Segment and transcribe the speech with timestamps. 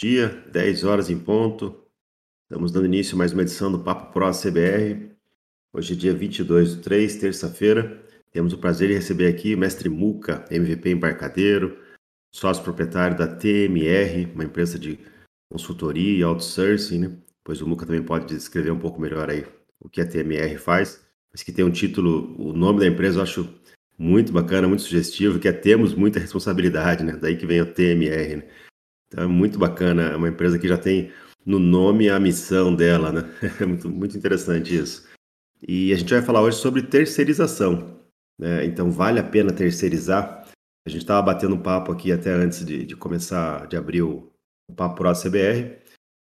[0.00, 1.76] dia, 10 horas em ponto.
[2.44, 5.10] Estamos dando início a mais uma edição do Papo Pro CBR.
[5.74, 8.02] Hoje é dia 22 de 3, terça-feira.
[8.32, 11.76] Temos o prazer de receber aqui o mestre Muca, MVP embarcadeiro,
[12.34, 14.98] sócio proprietário da TMR, uma empresa de
[15.50, 17.18] consultoria e outsourcing, né?
[17.44, 19.44] Pois o Muca também pode descrever um pouco melhor aí
[19.78, 23.22] o que a TMR faz, mas que tem um título, o nome da empresa eu
[23.22, 23.54] acho
[23.98, 27.18] muito bacana, muito sugestivo, que é Temos Muita Responsabilidade, né?
[27.20, 28.48] Daí que vem o TMR, né?
[29.10, 31.12] Então é muito bacana, é uma empresa que já tem
[31.44, 33.22] no nome a missão dela, né?
[33.60, 35.08] É muito, muito interessante isso.
[35.66, 38.00] E a gente vai falar hoje sobre terceirização.
[38.38, 38.64] Né?
[38.64, 40.48] Então, vale a pena terceirizar?
[40.86, 44.32] A gente estava batendo um papo aqui até antes de, de começar, de abrir o,
[44.70, 45.76] o Papo Pro CBR,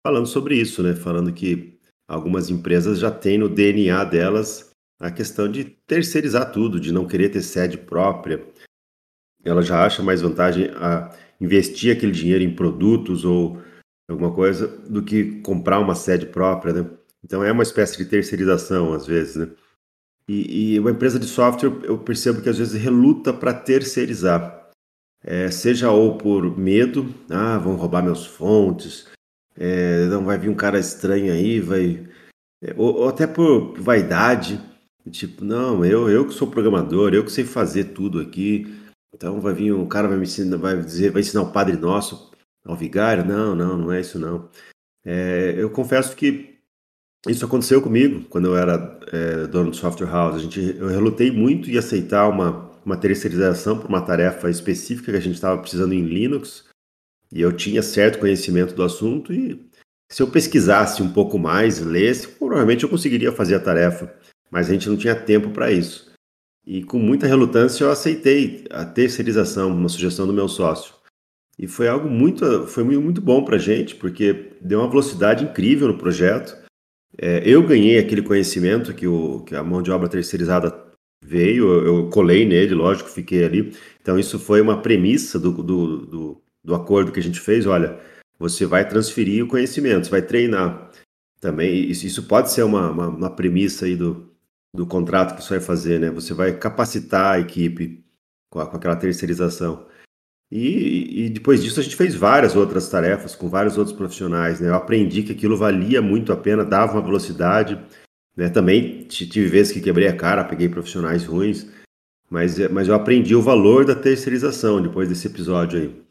[0.06, 0.96] falando sobre isso, né?
[0.96, 1.78] Falando que
[2.08, 7.30] algumas empresas já têm no DNA delas a questão de terceirizar tudo, de não querer
[7.30, 8.44] ter sede própria.
[9.44, 13.62] Ela já acha mais vantagem a investir aquele dinheiro em produtos ou
[14.10, 16.90] alguma coisa do que comprar uma sede própria, né?
[17.24, 19.50] Então é uma espécie de terceirização às vezes, né?
[20.28, 24.70] E, e uma empresa de software eu percebo que às vezes reluta para terceirizar,
[25.24, 29.08] é, seja ou por medo, ah, vão roubar meus fontes,
[29.56, 32.08] é, não vai vir um cara estranho aí, vai,
[32.62, 34.62] é, ou, ou, até por vaidade,
[35.10, 38.66] tipo, não, eu eu que sou programador, eu que sei fazer tudo aqui,
[39.14, 42.32] então vai vir um cara vai me ensinar, vai dizer, vai ensinar o Padre Nosso
[42.66, 43.26] ao vigário?
[43.26, 44.50] Não, não, não é isso não.
[45.06, 46.58] É, eu confesso que
[47.28, 50.36] isso aconteceu comigo quando eu era é, dono de software house.
[50.36, 55.18] A gente, eu relutei muito em aceitar uma, uma terceirização para uma tarefa específica que
[55.18, 56.66] a gente estava precisando em Linux.
[57.32, 59.68] E eu tinha certo conhecimento do assunto e
[60.10, 64.14] se eu pesquisasse um pouco mais, lesse, provavelmente eu conseguiria fazer a tarefa.
[64.50, 66.07] Mas a gente não tinha tempo para isso.
[66.68, 70.94] E com muita relutância eu aceitei a terceirização, uma sugestão do meu sócio.
[71.58, 75.88] E foi algo muito, foi muito bom para a gente, porque deu uma velocidade incrível
[75.88, 76.58] no projeto.
[77.18, 80.78] É, eu ganhei aquele conhecimento que, o, que a mão de obra terceirizada
[81.24, 83.74] veio, eu, eu, colei nele, lógico, fiquei ali.
[84.02, 87.66] Então, isso foi uma premissa do, do, do, do acordo que a gente fez.
[87.66, 87.98] Olha,
[88.38, 90.92] você vai transferir o conhecimento, você vai treinar.
[91.40, 94.27] Também, isso, isso pode ser uma, uma, uma premissa aí do,
[94.78, 96.12] do contrato que você vai fazer, né?
[96.12, 98.06] Você vai capacitar a equipe
[98.48, 99.88] com, a, com aquela terceirização.
[100.52, 104.60] E, e, depois disso a gente fez várias outras tarefas com vários outros profissionais.
[104.60, 104.70] Né?
[104.70, 107.78] Eu aprendi que aquilo valia muito a pena, dava uma velocidade.
[108.36, 108.50] Né?
[108.50, 111.66] Também tive vezes que quebrei a cara, peguei profissionais ruins,
[112.30, 116.02] mas, mas eu aprendi o valor da terceirização depois desse episódio aí.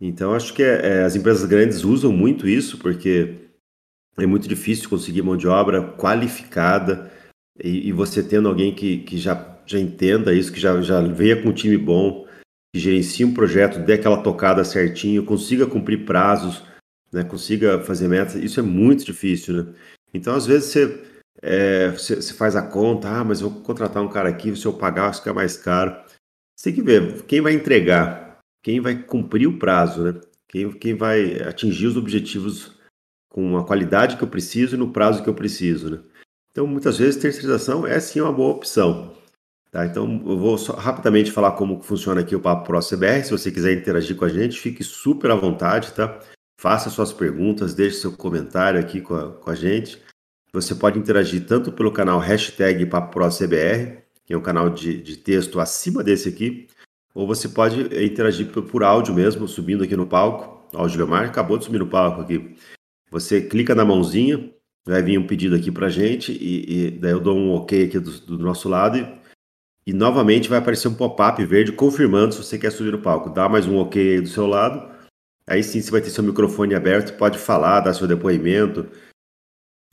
[0.00, 3.36] Então acho que é, é, as empresas grandes usam muito isso porque
[4.18, 7.12] é muito difícil conseguir mão de obra qualificada
[7.62, 11.40] e, e você tendo alguém que, que já, já entenda isso, que já, já venha
[11.42, 12.26] com um time bom
[12.72, 16.62] que gerencie um projeto, dê aquela tocada certinho, consiga cumprir prazos,
[17.12, 19.74] né, consiga fazer metas, isso é muito difícil, né?
[20.12, 21.04] Então, às vezes, você,
[21.42, 24.72] é, você, você, faz a conta, ah, mas vou contratar um cara aqui, se eu
[24.72, 25.96] pagar, fica mais caro.
[26.56, 30.20] Você tem que ver quem vai entregar, quem vai cumprir o prazo, né?
[30.48, 32.78] Quem, quem vai atingir os objetivos
[33.28, 36.00] com a qualidade que eu preciso e no prazo que eu preciso, né?
[36.58, 39.14] Então, muitas vezes, terceirização é sim uma boa opção.
[39.70, 43.22] Tá, então eu vou rapidamente falar como funciona aqui o Papo Pro CBR.
[43.22, 46.18] Se você quiser interagir com a gente, fique super à vontade, tá?
[46.60, 50.02] Faça suas perguntas, deixe seu comentário aqui com a, com a gente.
[50.52, 55.60] Você pode interagir tanto pelo canal hashtag PapoProCBR, que é um canal de, de texto
[55.60, 56.66] acima desse aqui,
[57.14, 60.66] ou você pode interagir por, por áudio mesmo, subindo aqui no palco.
[60.74, 62.56] Ó, o Gilmar acabou de subir no palco aqui.
[63.12, 64.52] Você clica na mãozinha,
[64.86, 67.98] vai vir um pedido aqui pra gente, e, e daí eu dou um ok aqui
[67.98, 69.18] do, do nosso lado e
[69.88, 73.30] e novamente vai aparecer um pop-up verde confirmando se você quer subir no palco.
[73.30, 74.86] Dá mais um ok aí do seu lado.
[75.46, 78.86] Aí sim você vai ter seu microfone aberto, pode falar, dar seu depoimento,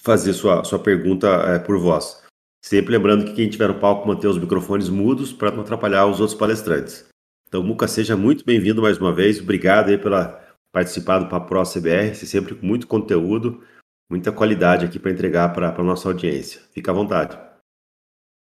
[0.02, 2.22] fazer sua, sua pergunta é, por voz.
[2.62, 6.20] Sempre lembrando que quem estiver no palco manter os microfones mudos para não atrapalhar os
[6.20, 7.06] outros palestrantes.
[7.48, 9.40] Então, Muca, seja muito bem-vindo mais uma vez.
[9.40, 12.14] Obrigado aí pela participar do Papo CBR.
[12.16, 13.64] Sempre com muito conteúdo,
[14.10, 16.62] muita qualidade aqui para entregar para a nossa audiência.
[16.72, 17.38] Fica à vontade.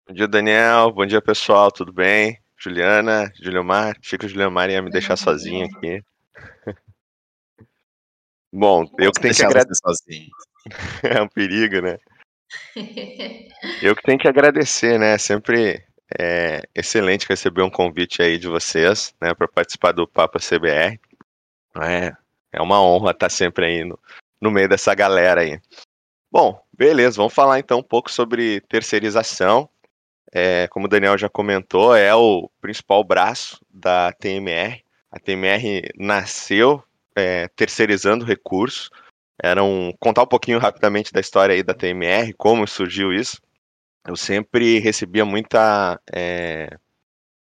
[0.06, 0.92] Bom dia, Daniel.
[0.92, 1.70] Bom dia, pessoal.
[1.70, 2.38] Tudo bem?
[2.56, 3.96] Juliana, Juliomar.
[4.00, 6.02] Achei que o Juliomar ia me deixar sozinho aqui.
[8.52, 10.30] Bom, eu que tenho que agradecer sozinho.
[11.04, 11.98] é um perigo, né?
[13.82, 15.18] eu que tenho que agradecer, né?
[15.18, 15.84] Sempre
[16.18, 20.98] é excelente receber um convite aí de vocês, né, para participar do Papa CBR.
[21.82, 22.16] É,
[22.52, 23.98] é uma honra estar sempre aí no,
[24.40, 25.60] no meio dessa galera aí.
[26.30, 29.68] Bom, beleza, vamos falar então um pouco sobre terceirização
[30.32, 34.82] é, como o Daniel já comentou, é o principal braço da TMR.
[35.10, 36.82] A TMR nasceu
[37.16, 38.90] é, terceirizando recursos.
[39.42, 43.40] Eram contar um pouquinho rapidamente da história aí da TMR, como surgiu isso.
[44.06, 46.76] Eu sempre recebia muita, é,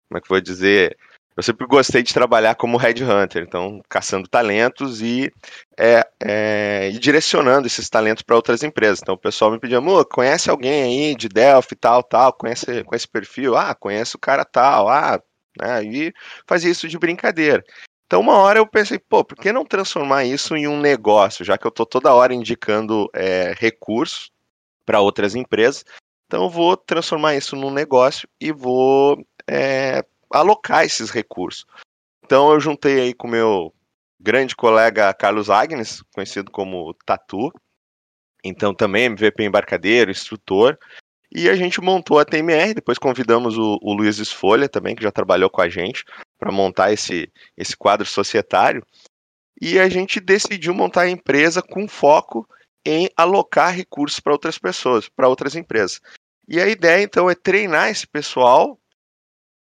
[0.08, 0.98] como é que vou dizer,
[1.38, 5.32] eu sempre gostei de trabalhar como headhunter, então caçando talentos e,
[5.78, 9.00] é, é, e direcionando esses talentos para outras empresas.
[9.02, 13.08] Então o pessoal me pedia, amor, conhece alguém aí de Delphi, tal, tal, conhece esse
[13.08, 13.56] perfil?
[13.56, 15.22] Ah, conhece o cara tal, ah,
[15.60, 15.84] né?
[15.84, 16.14] E
[16.48, 17.64] fazia isso de brincadeira.
[18.06, 21.58] Então, uma hora eu pensei, pô, por que não transformar isso em um negócio, já
[21.58, 24.30] que eu estou toda hora indicando é, recursos
[24.86, 25.84] para outras empresas?
[26.28, 29.18] Então, eu vou transformar isso num negócio e vou
[29.50, 31.66] é, alocar esses recursos.
[32.24, 33.74] Então, eu juntei aí com meu
[34.20, 37.52] grande colega Carlos Agnes, conhecido como Tatu,
[38.44, 40.78] então também MVP embarcadeiro, instrutor,
[41.32, 45.12] e a gente montou a TMR, depois convidamos o, o Luiz Esfolha também, que já
[45.12, 46.06] trabalhou com a gente,
[46.40, 48.86] para montar esse, esse quadro societário.
[49.62, 52.48] E a gente decidiu montar a empresa com foco
[52.86, 56.00] em alocar recursos para outras pessoas, para outras empresas.
[56.48, 58.80] E a ideia, então, é treinar esse pessoal,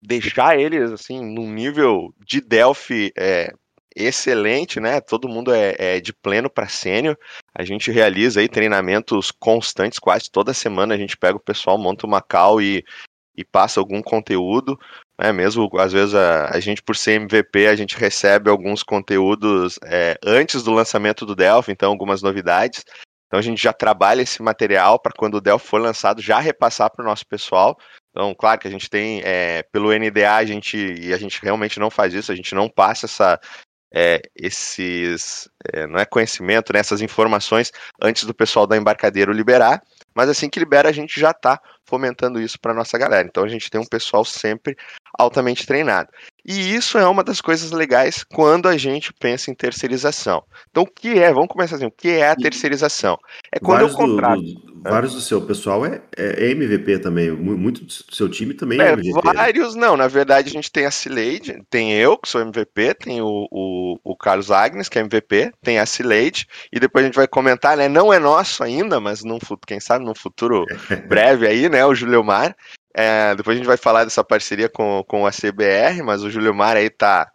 [0.06, 3.54] deixar eles, assim, num nível de Delphi é,
[3.96, 5.00] excelente, né?
[5.00, 7.18] Todo mundo é, é de pleno para sênior.
[7.56, 12.06] A gente realiza aí treinamentos constantes, quase toda semana a gente pega o pessoal, monta
[12.06, 12.84] uma call e,
[13.36, 14.78] e passa algum conteúdo.
[15.18, 15.32] Né?
[15.32, 20.18] Mesmo às vezes a, a gente, por ser MVP, a gente recebe alguns conteúdos é,
[20.26, 22.84] antes do lançamento do Delphi, então algumas novidades.
[23.28, 26.92] Então a gente já trabalha esse material para quando o Delphi for lançado já repassar
[26.92, 27.78] para o nosso pessoal.
[28.14, 31.80] Então, claro que a gente tem, é, pelo NDA, a gente, e a gente realmente
[31.80, 33.40] não faz isso, a gente não passa essa,
[33.92, 39.82] é, esses, é, não é conhecimento, né, essas informações antes do pessoal da embarcadeiro liberar,
[40.16, 43.28] mas assim que libera a gente já está fomentando isso para nossa galera.
[43.28, 44.78] Então a gente tem um pessoal sempre
[45.18, 46.10] altamente treinado.
[46.46, 50.44] E isso é uma das coisas legais quando a gente pensa em terceirização.
[50.70, 51.32] Então o que é?
[51.32, 51.86] Vamos começar assim.
[51.86, 53.18] O que é a terceirização?
[53.52, 54.42] É quando vários eu contrato.
[54.42, 57.32] Do, do, vários do seu pessoal é, é, MVP também.
[57.32, 59.14] Muito do seu time também é, é MVP.
[59.14, 59.34] Né?
[59.34, 59.96] Vários não.
[59.96, 63.98] Na verdade a gente tem a Cileide, tem eu que sou MVP, tem o, o,
[64.04, 67.78] o Carlos Agnes que é MVP, tem a Cileide e depois a gente vai comentar,
[67.78, 67.88] né?
[67.88, 70.66] Não é nosso ainda, mas num, quem sabe num futuro
[71.08, 71.86] breve aí, né?
[71.86, 72.54] O Julio Mar.
[72.94, 76.54] É, depois a gente vai falar dessa parceria com, com a CBR, mas o Júlio
[76.54, 77.32] Mar aí tá,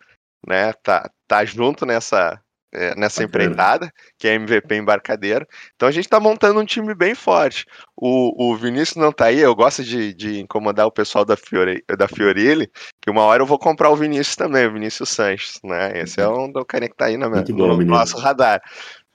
[0.46, 2.40] né, tá, tá junto nessa,
[2.72, 5.46] é, nessa empreitada, que é MVP embarcadeiro.
[5.74, 7.64] Então a gente tá montando um time bem forte.
[7.96, 11.82] O, o Vinícius não tá aí, eu gosto de, de incomodar o pessoal da, Fiore,
[11.96, 12.70] da Fiorilli,
[13.00, 15.98] que uma hora eu vou comprar o Vinícius também, o Vinícius Sanches, né?
[15.98, 18.62] Esse é um do carinha que tá aí na minha, bom, no nosso radar.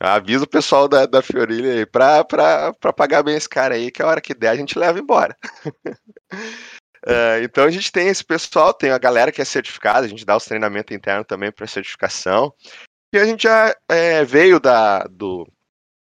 [0.05, 3.89] Avisa o pessoal da, da Fiorilha aí pra, pra, pra pagar bem esse cara aí,
[3.89, 5.38] que a hora que der a gente leva embora.
[5.65, 10.25] uh, então a gente tem esse pessoal, tem a galera que é certificada, a gente
[10.25, 12.53] dá os treinamentos internos também para certificação.
[13.13, 15.47] E a gente já é, veio da, do,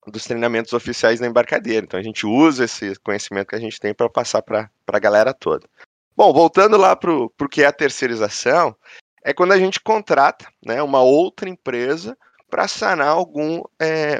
[0.07, 1.85] dos treinamentos oficiais da embarcadeira.
[1.85, 5.33] Então a gente usa esse conhecimento que a gente tem para passar para a galera
[5.33, 5.67] toda.
[6.15, 8.73] Bom, voltando lá para o que é a terceirização,
[9.25, 12.17] é quando a gente contrata né, uma outra empresa
[12.49, 14.19] para sanar algum, é,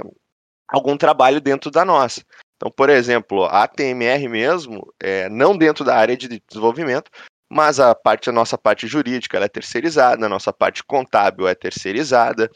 [0.68, 2.22] algum trabalho dentro da nossa.
[2.56, 7.10] Então, por exemplo, a TMR mesmo, é, não dentro da área de desenvolvimento,
[7.50, 12.50] mas a parte, a nossa parte jurídica é terceirizada, a nossa parte contábil é terceirizada.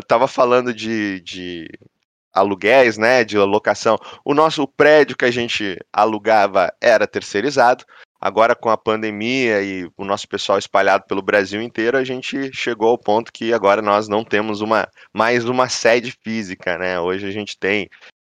[0.00, 1.68] Estava uh, falando de, de
[2.32, 3.98] aluguéis, né, de alocação.
[4.24, 7.84] O nosso prédio que a gente alugava era terceirizado.
[8.24, 12.90] Agora, com a pandemia e o nosso pessoal espalhado pelo Brasil inteiro, a gente chegou
[12.90, 17.00] ao ponto que agora nós não temos uma mais uma sede física, né?
[17.00, 17.90] Hoje a gente tem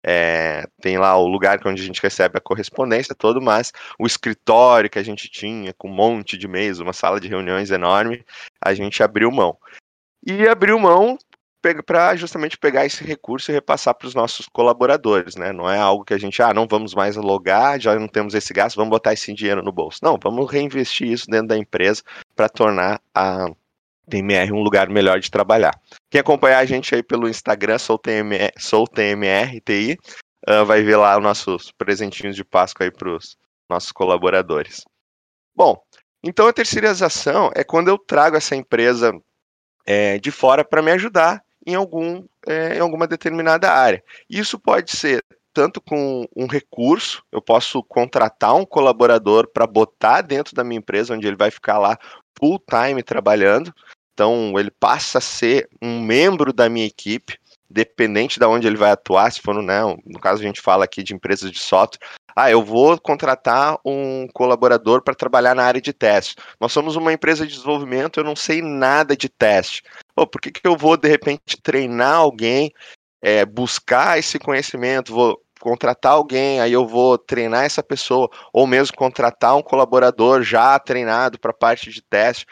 [0.06, 4.90] é, tem lá o lugar onde a gente recebe a correspondência todo, mas o escritório
[4.90, 8.26] que a gente tinha com um monte de meios, uma sala de reuniões enorme,
[8.62, 9.58] a gente abriu mão.
[10.26, 11.18] E abriu mão
[11.84, 15.52] para justamente pegar esse recurso e repassar para os nossos colaboradores, né?
[15.52, 18.54] Não é algo que a gente, ah, não vamos mais alugar, já não temos esse
[18.54, 20.00] gasto, vamos botar esse dinheiro no bolso.
[20.04, 22.02] Não, vamos reinvestir isso dentro da empresa
[22.36, 23.48] para tornar a
[24.10, 25.80] TMR um lugar melhor de trabalhar.
[26.10, 29.98] Quem acompanhar a gente aí pelo Instagram, sou TMR, sou TMR TI,
[30.48, 33.38] uh, vai ver lá os nossos presentinhos de Páscoa aí para os
[33.70, 34.84] nossos colaboradores.
[35.56, 35.82] Bom,
[36.24, 39.14] então a terceirização é quando eu trago essa empresa
[39.86, 44.02] é, de fora para me ajudar em, algum, é, em alguma determinada área.
[44.30, 45.22] Isso pode ser
[45.54, 51.14] tanto com um recurso, eu posso contratar um colaborador para botar dentro da minha empresa,
[51.14, 51.98] onde ele vai ficar lá
[52.40, 53.74] full time trabalhando.
[54.14, 57.38] Então, ele passa a ser um membro da minha equipe,
[57.70, 59.32] dependente de onde ele vai atuar.
[59.32, 62.08] Se for, né, no caso, a gente fala aqui de empresas de software.
[62.36, 66.36] Ah, eu vou contratar um colaborador para trabalhar na área de teste.
[66.62, 69.82] Nós somos uma empresa de desenvolvimento, eu não sei nada de teste
[70.18, 72.74] Oh, por que, que eu vou, de repente, treinar alguém,
[73.22, 78.98] é, buscar esse conhecimento, vou contratar alguém, aí eu vou treinar essa pessoa, ou mesmo
[78.98, 82.48] contratar um colaborador já treinado para parte de teste,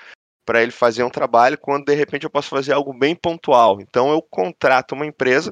[0.46, 3.82] para ele fazer um trabalho, quando de repente eu posso fazer algo bem pontual.
[3.82, 5.52] Então eu contrato uma empresa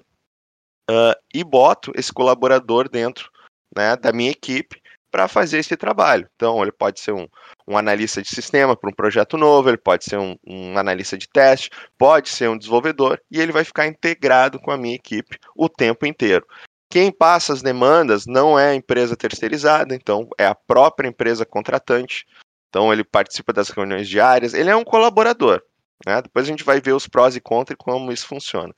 [0.87, 3.31] uh, e boto esse colaborador dentro
[3.75, 4.82] né, da minha equipe
[5.13, 6.27] para fazer esse trabalho.
[6.35, 7.27] Então ele pode ser um,
[7.67, 11.29] um analista de sistema para um projeto novo, ele pode ser um, um, analista de
[11.29, 15.69] teste, pode ser um desenvolvedor e ele vai ficar integrado com a minha equipe o
[15.69, 16.47] tempo inteiro.
[16.89, 22.25] Quem passa as demandas não é a empresa terceirizada, então é a própria empresa contratante.
[22.69, 25.61] Então ele participa das reuniões diárias, ele é um colaborador.
[26.07, 26.23] Né?
[26.23, 28.73] Depois a gente vai ver os prós e contras e como isso funciona.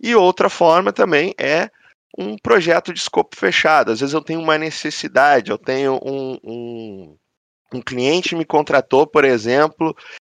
[0.00, 1.70] E outra forma também é
[2.16, 3.92] um projeto de escopo fechado.
[3.92, 7.16] Às vezes eu tenho uma necessidade, eu tenho um, um
[7.72, 9.94] um cliente me contratou, por exemplo,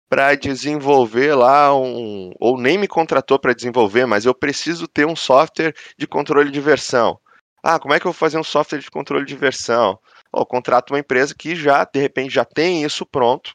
[0.08, 2.32] para desenvolver lá um.
[2.40, 6.60] Ou nem me contratou para desenvolver, mas eu preciso ter um software de controle de
[6.60, 7.18] versão.
[7.62, 9.98] Ah, como é que eu vou fazer um software de controle de versão?
[10.32, 13.54] Oh, contrato uma empresa que já, de repente, já tem isso pronto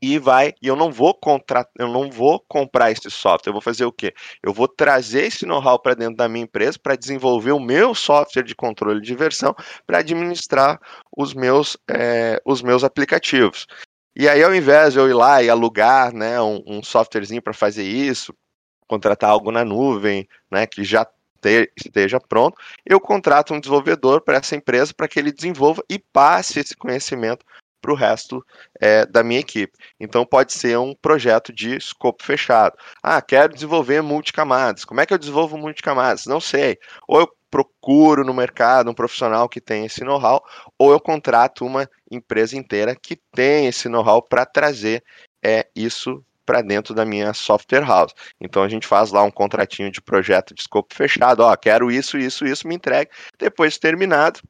[0.00, 3.62] e vai, e eu não vou contratar, eu não vou comprar esse software, eu vou
[3.62, 4.14] fazer o quê?
[4.42, 8.42] Eu vou trazer esse know-how para dentro da minha empresa para desenvolver o meu software
[8.42, 9.54] de controle de versão
[9.86, 10.78] para administrar
[11.16, 13.66] os meus, é, os meus aplicativos.
[14.14, 17.52] E aí, ao invés de eu ir lá e alugar né, um, um softwarezinho para
[17.52, 18.34] fazer isso,
[18.86, 21.06] contratar algo na nuvem, né, que já
[21.40, 25.98] te, esteja pronto, eu contrato um desenvolvedor para essa empresa para que ele desenvolva e
[25.98, 27.44] passe esse conhecimento
[27.86, 28.44] para o resto
[28.80, 29.72] é, da minha equipe.
[30.00, 32.76] Então pode ser um projeto de escopo fechado.
[33.00, 34.84] Ah, quero desenvolver multicamadas.
[34.84, 36.26] Como é que eu desenvolvo multicamadas?
[36.26, 36.76] Não sei.
[37.06, 40.44] Ou eu procuro no mercado um profissional que tem esse know-how,
[40.76, 45.04] ou eu contrato uma empresa inteira que tem esse know-how para trazer
[45.42, 48.12] é, isso para dentro da minha software house.
[48.40, 52.18] Então a gente faz lá um contratinho de projeto de escopo fechado, ó, quero isso,
[52.18, 53.10] isso, isso, me entregue.
[53.38, 54.40] Depois terminado,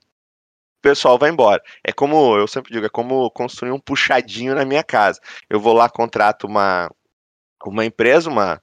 [0.87, 1.61] pessoal vai embora.
[1.83, 5.21] É como, eu sempre digo, é como construir um puxadinho na minha casa.
[5.51, 6.89] Eu vou lá, contrato uma,
[7.65, 8.63] uma empresa, uma,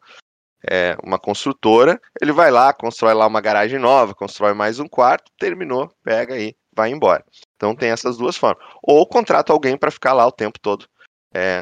[0.69, 5.29] é, uma construtora, ele vai lá, constrói lá uma garagem nova, constrói mais um quarto,
[5.37, 7.25] terminou, pega aí, vai embora.
[7.57, 8.63] Então tem essas duas formas.
[8.81, 10.87] Ou contrata alguém para ficar lá o tempo todo
[11.33, 11.61] é,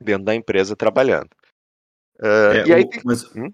[0.00, 1.30] dentro da empresa trabalhando.
[2.22, 3.50] Uh, é, aí, o, mas hum?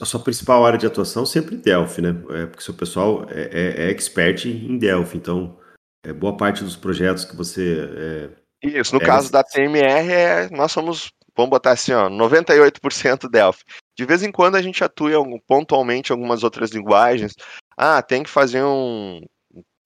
[0.00, 2.08] a sua principal área de atuação sempre Delphi, né?
[2.30, 5.59] É, porque seu pessoal é, é, é expert em Delphi, então
[6.02, 8.30] é, boa parte dos projetos que você.
[8.62, 13.64] É, Isso, no caso da TMR, é, nós somos, vamos botar assim, ó, 98% Delphi.
[13.96, 17.34] De vez em quando a gente atua pontualmente em algumas outras linguagens.
[17.76, 19.20] Ah, tem que fazer um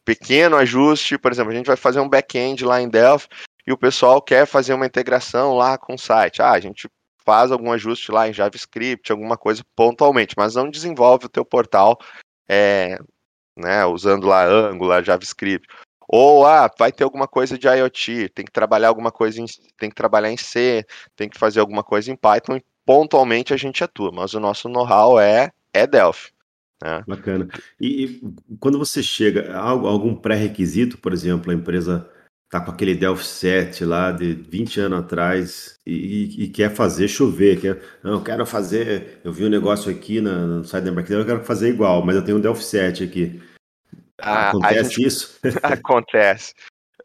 [0.05, 3.29] pequeno ajuste, por exemplo, a gente vai fazer um back-end lá em Delphi
[3.67, 6.43] e o pessoal quer fazer uma integração lá com o site.
[6.43, 6.89] Ah, a gente
[7.25, 11.99] faz algum ajuste lá em JavaScript, alguma coisa pontualmente, mas não desenvolve o teu portal
[12.49, 12.99] é,
[13.57, 15.67] né, usando lá Angular, JavaScript.
[16.09, 19.47] Ou ah, vai ter alguma coisa de IoT, tem que trabalhar alguma coisa em,
[19.79, 20.85] tem que trabalhar em C,
[21.17, 24.69] tem que fazer alguma coisa em Python, e pontualmente a gente atua, mas o nosso
[24.69, 26.33] know-how é, é Delphi.
[26.83, 27.03] Né?
[27.07, 27.49] Bacana.
[27.81, 28.21] E, e,
[28.61, 32.09] quando você chega, algum pré-requisito, por exemplo, a empresa
[32.45, 37.61] está com aquele Delphi 7 lá de 20 anos atrás e, e, quer fazer chover,
[37.61, 41.43] quer, não, quero fazer, eu vi um negócio aqui na, no site da eu quero
[41.43, 43.41] fazer igual, mas eu tenho um Delphi 7 aqui.
[44.19, 45.07] Acontece gente...
[45.07, 45.39] isso?
[45.63, 46.55] acontece.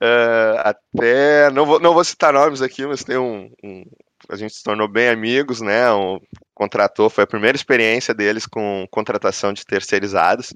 [0.01, 3.84] Uh, até, não vou, não vou citar nomes aqui, mas tem um, um,
[4.30, 5.92] A gente se tornou bem amigos, né?
[5.92, 6.20] Um,
[6.54, 10.54] contratou, foi a primeira experiência deles com contratação de terceirizados.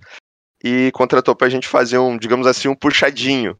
[0.63, 3.59] E contratou para a gente fazer um, digamos assim, um puxadinho.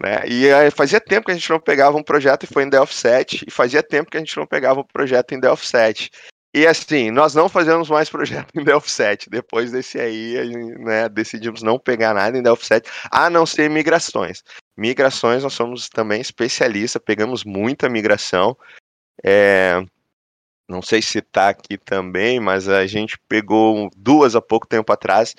[0.00, 0.22] Né?
[0.26, 2.94] E aí, fazia tempo que a gente não pegava um projeto e foi em Delphi
[2.94, 6.10] 7, e fazia tempo que a gente não pegava um projeto em Delphi 7.
[6.54, 9.30] E assim, nós não fazemos mais projeto em Delphi 7.
[9.30, 10.34] Depois desse aí,
[10.78, 14.44] né, decidimos não pegar nada em Delphi 7, a não ser migrações.
[14.76, 18.56] Migrações, nós somos também especialistas, pegamos muita migração.
[19.24, 19.82] É,
[20.68, 25.34] não sei se está aqui também, mas a gente pegou duas há pouco tempo atrás.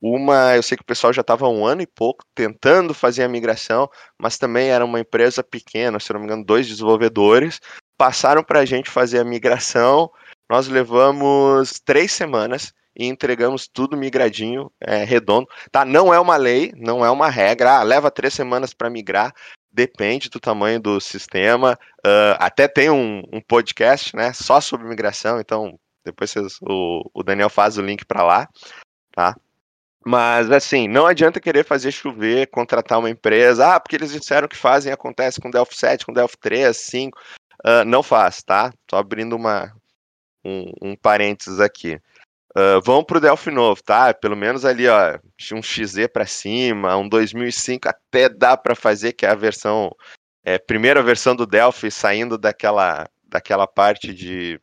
[0.00, 3.28] Uma, eu sei que o pessoal já estava um ano e pouco tentando fazer a
[3.28, 7.60] migração, mas também era uma empresa pequena, se não me engano, dois desenvolvedores.
[7.96, 10.10] Passaram para a gente fazer a migração
[10.54, 15.48] nós levamos três semanas e entregamos tudo migradinho, é, redondo.
[15.72, 15.84] Tá?
[15.84, 17.78] Não é uma lei, não é uma regra.
[17.78, 19.34] Ah, leva três semanas para migrar.
[19.72, 21.76] Depende do tamanho do sistema.
[22.06, 25.40] Uh, até tem um, um, podcast, né, só sobre migração.
[25.40, 28.48] Então depois vocês, o, o Daniel faz o link para lá,
[29.10, 29.34] tá?
[30.06, 34.56] Mas assim, não adianta querer fazer chover, contratar uma empresa, ah, porque eles disseram que
[34.56, 37.18] fazem, acontece com Delphi 7, com Delphi 3, 5.
[37.66, 38.72] Uh, não faz, tá?
[38.88, 39.74] Só abrindo uma,
[40.44, 42.00] um, um parênteses aqui.
[42.56, 44.14] Uh, vão para o Delphi novo, tá?
[44.14, 45.18] Pelo menos ali, ó,
[45.52, 49.90] um XZ para cima, um 2005 até dá para fazer, que é a versão,
[50.44, 54.60] é, primeira versão do Delphi saindo daquela, daquela parte de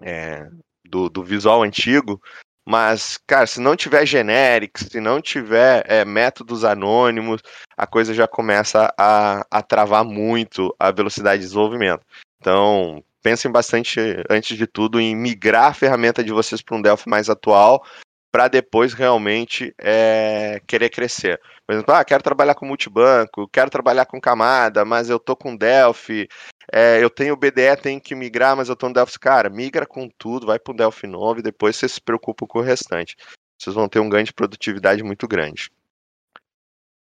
[0.00, 0.48] é,
[0.88, 2.20] do, do visual antigo.
[2.66, 7.40] Mas, cara, se não tiver generics, se não tiver é, métodos anônimos,
[7.74, 12.04] a coisa já começa a, a travar muito a velocidade de desenvolvimento.
[12.38, 13.98] Então, pensem bastante,
[14.28, 17.82] antes de tudo, em migrar a ferramenta de vocês para um Delphi mais atual,
[18.30, 21.40] para depois realmente é, querer crescer.
[21.66, 25.56] Por exemplo, ah, quero trabalhar com multibanco, quero trabalhar com camada, mas eu tô com
[25.56, 26.28] Delphi,
[26.72, 29.18] é, eu tenho BDE, tenho que migrar, mas eu tô no Delphi.
[29.18, 32.58] Cara, migra com tudo, vai para um Delphi novo e depois você se preocupa com
[32.58, 33.16] o restante.
[33.58, 35.70] Vocês vão ter um ganho de produtividade muito grande.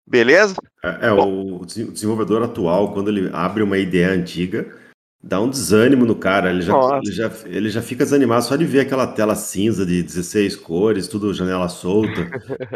[0.06, 0.56] Beleza?
[0.82, 4.76] É, é o desenvolvedor atual, quando ele abre uma ideia antiga,
[5.24, 6.50] dá um desânimo no cara.
[6.50, 10.02] Ele já, ele já, ele já fica desanimado só de ver aquela tela cinza de
[10.02, 12.28] 16 cores, tudo janela solta.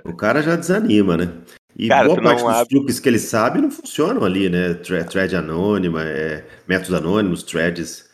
[0.05, 1.33] o cara já desanima, né?
[1.77, 2.69] E cara, boa parte dos abre...
[2.69, 4.75] truques que ele sabe não funcionam ali, né?
[4.75, 8.09] Thread anônima, é, métodos anônimos, threads.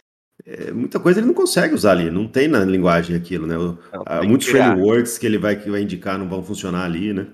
[0.45, 3.55] É, muita coisa ele não consegue usar ali, não tem na linguagem aquilo, né?
[3.57, 3.79] Não,
[4.25, 7.29] muitos frameworks que ele vai, que vai indicar não vão funcionar ali, né?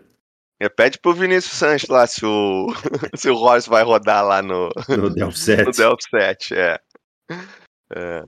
[0.61, 2.67] É, pede pro Vinícius Sanches lá se o,
[3.17, 5.65] se o Royce vai rodar lá no, no Delphi 7.
[5.65, 6.79] No Delphi 7, é.
[7.97, 8.25] É,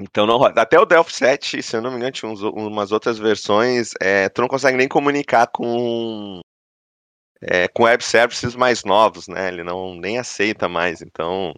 [0.00, 0.60] então não roda.
[0.62, 4.28] Até o Delphi 7, se eu não me engano, tinha uns, umas outras versões, é,
[4.28, 6.40] tu não consegue nem comunicar com
[7.40, 9.48] é, com web services mais novos, né?
[9.48, 11.02] Ele não nem aceita mais.
[11.02, 11.54] Então,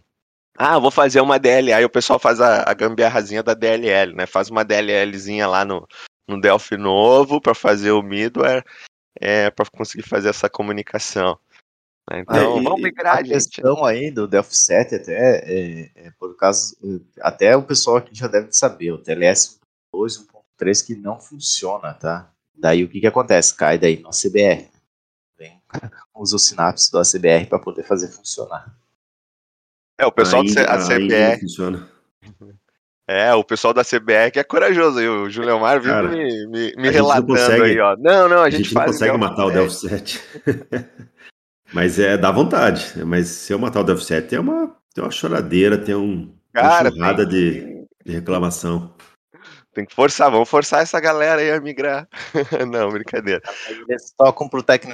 [0.57, 1.73] ah, vou fazer uma DLL.
[1.73, 4.27] Aí o pessoal faz a, a gambiarrazinha da DLL, né?
[4.27, 5.87] Faz uma DLLzinha lá no,
[6.29, 8.65] no Delphi novo para fazer o middleware,
[9.21, 11.39] é, para conseguir fazer essa comunicação.
[12.11, 12.21] Né?
[12.21, 13.33] Então, aí, vamos migrar, a gente.
[13.33, 16.77] questão aí do Delphi 7 até, é, é, por causa,
[17.21, 19.59] até o pessoal aqui já deve saber, o TLS
[19.95, 22.31] 2.1.3 que não funciona, tá?
[22.55, 23.55] Daí o que que acontece?
[23.55, 24.69] Cai daí no CBR.
[25.39, 25.61] Vem,
[26.15, 28.75] usa o Synapse do ACBR para poder fazer funcionar.
[29.97, 31.41] É, o pessoal ainda, da CBR...
[31.41, 31.89] funciona.
[33.11, 36.75] É, o pessoal da CBR que é corajoso aí, o Julião Mar vindo me, me,
[36.77, 37.97] me relatando consegue, aí, ó.
[37.97, 40.23] Não, não, a gente, a gente não consegue matar o Delphi 7.
[41.73, 42.93] Mas é, dá vontade.
[43.05, 46.89] Mas se eu matar o Death Set, tem uma, tem uma choradeira, tem um, Cara,
[46.89, 47.35] uma churrada tem...
[47.35, 48.95] de, de reclamação.
[49.75, 52.09] Tem que forçar, vamos forçar essa galera aí a migrar.
[52.69, 53.41] Não, brincadeira.
[53.89, 54.93] Eles tocam pro Tecno.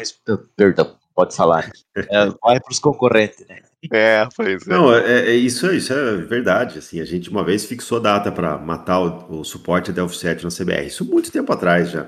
[0.56, 1.70] Perdão, pode falar.
[1.96, 3.60] É, vai pros concorrentes, né?
[3.90, 4.70] É, pois é.
[4.70, 6.78] Não, é, é, isso, isso é verdade.
[6.80, 10.50] Assim, a gente uma vez fixou data para matar o, o suporte Delphi 7 na
[10.50, 10.86] CBR.
[10.86, 12.06] Isso muito tempo atrás já.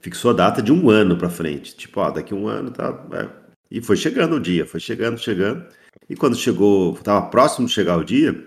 [0.00, 1.74] Fixou a data de um ano para frente.
[1.74, 3.06] Tipo, ó, daqui um ano tá.
[3.12, 5.64] É, e foi chegando o dia, foi chegando, chegando.
[6.08, 8.46] E quando chegou, estava próximo de chegar o dia,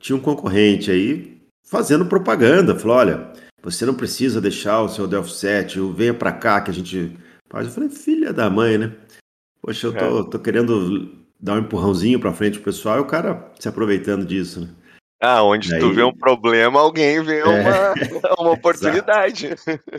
[0.00, 2.74] tinha um concorrente aí fazendo propaganda.
[2.74, 3.32] Falou: olha,
[3.62, 7.16] você não precisa deixar o seu Delphi 7, venha para cá que a gente
[7.48, 7.66] faz.
[7.66, 8.92] Eu falei: filha da mãe, né?
[9.60, 10.30] Poxa, eu tô, é.
[10.30, 14.60] tô querendo dar um empurrãozinho para frente pro pessoal e o cara se aproveitando disso,
[14.60, 14.68] né?
[15.20, 15.80] Ah, onde daí...
[15.80, 17.44] tu vê um problema, alguém vê é...
[17.44, 17.94] uma,
[18.38, 19.50] uma oportunidade.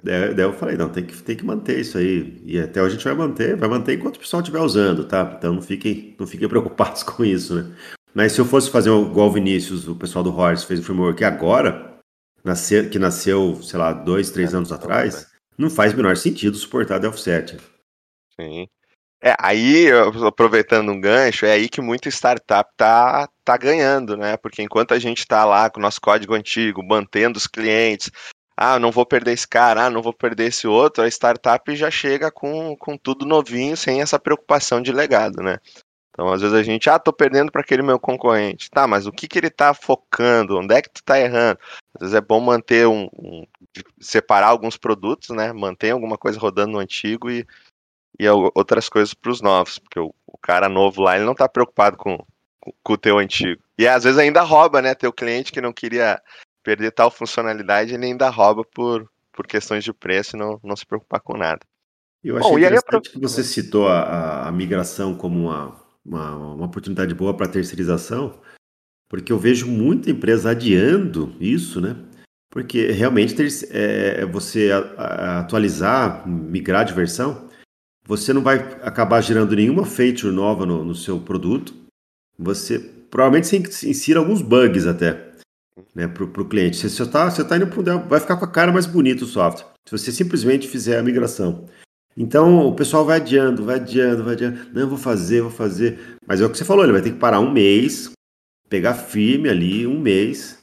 [0.01, 2.41] daí, daí, eu falei, não, tem que, tem que manter isso aí.
[2.45, 5.35] E até hoje a gente vai manter, vai manter enquanto o pessoal estiver usando, tá?
[5.37, 7.75] Então não fiquem, não fiquem preocupados com isso, né?
[8.13, 11.23] Mas se eu fosse fazer igual o Vinícius, o pessoal do Horse fez o framework
[11.23, 11.99] agora,
[12.43, 15.27] nascer, que nasceu, sei lá, dois, três é, anos atrás,
[15.57, 17.57] não faz o menor sentido suportar Delphi 7.
[18.39, 18.67] Sim.
[19.21, 19.91] É, aí,
[20.25, 24.37] aproveitando um gancho, é aí que muita startup tá, tá ganhando, né?
[24.37, 28.11] Porque enquanto a gente tá lá com o nosso código antigo, mantendo os clientes,
[28.55, 31.89] ah, não vou perder esse cara, ah, não vou perder esse outro, a startup já
[31.89, 35.57] chega com, com tudo novinho, sem essa preocupação de legado, né?
[36.11, 38.69] Então, às vezes a gente, ah, tô perdendo para aquele meu concorrente.
[38.69, 40.59] Tá, mas o que que ele tá focando?
[40.59, 41.57] Onde é que tu tá errando?
[41.95, 43.47] Às vezes é bom manter um, um
[43.99, 45.53] separar alguns produtos, né?
[45.53, 47.47] Manter alguma coisa rodando no antigo e
[48.19, 51.47] e outras coisas para os novos, porque o, o, cara novo lá ele não está
[51.47, 52.17] preocupado com,
[52.83, 53.61] com, o teu antigo.
[53.77, 54.95] E às vezes ainda rouba, né?
[54.95, 56.21] Teu cliente que não queria
[56.63, 60.85] perder tal funcionalidade, ele ainda rouba por, por questões de preço e não, não se
[60.85, 61.61] preocupar com nada.
[62.23, 67.13] Eu achei Bom, interessante que você citou a, a migração como uma, uma, uma oportunidade
[67.13, 68.39] boa para terceirização,
[69.07, 71.95] porque eu vejo muita empresa adiando isso, né?
[72.51, 77.47] Porque realmente ter, é, você a, a atualizar, migrar de versão,
[78.05, 81.75] você não vai acabar gerando nenhuma feature nova no, no seu produto.
[82.39, 85.29] Você provavelmente você insira alguns bugs até
[85.93, 86.77] né, para o cliente.
[86.77, 89.67] Você está você tá indo para vai ficar com a cara mais bonita o software.
[89.85, 91.65] Se você simplesmente fizer a migração.
[92.15, 94.59] Então o pessoal vai adiando, vai adiando, vai adiando.
[94.73, 96.17] Não, vou fazer, vou fazer.
[96.25, 98.11] Mas é o que você falou, ele vai ter que parar um mês,
[98.69, 100.59] pegar firme ali um mês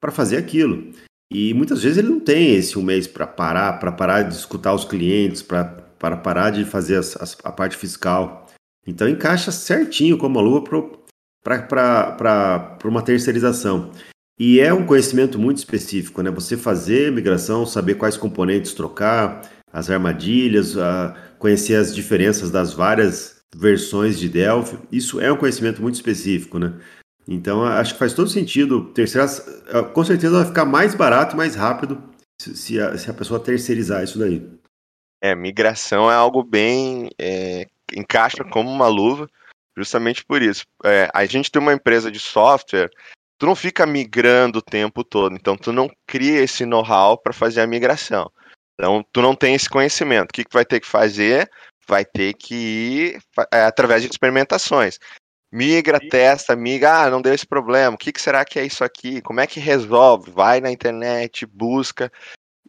[0.00, 0.92] para fazer aquilo.
[1.32, 4.74] E muitas vezes ele não tem esse um mês para parar, para parar de escutar
[4.74, 8.48] os clientes, para parar de fazer as, as, a parte fiscal.
[8.86, 10.62] Então encaixa certinho como a luva
[11.42, 13.92] para uma terceirização.
[14.38, 16.30] E é um conhecimento muito específico, né?
[16.30, 20.74] Você fazer migração, saber quais componentes trocar, as armadilhas,
[21.38, 26.74] conhecer as diferenças das várias versões de Delphi, isso é um conhecimento muito específico, né?
[27.28, 29.28] Então acho que faz todo sentido terceirar,
[29.92, 32.02] com certeza vai ficar mais barato, mais rápido
[32.40, 34.48] se a, se a pessoa terceirizar isso daí.
[35.22, 39.28] É, migração é algo bem é, encaixa como uma luva,
[39.76, 40.64] justamente por isso.
[40.84, 42.90] É, a gente tem uma empresa de software
[43.40, 47.62] tu não fica migrando o tempo todo, então tu não cria esse know-how para fazer
[47.62, 48.30] a migração.
[48.74, 50.30] Então tu não tem esse conhecimento.
[50.30, 51.50] O que, que vai ter que fazer?
[51.88, 54.98] Vai ter que ir é, através de experimentações.
[55.50, 57.94] Migra, testa, migra, ah, não deu esse problema.
[57.94, 59.22] O que, que será que é isso aqui?
[59.22, 60.30] Como é que resolve?
[60.30, 62.12] Vai na internet, busca.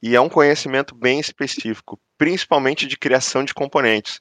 [0.01, 4.19] E é um conhecimento bem específico, principalmente de criação de componentes.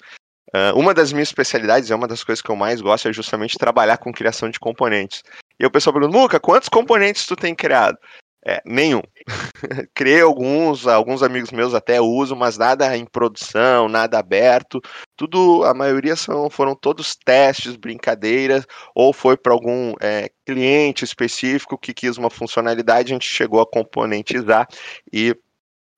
[0.54, 3.58] Uh, uma das minhas especialidades, é uma das coisas que eu mais gosto, é justamente
[3.58, 5.22] trabalhar com criação de componentes.
[5.58, 7.96] E o pessoal pergunta, Muca, quantos componentes tu tem criado?
[8.44, 9.02] É, nenhum.
[9.94, 14.80] Criei alguns, alguns amigos meus até usam, mas nada em produção, nada aberto.
[15.14, 21.76] Tudo, a maioria são, foram todos testes, brincadeiras, ou foi para algum é, cliente específico
[21.76, 24.66] que quis uma funcionalidade, a gente chegou a componentizar
[25.12, 25.36] e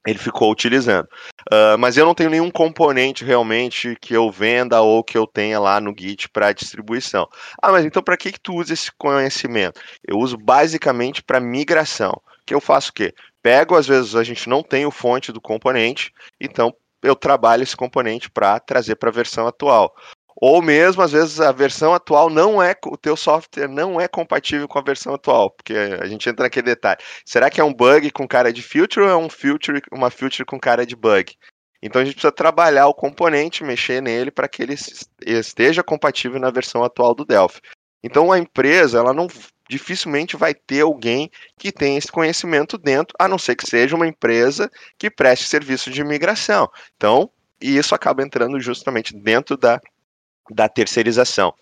[0.07, 1.07] ele ficou utilizando.
[1.53, 5.61] Uh, mas eu não tenho nenhum componente realmente que eu venda ou que eu tenha
[5.61, 7.29] lá no Git para distribuição.
[7.61, 9.81] Ah, mas então para que, que tu usa esse conhecimento?
[10.07, 12.21] Eu uso basicamente para migração.
[12.45, 13.15] Que eu faço o quê?
[13.41, 17.77] Pego, às vezes a gente não tem o fonte do componente, então eu trabalho esse
[17.77, 19.95] componente para trazer para a versão atual.
[20.45, 24.67] Ou mesmo, às vezes, a versão atual não é, o teu software não é compatível
[24.67, 26.99] com a versão atual, porque a gente entra naquele detalhe.
[27.25, 30.45] Será que é um bug com cara de filter ou é um filter, uma filter
[30.45, 31.37] com cara de bug?
[31.81, 34.75] Então a gente precisa trabalhar o componente, mexer nele para que ele
[35.25, 37.61] esteja compatível na versão atual do Delphi.
[38.03, 39.29] Então a empresa, ela não
[39.71, 44.09] dificilmente vai ter alguém que tenha esse conhecimento dentro, a não ser que seja uma
[44.09, 46.69] empresa que preste serviço de migração.
[46.97, 49.81] Então, e isso acaba entrando justamente dentro da
[50.51, 51.55] da terceirização.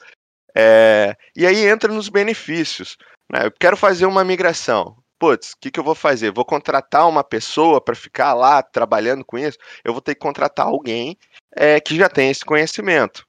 [0.54, 2.96] É, e aí entra nos benefícios.
[3.30, 3.46] Né?
[3.46, 4.96] Eu quero fazer uma migração.
[5.18, 6.32] Putz, o que, que eu vou fazer?
[6.32, 9.58] Vou contratar uma pessoa para ficar lá trabalhando com isso?
[9.84, 11.16] Eu vou ter que contratar alguém
[11.54, 13.26] é, que já tem esse conhecimento.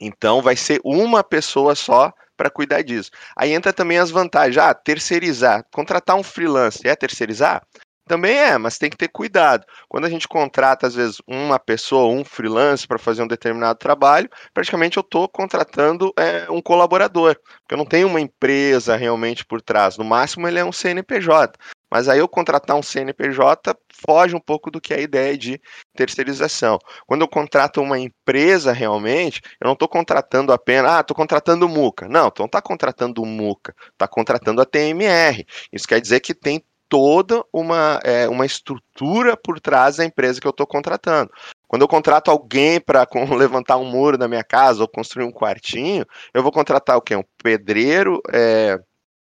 [0.00, 3.10] Então vai ser uma pessoa só para cuidar disso.
[3.36, 4.58] Aí entra também as vantagens.
[4.58, 5.64] Ah, terceirizar.
[5.72, 7.66] Contratar um freelance é terceirizar?
[8.06, 9.66] Também é, mas tem que ter cuidado.
[9.88, 14.30] Quando a gente contrata, às vezes, uma pessoa, um freelance para fazer um determinado trabalho,
[14.54, 19.60] praticamente eu estou contratando é, um colaborador, porque eu não tenho uma empresa realmente por
[19.60, 19.96] trás.
[19.96, 21.58] No máximo, ele é um CNPJ.
[21.90, 25.60] Mas aí eu contratar um CNPJ foge um pouco do que é a ideia de
[25.94, 26.78] terceirização.
[27.06, 31.68] Quando eu contrato uma empresa realmente, eu não estou contratando apenas, ah, estou contratando o
[31.68, 32.08] Muca.
[32.08, 35.44] Não, não está contratando o Muca, está contratando a TMR.
[35.72, 40.46] Isso quer dizer que tem toda uma, é, uma estrutura por trás da empresa que
[40.46, 41.30] eu estou contratando.
[41.68, 46.04] Quando eu contrato alguém para levantar um muro na minha casa ou construir um quartinho,
[46.32, 47.16] eu vou contratar o quê?
[47.16, 48.78] Um pedreiro é,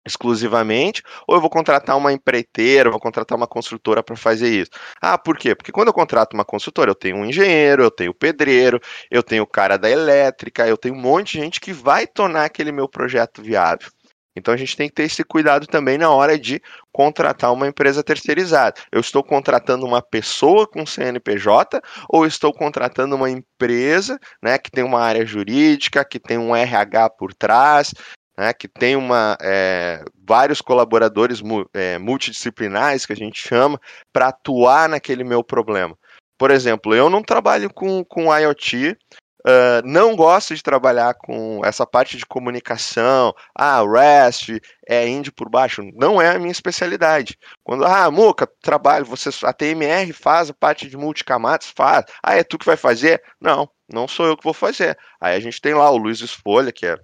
[0.06, 4.70] exclusivamente, ou eu vou contratar uma empreiteira, vou contratar uma construtora para fazer isso.
[5.00, 5.54] Ah, por quê?
[5.54, 9.22] Porque quando eu contrato uma construtora, eu tenho um engenheiro, eu tenho o pedreiro, eu
[9.22, 12.70] tenho o cara da elétrica, eu tenho um monte de gente que vai tornar aquele
[12.72, 13.88] meu projeto viável.
[14.36, 16.60] Então a gente tem que ter esse cuidado também na hora de
[16.92, 18.80] contratar uma empresa terceirizada.
[18.90, 24.82] Eu estou contratando uma pessoa com CNPJ ou estou contratando uma empresa né, que tem
[24.82, 27.94] uma área jurídica, que tem um RH por trás,
[28.36, 31.40] né, que tem uma, é, vários colaboradores
[31.72, 33.80] é, multidisciplinares, que a gente chama,
[34.12, 35.96] para atuar naquele meu problema.
[36.36, 38.96] Por exemplo, eu não trabalho com, com IoT,
[39.46, 43.34] Uh, não gosto de trabalhar com essa parte de comunicação.
[43.54, 45.82] Ah, REST é indie por baixo.
[45.94, 47.36] Não é a minha especialidade.
[47.62, 51.70] Quando, ah, Muca, trabalho, você, a TMR faz a parte de multicamadas?
[51.76, 52.06] Faz.
[52.22, 53.22] Ah, é tu que vai fazer?
[53.38, 54.96] Não, não sou eu que vou fazer.
[55.20, 56.96] Aí a gente tem lá o Luiz Esfolha, que é,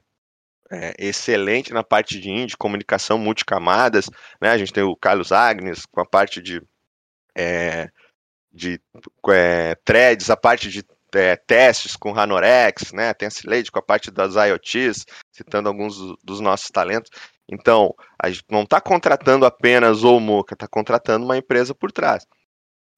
[0.71, 4.07] é excelente na parte de indie, comunicação multicamadas.
[4.41, 4.49] Né?
[4.49, 6.63] A gente tem o Carlos Agnes com a parte de.
[7.37, 7.91] É,
[8.53, 8.81] de
[9.29, 10.83] é, threads, a parte de
[11.15, 13.13] é, testes com Ranorex, né?
[13.15, 17.11] Tem a Cileide com a parte das IoTs, citando alguns dos nossos talentos.
[17.51, 22.25] Então, a gente não está contratando apenas o Moca, está contratando uma empresa por trás.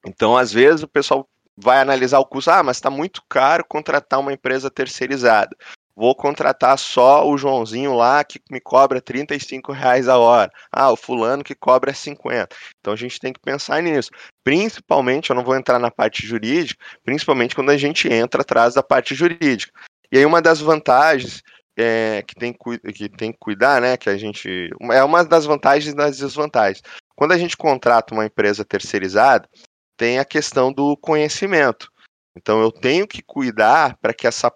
[0.07, 4.20] Então, às vezes, o pessoal vai analisar o custo, ah, mas está muito caro contratar
[4.20, 5.57] uma empresa terceirizada.
[5.94, 10.50] Vou contratar só o Joãozinho lá que me cobra 35 reais a hora.
[10.70, 12.55] Ah, o fulano que cobra 50.
[12.81, 14.11] Então a gente tem que pensar nisso.
[14.42, 18.83] Principalmente, eu não vou entrar na parte jurídica, principalmente quando a gente entra atrás da
[18.83, 19.72] parte jurídica.
[20.11, 21.42] E aí uma das vantagens
[21.76, 23.96] é, que, tem, que tem que cuidar, né?
[23.96, 24.70] Que a gente.
[24.90, 26.83] É uma das vantagens e das desvantagens.
[27.14, 29.48] Quando a gente contrata uma empresa terceirizada,
[29.96, 31.90] tem a questão do conhecimento.
[32.37, 34.52] Então eu tenho que cuidar para que essa,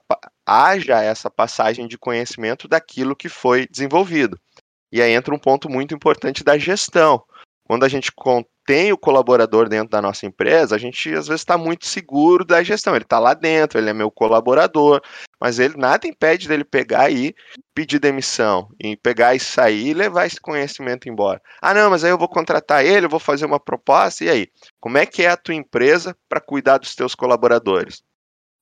[0.46, 4.38] haja essa passagem de conhecimento daquilo que foi desenvolvido.
[4.92, 7.22] E aí entra um ponto muito importante da gestão.
[7.64, 8.12] Quando a gente
[8.64, 12.62] tem o colaborador dentro da nossa empresa, a gente às vezes está muito seguro da
[12.62, 12.94] gestão.
[12.94, 15.00] Ele está lá dentro, ele é meu colaborador,
[15.40, 17.34] mas ele nada impede dele pegar e
[17.74, 21.42] pedir demissão, e pegar e sair e levar esse conhecimento embora.
[21.60, 24.48] Ah, não, mas aí eu vou contratar ele, eu vou fazer uma proposta, e aí?
[24.80, 28.02] Como é que é a tua empresa para cuidar dos teus colaboradores?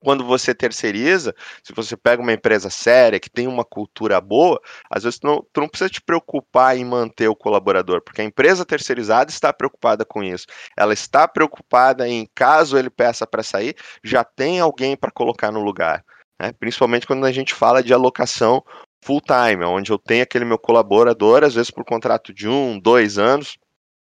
[0.05, 5.03] Quando você terceiriza, se você pega uma empresa séria, que tem uma cultura boa, às
[5.03, 8.67] vezes tu não, tu não precisa te preocupar em manter o colaborador, porque a empresa
[8.67, 10.47] terceirizada está preocupada com isso.
[10.77, 15.63] Ela está preocupada em, caso ele peça para sair, já tem alguém para colocar no
[15.63, 16.05] lugar.
[16.41, 16.53] Né?
[16.53, 18.63] Principalmente quando a gente fala de alocação
[19.03, 23.19] full time, onde eu tenho aquele meu colaborador, às vezes por contrato de um, dois
[23.19, 23.57] anos,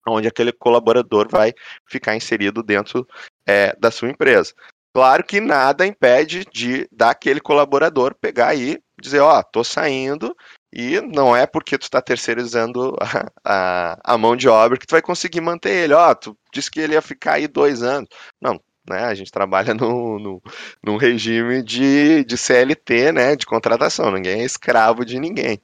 [0.07, 1.53] onde aquele colaborador vai
[1.87, 3.07] ficar inserido dentro
[3.47, 4.53] é, da sua empresa.
[4.94, 10.35] Claro que nada impede de daquele colaborador pegar aí dizer, ó, oh, tô saindo
[10.72, 14.92] e não é porque tu está terceirizando a, a, a, mão de obra que tu
[14.92, 15.94] vai conseguir manter ele.
[15.94, 18.09] Ó, oh, tu disse que ele ia ficar aí dois anos.
[18.40, 19.04] Não, né?
[19.04, 20.42] A gente trabalha no, no,
[20.83, 23.37] num regime de, de CLT, né?
[23.37, 24.12] De contratação.
[24.12, 25.61] Ninguém é escravo de ninguém.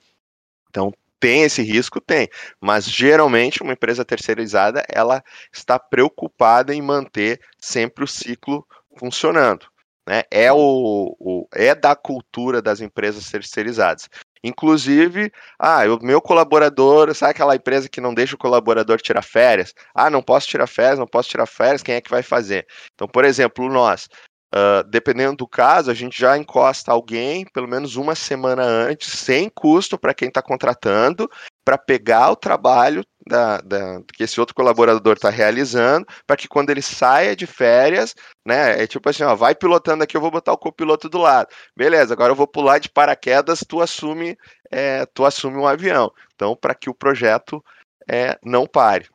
[0.68, 2.00] Então tem esse risco?
[2.00, 2.28] Tem.
[2.60, 8.66] Mas geralmente uma empresa terceirizada ela está preocupada em manter sempre o ciclo
[9.00, 9.66] funcionando.
[10.06, 10.22] Né?
[10.30, 14.08] É, o, o, é da cultura das empresas terceirizadas.
[14.42, 19.74] Inclusive, ah, o meu colaborador, sabe aquela empresa que não deixa o colaborador tirar férias?
[19.94, 22.66] Ah, não posso tirar férias, não posso tirar férias, quem é que vai fazer?
[22.94, 24.08] Então, por exemplo, nós,
[24.54, 29.50] uh, dependendo do caso, a gente já encosta alguém pelo menos uma semana antes, sem
[29.50, 31.28] custo para quem está contratando,
[31.64, 36.70] para pegar o trabalho da, da, que esse outro colaborador está realizando, para que quando
[36.70, 40.52] ele saia de férias, né, é tipo assim, ó, vai pilotando aqui, eu vou botar
[40.52, 41.48] o copiloto do lado.
[41.76, 44.37] Beleza, agora eu vou pular de paraquedas, tu assume,
[44.70, 46.11] é, tu assume um avião.
[46.35, 47.62] Então, para que o projeto
[48.09, 49.06] é, não pare.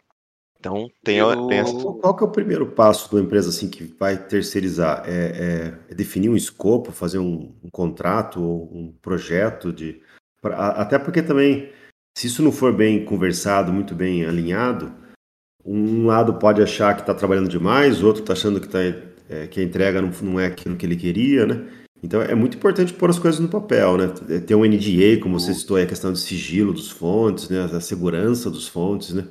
[0.59, 1.47] Então, tem, eu...
[1.47, 5.03] tem Qual que é o primeiro passo de uma empresa assim que vai terceirizar?
[5.05, 10.01] É, é, é definir um escopo, fazer um, um contrato ou um projeto de...
[10.41, 11.71] Pra, até porque também
[12.17, 14.93] se isso não for bem conversado, muito bem alinhado,
[15.65, 18.79] um lado pode achar que está trabalhando demais, o outro está achando que, tá,
[19.29, 21.67] é, que a entrega não, não é aquilo que ele queria, né?
[22.03, 24.07] Então é muito importante pôr as coisas no papel, né?
[24.45, 27.63] Ter um NDA, como você citou, a questão do sigilo dos fontes, né?
[27.63, 29.27] a segurança dos fontes, né?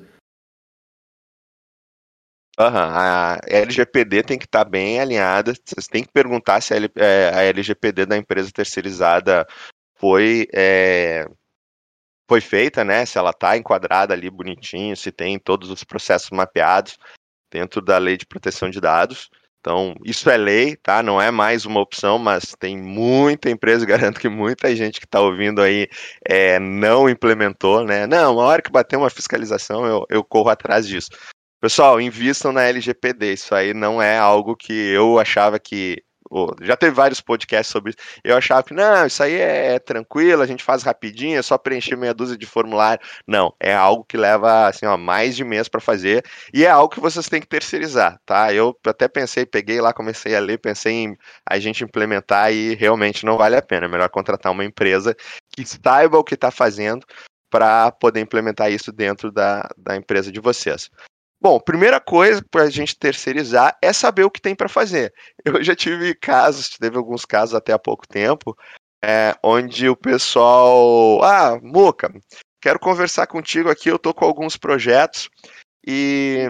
[2.58, 5.52] Uhum, a LGPD tem que estar tá bem alinhada.
[5.52, 9.46] Vocês têm que perguntar se a, é, LGPD da empresa terceirizada
[9.96, 11.28] foi é,
[12.28, 13.04] foi feita, né?
[13.04, 16.96] Se ela está enquadrada ali bonitinho, se tem todos os processos mapeados
[17.50, 19.28] dentro da lei de proteção de dados.
[19.60, 21.02] Então, isso é lei, tá?
[21.02, 25.20] Não é mais uma opção, mas tem muita empresa, garanto que muita gente que está
[25.20, 25.88] ouvindo aí
[26.28, 28.06] é, não implementou, né?
[28.06, 31.08] Não, na hora que bater uma fiscalização, eu, eu corro atrás disso.
[31.62, 33.32] Pessoal, invistam na LGPD.
[33.32, 36.02] Isso aí não é algo que eu achava que
[36.62, 37.98] já teve vários podcasts sobre isso.
[38.22, 41.56] Eu achava que, não, isso aí é, é tranquilo, a gente faz rapidinho, é só
[41.56, 43.04] preencher meia dúzia de formulário.
[43.26, 46.92] Não, é algo que leva, assim, ó, mais de mês para fazer e é algo
[46.92, 48.52] que vocês têm que terceirizar, tá?
[48.52, 51.16] Eu até pensei, peguei lá, comecei a ler, pensei em
[51.48, 53.86] a gente implementar e realmente não vale a pena.
[53.86, 55.14] É melhor contratar uma empresa
[55.50, 57.06] que saiba o que está fazendo
[57.50, 60.90] para poder implementar isso dentro da, da empresa de vocês.
[61.44, 65.12] Bom, primeira coisa para a gente terceirizar é saber o que tem para fazer.
[65.44, 68.56] Eu já tive casos, teve alguns casos até há pouco tempo,
[69.04, 72.10] é, onde o pessoal, ah, Muca,
[72.62, 75.28] quero conversar contigo aqui, eu tô com alguns projetos
[75.86, 76.48] e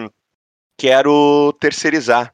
[0.78, 2.32] quero terceirizar.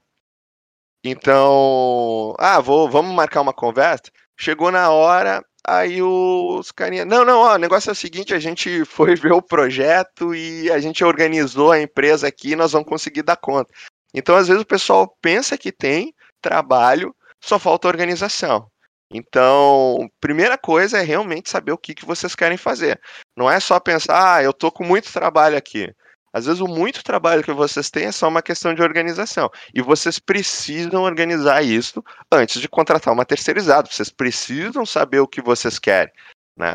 [1.03, 4.13] Então, ah, vou, vamos marcar uma conversa.
[4.39, 8.39] Chegou na hora, Aí os carinha, não, não, ó, o negócio é o seguinte, a
[8.39, 13.23] gente foi ver o projeto e a gente organizou a empresa aqui nós vamos conseguir
[13.23, 13.73] dar conta.
[14.15, 18.69] Então, às vezes o pessoal pensa que tem trabalho, só falta organização.
[19.13, 23.01] Então, primeira coisa é realmente saber o que, que vocês querem fazer.
[23.37, 25.93] Não é só pensar, ah, eu tô com muito trabalho aqui.
[26.33, 29.51] Às vezes o muito trabalho que vocês têm é só uma questão de organização.
[29.75, 33.89] E vocês precisam organizar isso antes de contratar uma terceirizada.
[33.91, 36.13] Vocês precisam saber o que vocês querem.
[36.57, 36.73] Né?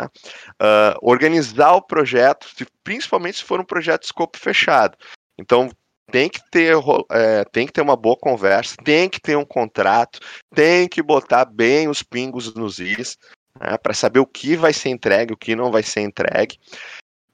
[0.62, 2.48] Uh, organizar o projeto,
[2.84, 4.98] principalmente se for um projeto de escopo fechado.
[5.38, 5.70] Então,
[6.12, 6.76] tem que ter
[7.12, 10.20] é, tem que ter uma boa conversa, tem que ter um contrato,
[10.54, 13.18] tem que botar bem os pingos nos is,
[13.60, 16.60] né, para saber o que vai ser entregue, o que não vai ser entregue.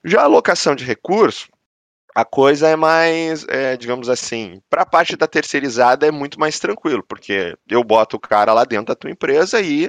[0.04, 1.48] Já a alocação de recursos,
[2.14, 6.58] a coisa é mais, é, digamos assim, para a parte da terceirizada é muito mais
[6.58, 9.88] tranquilo, porque eu boto o cara lá dentro da tua empresa e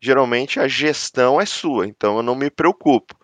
[0.00, 3.14] geralmente a gestão é sua, então eu não me preocupo.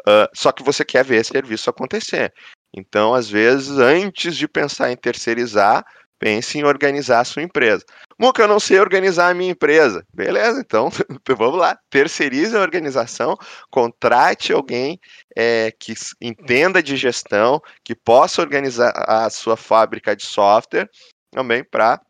[0.00, 2.32] Uh, só que você quer ver esse serviço acontecer.
[2.74, 5.84] Então, às vezes, antes de pensar em terceirizar,
[6.20, 7.82] pense em organizar a sua empresa.
[8.18, 10.04] Muca, eu não sei organizar a minha empresa.
[10.14, 10.90] Beleza, então
[11.26, 11.76] vamos lá.
[11.88, 13.36] Terceirize a organização,
[13.70, 15.00] contrate alguém
[15.34, 20.88] é, que entenda de gestão, que possa organizar a sua fábrica de software
[21.30, 22.00] também para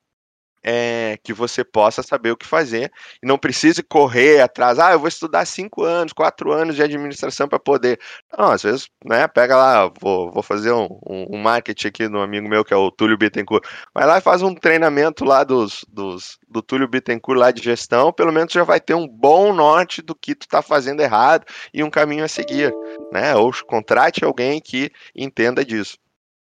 [0.62, 2.92] é, que você possa saber o que fazer
[3.22, 4.78] e não precise correr atrás.
[4.78, 7.98] Ah, eu vou estudar cinco anos, quatro anos de administração para poder.
[8.36, 9.26] Não, às vezes, né?
[9.28, 12.90] Pega lá, vou, vou fazer um, um, marketing aqui no amigo meu que é o
[12.90, 13.66] Túlio Bittencourt.
[13.94, 18.12] Vai lá e faz um treinamento lá dos, dos, do Túlio Bittencourt lá de gestão.
[18.12, 21.82] Pelo menos já vai ter um bom norte do que tu está fazendo errado e
[21.82, 22.72] um caminho a seguir,
[23.12, 23.34] né?
[23.34, 25.96] Ou contrate alguém que entenda disso.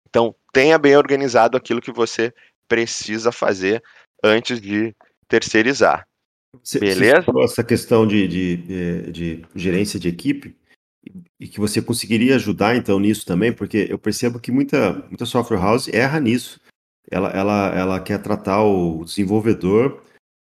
[0.09, 2.33] Então, tenha bem organizado aquilo que você
[2.67, 3.83] precisa fazer
[4.23, 4.95] antes de
[5.27, 6.07] terceirizar.
[6.63, 7.17] Você, Beleza?
[7.17, 10.55] Você falou essa questão de, de, de, de, gerência de equipe
[11.39, 15.59] e que você conseguiria ajudar então nisso também, porque eu percebo que muita, muita software
[15.59, 16.59] house erra nisso.
[17.09, 20.03] Ela, ela, ela quer tratar o desenvolvedor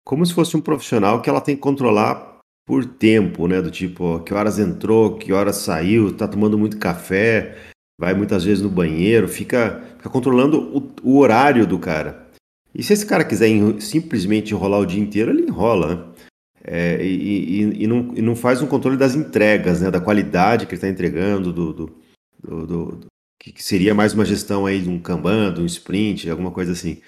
[0.05, 3.61] como se fosse um profissional que ela tem que controlar por tempo, né?
[3.61, 7.57] Do tipo, que horas entrou, que horas saiu, tá tomando muito café,
[7.99, 12.27] vai muitas vezes no banheiro, fica, fica controlando o, o horário do cara.
[12.75, 13.49] E se esse cara quiser
[13.81, 16.27] simplesmente enrolar o dia inteiro, ele enrola, né?
[16.69, 19.91] É, e, e, e, não, e, não, faz um controle das entregas, né?
[19.91, 21.97] Da qualidade que ele está entregando, do, do,
[22.43, 23.07] do, do
[23.39, 27.01] que seria mais uma gestão aí de um Kanban, de um sprint, alguma coisa assim.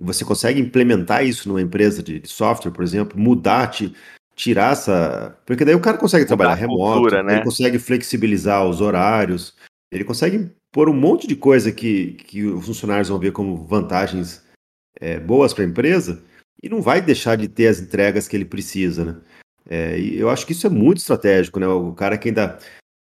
[0.00, 3.70] Você consegue implementar isso numa empresa de, de software, por exemplo, mudar,
[4.34, 5.38] tirar essa.
[5.46, 7.34] Porque daí o cara consegue trabalhar remoto, cultura, né?
[7.34, 9.54] ele consegue flexibilizar os horários,
[9.94, 14.42] ele consegue pôr um monte de coisa que, que os funcionários vão ver como vantagens
[15.00, 16.22] é, boas para a empresa
[16.62, 19.16] e não vai deixar de ter as entregas que ele precisa, né?
[19.68, 21.66] É, e eu acho que isso é muito estratégico, né?
[21.66, 22.58] O cara que ainda.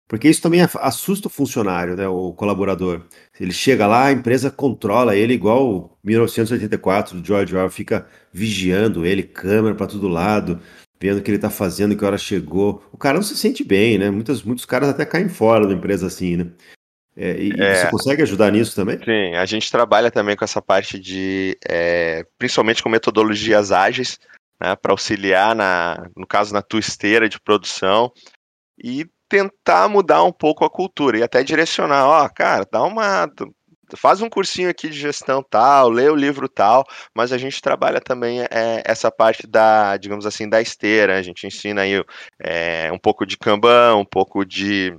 [0.08, 2.06] Porque isso também assusta o funcionário, né?
[2.06, 3.06] O colaborador.
[3.40, 9.22] Ele chega lá, a empresa controla ele igual 1984 do George Orwell, fica vigiando ele,
[9.22, 10.60] câmera para todo lado,
[11.00, 12.84] vendo o que ele está fazendo, que hora chegou.
[12.92, 14.10] O cara não se sente bem, né?
[14.10, 16.50] Muitos, muitos caras até caem fora da empresa assim, né?
[17.16, 18.98] É, e, é, você consegue ajudar nisso também?
[18.98, 24.18] Sim, a gente trabalha também com essa parte de, é, principalmente com metodologias ágeis,
[24.60, 28.10] né, para auxiliar, na, no caso, na tua esteira de produção
[28.82, 33.30] e tentar mudar um pouco a cultura e até direcionar, ó, cara, dá uma,
[33.96, 38.00] faz um cursinho aqui de gestão tal, lê o livro tal, mas a gente trabalha
[38.00, 42.02] também é, essa parte da, digamos assim, da esteira, a gente ensina aí
[42.38, 44.94] é, um pouco de Kanban, um pouco de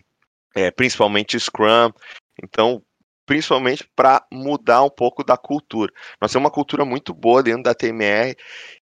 [0.56, 1.92] é, principalmente Scrum.
[2.42, 2.82] Então,
[3.26, 5.92] principalmente para mudar um pouco da cultura.
[6.22, 8.36] Nós temos uma cultura muito boa dentro da TMR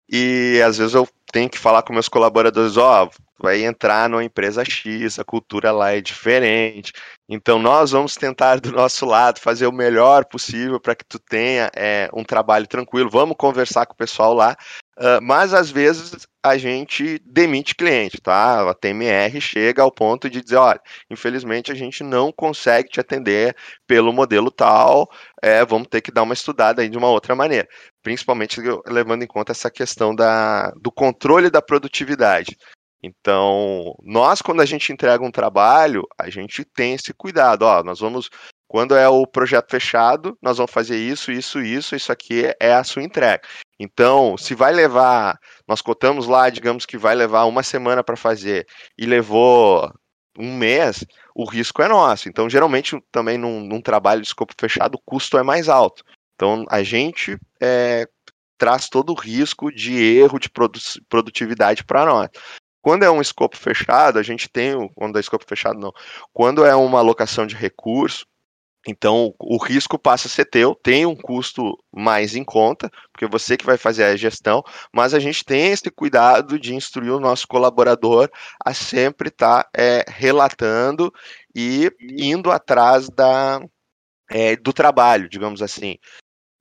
[0.09, 3.09] e às vezes eu tenho que falar com meus colaboradores, ó, oh,
[3.41, 6.91] vai entrar numa empresa X, a cultura lá é diferente.
[7.29, 11.71] Então nós vamos tentar do nosso lado fazer o melhor possível para que tu tenha
[11.75, 13.09] é, um trabalho tranquilo.
[13.09, 14.57] Vamos conversar com o pessoal lá,
[14.97, 18.69] uh, mas às vezes a gente demite cliente, tá?
[18.69, 23.55] A TMR chega ao ponto de dizer, olha, infelizmente a gente não consegue te atender
[23.85, 25.07] pelo modelo tal,
[25.41, 27.67] é, vamos ter que dar uma estudada aí de uma outra maneira,
[28.01, 32.57] principalmente levando em conta essa questão da, do controle da produtividade.
[33.03, 37.63] Então, nós, quando a gente entrega um trabalho, a gente tem esse cuidado.
[37.63, 38.29] Ó, nós vamos,
[38.67, 42.83] quando é o projeto fechado, nós vamos fazer isso, isso, isso, isso aqui é a
[42.83, 43.41] sua entrega.
[43.79, 48.67] Então, se vai levar, nós cotamos lá, digamos que vai levar uma semana para fazer
[48.97, 49.91] e levou
[50.37, 51.05] um mês,
[51.35, 52.29] o risco é nosso.
[52.29, 56.03] Então, geralmente, também num, num trabalho de escopo fechado, o custo é mais alto.
[56.35, 58.07] Então, a gente é,
[58.57, 60.49] traz todo o risco de erro de
[61.09, 62.29] produtividade para nós.
[62.81, 65.91] Quando é um escopo fechado, a gente tem, quando é escopo fechado não,
[66.33, 68.25] quando é uma alocação de recurso,
[68.87, 73.55] então o risco passa a ser teu, tem um custo mais em conta, porque você
[73.55, 77.47] que vai fazer a gestão, mas a gente tem esse cuidado de instruir o nosso
[77.47, 78.29] colaborador
[78.63, 81.13] a sempre estar tá, é, relatando
[81.55, 83.61] e indo atrás da,
[84.29, 85.97] é, do trabalho, digamos assim.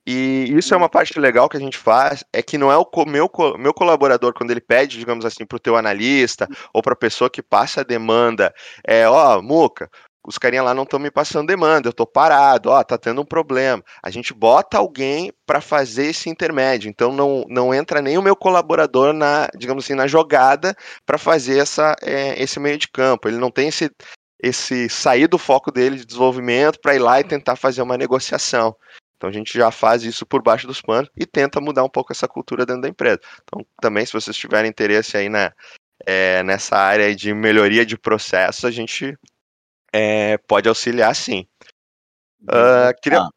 [0.05, 2.87] E isso é uma parte legal que a gente faz, é que não é o
[3.05, 6.97] meu, meu colaborador, quando ele pede, digamos assim, para o teu analista ou para a
[6.97, 8.53] pessoa que passa a demanda,
[8.85, 9.89] é, ó, oh, Muca,
[10.25, 13.25] os carinha lá não estão me passando demanda, eu estou parado, ó, tá tendo um
[13.25, 13.83] problema.
[14.03, 18.35] A gente bota alguém para fazer esse intermédio, então não, não entra nem o meu
[18.35, 23.27] colaborador na, digamos assim, na jogada para fazer essa, é, esse meio de campo.
[23.27, 23.89] Ele não tem esse,
[24.41, 28.75] esse sair do foco dele de desenvolvimento para ir lá e tentar fazer uma negociação.
[29.17, 32.11] Então a gente já faz isso por baixo dos panos e tenta mudar um pouco
[32.11, 33.19] essa cultura dentro da empresa.
[33.43, 35.53] Então também se vocês tiverem interesse aí na,
[36.05, 39.15] é, nessa área de melhoria de processo, a gente
[39.93, 41.45] é, pode auxiliar sim.
[42.43, 43.27] Uh, queria...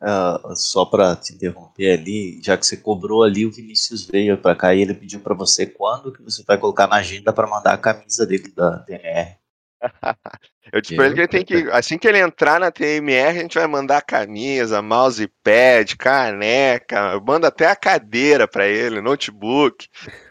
[0.00, 4.36] Ah, uh, só para te interromper ali, já que você cobrou ali, o Vinícius veio
[4.38, 7.48] para cá e ele pediu para você quando que você vai colocar na agenda para
[7.48, 9.36] mandar a camisa dele da DNR.
[10.72, 13.42] Eu disse pra ele que ele tem que, assim que ele entrar na TMR, a
[13.42, 19.86] gente vai mandar camisa, mousepad, caneca, manda até a cadeira para ele, notebook.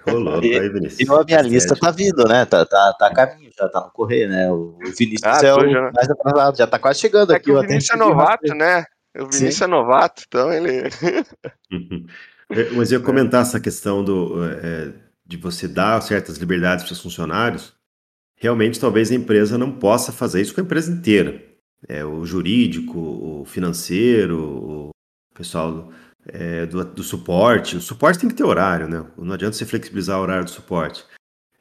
[0.05, 1.09] Ô, e, aí, Vinícius.
[1.09, 2.45] E a minha lista tá vindo, né?
[2.45, 4.49] Tá, tá, tá a caminho, já tá no correr, né?
[4.51, 5.91] O, Vinícius ah, é o já...
[5.91, 7.51] mais atrasado, já tá quase chegando é aqui.
[7.51, 8.85] o Vinícius é novato, né?
[9.15, 9.63] O Vinícius Sim.
[9.63, 10.83] é novato, então ele.
[12.49, 14.93] É, mas eu ia comentar essa questão do, é,
[15.25, 17.76] de você dar certas liberdades para os funcionários
[18.37, 21.43] realmente talvez a empresa não possa fazer isso com a empresa inteira.
[21.87, 24.89] É, o jurídico, o financeiro, o
[25.33, 25.91] pessoal
[26.27, 27.77] é, do, do, suporte.
[27.77, 29.05] O suporte tem que ter horário, né?
[29.17, 31.05] Não adianta você flexibilizar o horário do suporte.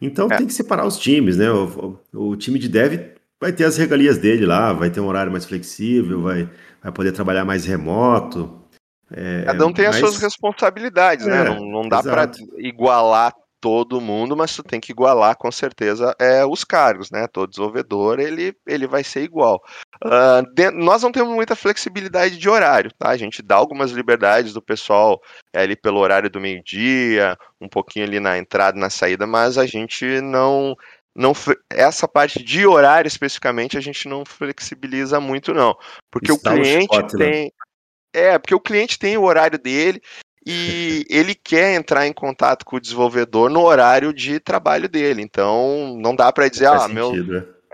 [0.01, 0.37] Então é.
[0.37, 1.51] tem que separar os times, né?
[1.51, 5.07] O, o, o, time de dev vai ter as regalias dele lá, vai ter um
[5.07, 6.49] horário mais flexível, vai,
[6.83, 8.62] vai poder trabalhar mais remoto.
[9.11, 9.97] É, Cada um tem mas...
[9.97, 11.43] as suas responsabilidades, né?
[11.43, 13.33] É, não, não dá para igualar
[13.67, 17.27] todo mundo, mas tu tem que igualar com certeza é, os cargos, né?
[17.27, 19.61] Todo desenvolvedor ele, ele vai ser igual.
[20.05, 23.09] Uh, de, nós não temos muita flexibilidade de horário, tá?
[23.09, 25.21] A gente dá algumas liberdades do pessoal
[25.53, 29.59] é, ali pelo horário do meio-dia, um pouquinho ali na entrada e na saída, mas
[29.59, 30.77] a gente não
[31.12, 31.33] não
[31.69, 35.77] essa parte de horário especificamente a gente não flexibiliza muito não,
[36.09, 37.09] porque Está o cliente né?
[37.19, 37.53] tem
[38.14, 40.01] é porque o cliente tem o horário dele
[40.47, 45.20] e ele quer entrar em contato com o desenvolvedor no horário de trabalho dele.
[45.20, 47.12] Então, não dá para dizer, ah, meu.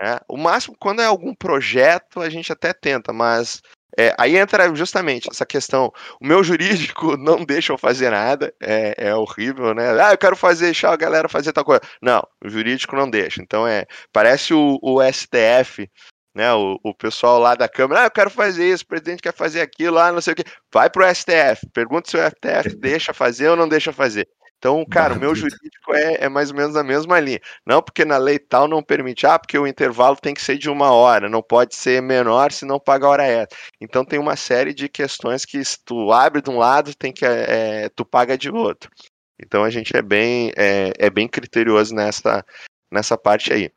[0.01, 3.61] É, o máximo, quando é algum projeto, a gente até tenta, mas
[3.97, 5.91] é, aí entra justamente essa questão.
[6.19, 9.91] O meu jurídico não deixa eu fazer nada, é, é, horrível, né?
[10.01, 11.81] Ah, eu quero fazer, deixar a galera fazer tal coisa.
[12.01, 13.41] Não, o jurídico não deixa.
[13.41, 15.87] Então é, parece o, o STF
[16.33, 16.53] né?
[16.53, 19.61] O, o pessoal lá da Câmara, ah, eu quero fazer isso, o presidente quer fazer
[19.61, 20.43] aquilo, lá, ah, não sei o quê.
[20.71, 24.27] Vai pro STF, pergunta se o STF deixa fazer ou não deixa fazer.
[24.57, 27.41] Então, cara, o meu jurídico é, é, mais ou menos a mesma linha.
[27.67, 30.69] Não porque na lei tal não permite, ah, porque o intervalo tem que ser de
[30.69, 33.57] uma hora, não pode ser menor se não paga a hora extra.
[33.81, 37.25] Então tem uma série de questões que se tu abre de um lado, tem que
[37.25, 38.89] é, tu paga de outro.
[39.37, 42.45] Então a gente é bem, é, é bem criterioso nessa,
[42.89, 43.69] nessa parte aí.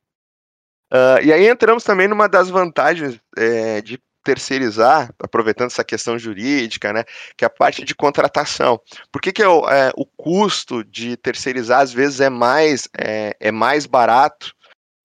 [0.92, 6.92] Uh, e aí entramos também numa das vantagens é, de terceirizar, aproveitando essa questão jurídica,
[6.92, 7.04] né,
[7.36, 8.80] que é a parte de contratação.
[9.12, 13.36] Por que, que é o, é, o custo de terceirizar às vezes é mais, é,
[13.38, 14.52] é mais barato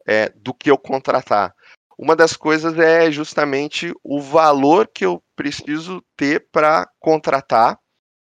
[0.07, 1.53] é, do que eu contratar?
[1.99, 7.77] Uma das coisas é justamente o valor que eu preciso ter para contratar.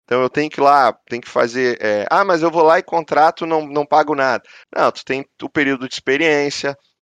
[0.04, 1.78] Então eu tenho que ir lá, tem que fazer.
[1.80, 4.44] É, ah, mas eu vou lá e contrato, não, não pago nada.
[4.76, 6.76] Não, tu tem o período de experiência,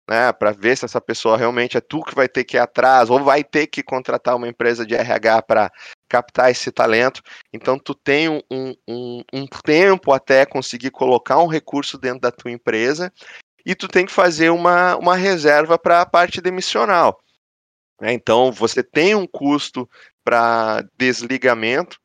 [0.09, 3.11] né, para ver se essa pessoa realmente é tu que vai ter que ir atrás
[3.11, 5.71] ou vai ter que contratar uma empresa de RH para
[6.09, 7.23] captar esse talento.
[7.53, 8.41] Então tu tem um,
[8.89, 13.13] um, um, tempo até conseguir colocar um recurso dentro da tua empresa
[13.67, 17.21] e tu tem que fazer uma, uma reserva para a parte demissional.
[18.01, 18.15] Né?
[18.15, 19.87] Então você tem um custo
[20.25, 21.99] para desligamento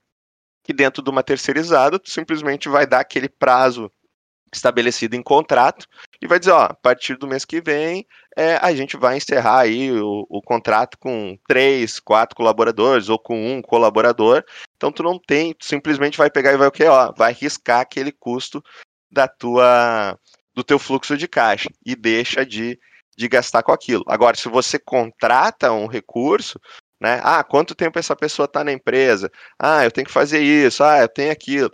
[0.62, 3.90] que dentro de uma terceirizada tu simplesmente vai dar aquele prazo
[4.54, 5.88] estabelecido em contrato
[6.24, 9.60] e vai dizer, ó, a partir do mês que vem é, a gente vai encerrar
[9.60, 14.42] aí o, o, contrato com três, quatro colaboradores ou com um colaborador.
[14.78, 16.86] Então tu não tem, tu simplesmente vai pegar e vai o quê?
[16.86, 18.64] Ó, vai riscar aquele custo
[19.12, 20.18] da tua
[20.56, 22.80] do teu fluxo de caixa e deixa de,
[23.18, 24.06] de gastar com aquilo.
[24.08, 26.58] Agora, se você contrata um recurso,
[27.02, 27.20] né?
[27.22, 29.30] Ah, quanto tempo essa pessoa está na empresa?
[29.60, 31.70] Ah, eu tenho que fazer isso, ah, eu tenho aquilo.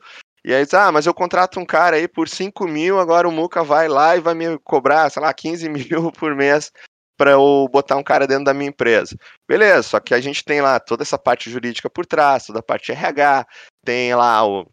[0.50, 3.64] E aí ah, mas eu contrato um cara aí por 5 mil, agora o Muca
[3.64, 6.72] vai lá e vai me cobrar, sei lá, 15 mil por mês
[7.16, 9.16] para eu botar um cara dentro da minha empresa.
[9.48, 12.64] Beleza, só que a gente tem lá toda essa parte jurídica por trás, toda a
[12.64, 13.46] parte RH,
[13.86, 14.66] tem lá o.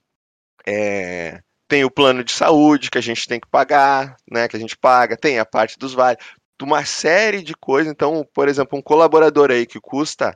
[0.66, 4.48] É, tem o plano de saúde que a gente tem que pagar, né?
[4.48, 6.24] Que a gente paga, tem a parte dos vales,
[6.62, 7.92] uma série de coisas.
[7.92, 10.34] Então, por exemplo, um colaborador aí que custa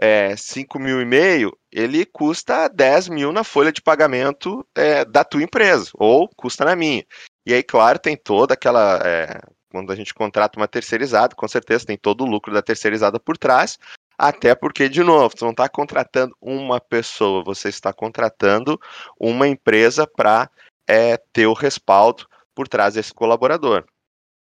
[0.00, 5.22] é, 5 mil e meio, ele custa 10 mil na folha de pagamento é, da
[5.22, 7.04] tua empresa, ou custa na minha.
[7.44, 8.98] E aí, claro, tem toda aquela.
[9.04, 9.40] É,
[9.70, 13.36] quando a gente contrata uma terceirizada, com certeza tem todo o lucro da terceirizada por
[13.36, 13.78] trás,
[14.18, 18.80] até porque, de novo, você não está contratando uma pessoa, você está contratando
[19.18, 20.50] uma empresa para
[20.88, 23.84] é, ter o respaldo por trás desse colaborador.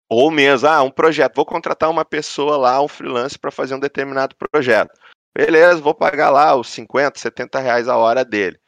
[0.10, 3.80] Ou mesmo, ah, um projeto, vou contratar uma pessoa lá, um freelance, para fazer um
[3.80, 4.98] determinado projeto.
[5.38, 8.60] Beleza, vou pagar lá os 50, 70 reais a hora dele.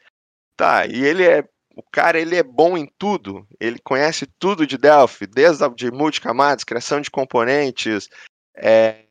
[0.55, 1.43] Tá, e ele é.
[1.75, 5.89] O cara ele é bom em tudo, ele conhece tudo de Delphi, desde a, de
[5.89, 8.07] multicamadas, criação de componentes,
[8.55, 9.05] é,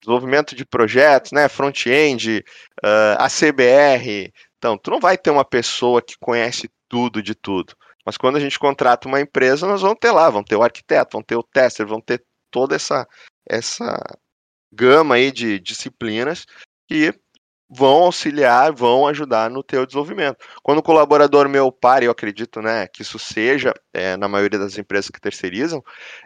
[0.00, 2.44] desenvolvimento de projetos, né, front-end,
[2.84, 4.32] uh, ah, ACBR.
[4.58, 7.74] Então, tu não vai ter uma pessoa que conhece tudo de tudo.
[8.06, 11.12] Mas quando a gente contrata uma empresa, nós vamos ter lá, vamos ter o arquiteto,
[11.14, 12.22] vamos ter o tester, vamos ter
[12.52, 13.08] toda essa,
[13.48, 13.98] essa
[14.70, 16.44] gama aí de disciplinas
[16.88, 17.14] que
[17.68, 20.38] vão auxiliar, vão ajudar no teu desenvolvimento.
[20.62, 24.78] Quando o colaborador meu para, eu acredito né, que isso seja é, na maioria das
[24.78, 25.82] empresas que terceirizam,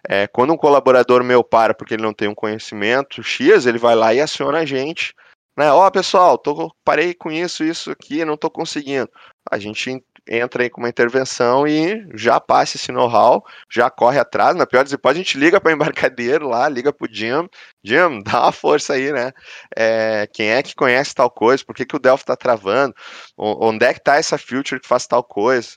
[0.07, 3.95] é, quando um colaborador meu para porque ele não tem um conhecimento X, ele vai
[3.95, 5.15] lá e aciona a gente.
[5.57, 5.73] Né?
[5.73, 9.11] Ó, oh, pessoal, tô, parei com isso, isso aqui, não estou conseguindo.
[9.51, 14.57] A gente entra aí com uma intervenção e já passa esse know-how, já corre atrás.
[14.57, 17.49] Na pior das hipóteses, a gente liga para o embarcadeiro lá, liga para o Jim.
[17.83, 19.33] Jim, dá uma força aí, né?
[19.77, 21.65] É, quem é que conhece tal coisa?
[21.65, 22.95] Por que, que o Delphi está travando?
[23.37, 25.71] Onde é que está essa feature que faz tal coisa?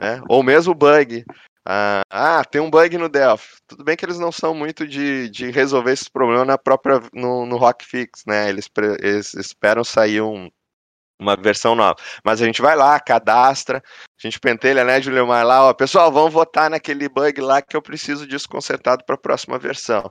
[0.00, 0.20] Né?
[0.28, 1.24] Ou mesmo o bug.
[1.70, 3.56] Ah, ah, tem um bug no Delphi.
[3.66, 7.44] Tudo bem que eles não são muito de, de resolver esse problema na própria no,
[7.44, 8.48] no Rockfix, né?
[8.48, 8.70] Eles,
[9.02, 10.48] eles esperam sair um,
[11.18, 11.96] uma versão nova.
[12.24, 16.32] Mas a gente vai lá, cadastra, a gente pentelha, né, Juliomar, lá, ó, pessoal, vamos
[16.32, 20.10] votar naquele bug lá que eu preciso disso consertado para a próxima versão.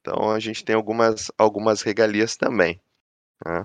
[0.00, 2.80] Então a gente tem algumas, algumas regalias também.
[3.44, 3.64] Né?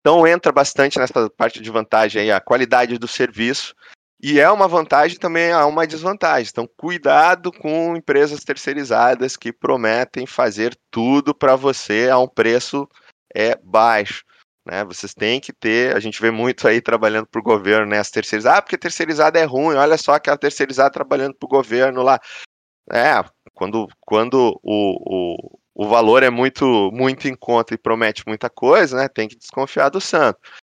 [0.00, 3.74] Então entra bastante nessa parte de vantagem aí, a qualidade do serviço.
[4.22, 6.48] E é uma vantagem também há uma desvantagem.
[6.50, 12.88] Então, cuidado com empresas terceirizadas que prometem fazer tudo para você a um preço
[13.34, 14.24] é, baixo.
[14.66, 14.82] Né?
[14.84, 17.98] Vocês têm que ter, a gente vê muito aí trabalhando para o governo, né?
[17.98, 22.02] As terceirizadas, ah, porque terceirizada é ruim, olha só aquela terceirizada trabalhando para o governo
[22.02, 22.18] lá.
[22.90, 28.48] É, quando, quando o, o, o valor é muito, muito em conta e promete muita
[28.48, 29.08] coisa, né?
[29.08, 30.38] Tem que desconfiar do santo.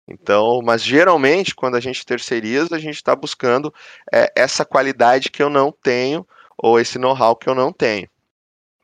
[0.08, 3.72] Então, mas geralmente, quando a gente terceiriza, a gente está buscando
[4.12, 6.26] é, essa qualidade que eu não tenho,
[6.58, 8.08] ou esse know-how que eu não tenho.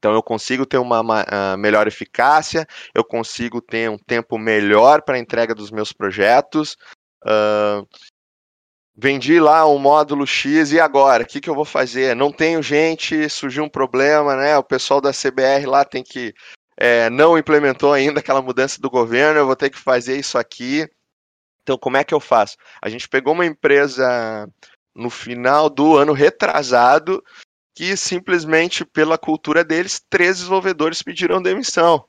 [0.00, 5.02] Então eu consigo ter uma, uma uh, melhor eficácia, eu consigo ter um tempo melhor
[5.02, 6.74] para entrega dos meus projetos.
[7.22, 7.86] Uh,
[8.96, 11.22] vendi lá um módulo X e agora?
[11.22, 12.16] O que, que eu vou fazer?
[12.16, 14.56] Não tenho gente, surgiu um problema, né?
[14.56, 16.34] O pessoal da CBR lá tem que.
[16.78, 20.88] É, não implementou ainda aquela mudança do governo, eu vou ter que fazer isso aqui.
[21.62, 22.56] Então, como é que eu faço?
[22.80, 24.48] A gente pegou uma empresa
[24.94, 27.22] no final do ano retrasado
[27.74, 32.04] que simplesmente pela cultura deles, três desenvolvedores pediram demissão.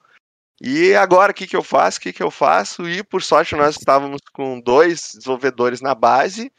[0.61, 1.97] E agora o que, que eu faço?
[1.97, 2.87] O que, que eu faço?
[2.87, 6.51] E por sorte nós estávamos com dois desenvolvedores na base.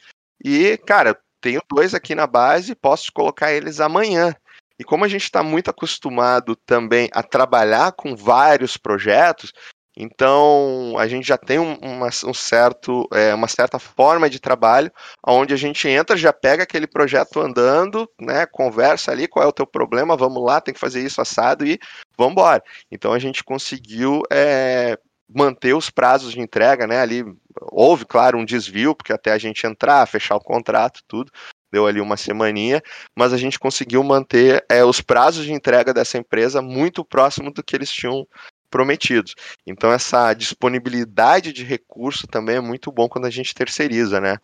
[0.45, 4.35] E, cara, tenho dois aqui na base, posso colocar eles amanhã.
[4.79, 9.53] E como a gente está muito acostumado também a trabalhar com vários projetos,
[9.97, 14.91] então, a gente já tem uma, um certo, é, uma certa forma de trabalho,
[15.27, 19.53] onde a gente entra, já pega aquele projeto andando, né, conversa ali, qual é o
[19.53, 21.79] teu problema, vamos lá, tem que fazer isso assado e
[22.17, 22.63] vamos embora.
[22.91, 27.23] Então, a gente conseguiu é, manter os prazos de entrega, né, ali
[27.71, 31.31] houve, claro, um desvio, porque até a gente entrar, fechar o contrato, tudo,
[31.71, 32.83] deu ali uma semaninha,
[33.17, 37.63] mas a gente conseguiu manter é, os prazos de entrega dessa empresa muito próximo do
[37.63, 38.27] que eles tinham
[38.73, 39.35] prometidos.
[39.67, 44.39] Então essa disponibilidade de recurso também é muito bom quando a gente terceiriza, né?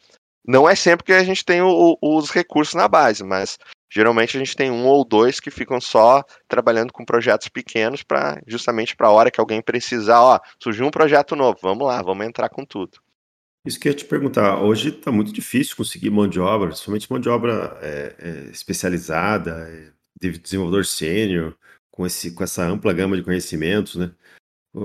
[0.46, 3.58] Não é sempre que a gente tem o, os recursos na base, mas
[3.90, 8.40] geralmente a gente tem um ou dois que ficam só trabalhando com projetos pequenos para
[8.46, 12.26] justamente para a hora que alguém precisar, ó, surgiu um projeto novo, vamos lá, vamos
[12.26, 12.98] entrar com tudo.
[13.66, 17.10] Isso que eu ia te perguntar, hoje está muito difícil conseguir mão de obra, principalmente
[17.10, 21.54] mão de obra é, é, especializada, é, de desenvolvedor sênior,
[21.98, 24.12] com, esse, com essa ampla gama de conhecimentos, né?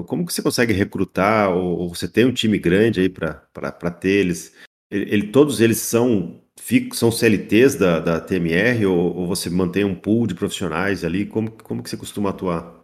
[0.07, 4.09] Como que você consegue recrutar, ou, ou você tem um time grande aí para ter
[4.09, 4.55] eles?
[4.89, 6.41] Ele, ele, todos eles são,
[6.93, 11.23] são CLTs da, da TMR, ou, ou, você mantém um pool de profissionais ali?
[11.27, 12.83] Como, como que você costuma atuar?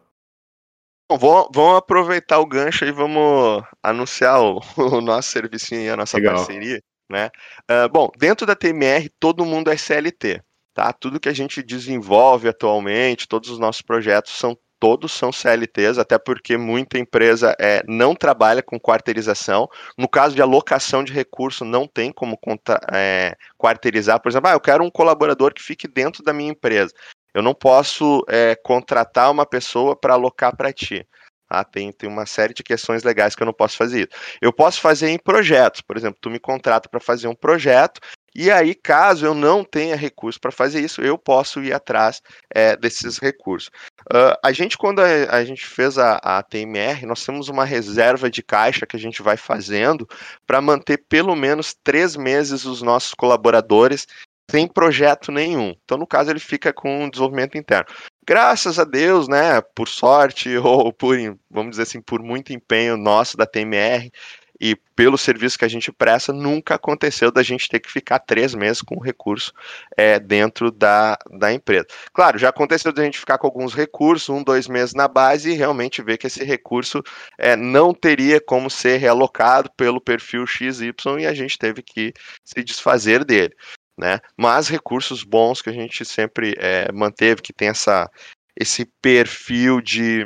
[1.11, 6.17] Bom, vamos, aproveitar o gancho e vamos anunciar o, o nosso serviço e a nossa
[6.17, 6.35] Legal.
[6.35, 6.79] parceria.
[7.09, 7.31] Né?
[7.63, 10.43] Uh, bom, dentro da TMR, todo mundo é CLT.
[10.73, 10.93] Tá?
[10.93, 16.17] Tudo que a gente desenvolve atualmente, todos os nossos projetos são todos são CLTs, até
[16.17, 19.67] porque muita empresa é, não trabalha com quarteirização.
[19.97, 24.21] No caso de alocação de recurso, não tem como conta, é, quarteirizar.
[24.21, 26.93] Por exemplo, ah, eu quero um colaborador que fique dentro da minha empresa.
[27.33, 31.05] Eu não posso é, contratar uma pessoa para alocar para ti.
[31.49, 34.37] Ah, tem, tem uma série de questões legais que eu não posso fazer isso.
[34.39, 37.99] Eu posso fazer em projetos, por exemplo, tu me contrata para fazer um projeto,
[38.35, 42.21] e aí, caso eu não tenha recurso para fazer isso, eu posso ir atrás
[42.53, 43.69] é, desses recursos.
[44.11, 48.29] Uh, a gente, quando a, a gente fez a, a, TMR, nós temos uma reserva
[48.29, 50.07] de caixa que a gente vai fazendo
[50.45, 54.07] para manter pelo menos três meses os nossos colaboradores
[54.49, 55.75] sem projeto nenhum.
[55.83, 57.87] Então, no caso, ele fica com um desenvolvimento interno
[58.29, 61.17] graças a Deus, né, por sorte ou por,
[61.49, 64.11] vamos dizer assim, por muito empenho nosso da TMR
[64.59, 68.53] e pelo serviço que a gente presta, nunca aconteceu da gente ter que ficar três
[68.53, 69.53] meses com o recurso
[69.95, 71.87] é, dentro da, da empresa.
[72.13, 75.55] Claro, já aconteceu da gente ficar com alguns recursos, um, dois meses na base e
[75.55, 77.01] realmente ver que esse recurso
[77.37, 82.63] é, não teria como ser realocado pelo perfil XY e a gente teve que se
[82.63, 83.55] desfazer dele
[83.99, 84.21] né?
[84.37, 88.09] Mas recursos bons que a gente sempre é, manteve, que tem essa,
[88.55, 90.25] esse perfil de,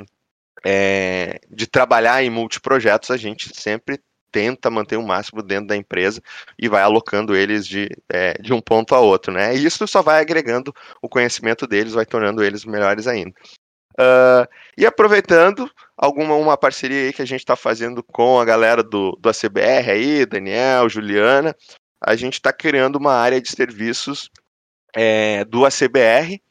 [0.64, 4.00] é, de trabalhar em multiprojetos, a gente sempre
[4.34, 6.20] tenta manter o máximo dentro da empresa
[6.60, 9.56] e vai alocando eles de, é, de um ponto a outro, né?
[9.56, 13.32] E isso só vai agregando o conhecimento deles, vai tornando eles melhores ainda.
[13.94, 18.82] Uh, e aproveitando alguma uma parceria aí que a gente está fazendo com a galera
[18.82, 21.56] do, do ACBR aí, Daniel, Juliana,
[22.02, 24.32] a gente está criando uma área de serviços
[24.96, 26.42] é, do ACBR.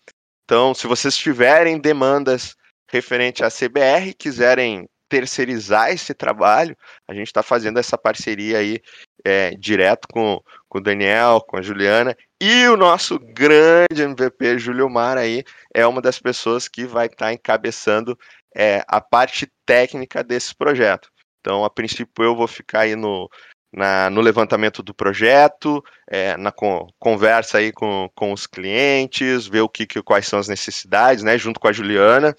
[0.44, 2.54] Então, se vocês tiverem demandas
[2.88, 6.74] referente à CBR, quiserem terceirizar esse trabalho,
[7.06, 8.80] a gente está fazendo essa parceria aí
[9.22, 10.40] é, direto com,
[10.70, 15.44] com o Daniel, com a Juliana e o nosso grande MVP, Júlio Mar, aí,
[15.74, 18.18] é uma das pessoas que vai estar tá encabeçando
[18.56, 21.10] é, a parte técnica desse projeto.
[21.40, 23.28] Então, a princípio, eu vou ficar aí no,
[23.70, 29.60] na, no levantamento do projeto, é, na con, conversa aí com, com os clientes, ver
[29.60, 32.34] o que, que, quais são as necessidades, né, junto com a Juliana,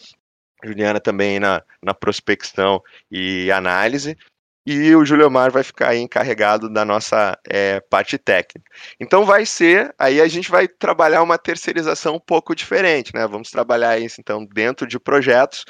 [0.64, 4.18] Juliana também na, na prospecção e análise,
[4.66, 8.70] e o Juliomar vai ficar encarregado da nossa é, parte técnica.
[9.00, 13.28] Então vai ser, aí a gente vai trabalhar uma terceirização um pouco diferente, né?
[13.28, 15.66] Vamos trabalhar isso então dentro de projetos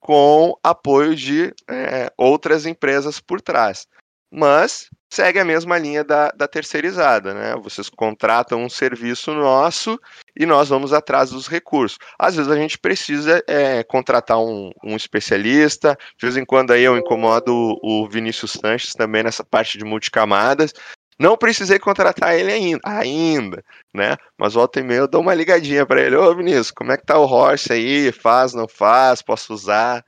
[0.00, 3.86] com apoio de é, outras empresas por trás
[4.30, 7.54] mas segue a mesma linha da, da terceirizada, né?
[7.62, 9.98] Vocês contratam um serviço nosso
[10.38, 11.98] e nós vamos atrás dos recursos.
[12.18, 16.82] Às vezes a gente precisa é, contratar um, um, especialista, de vez em quando aí
[16.82, 17.52] eu incomodo
[17.82, 20.72] o, o Vinícius Sanches também nessa parte de multicamadas.
[21.18, 24.16] Não precisei contratar ele ainda, ainda, né?
[24.38, 26.14] Mas volta e meia eu dou uma ligadinha para ele.
[26.14, 28.12] Ô Vinícius, como é que tá o Horse aí?
[28.12, 29.20] Faz, não faz?
[29.20, 30.04] Posso usar?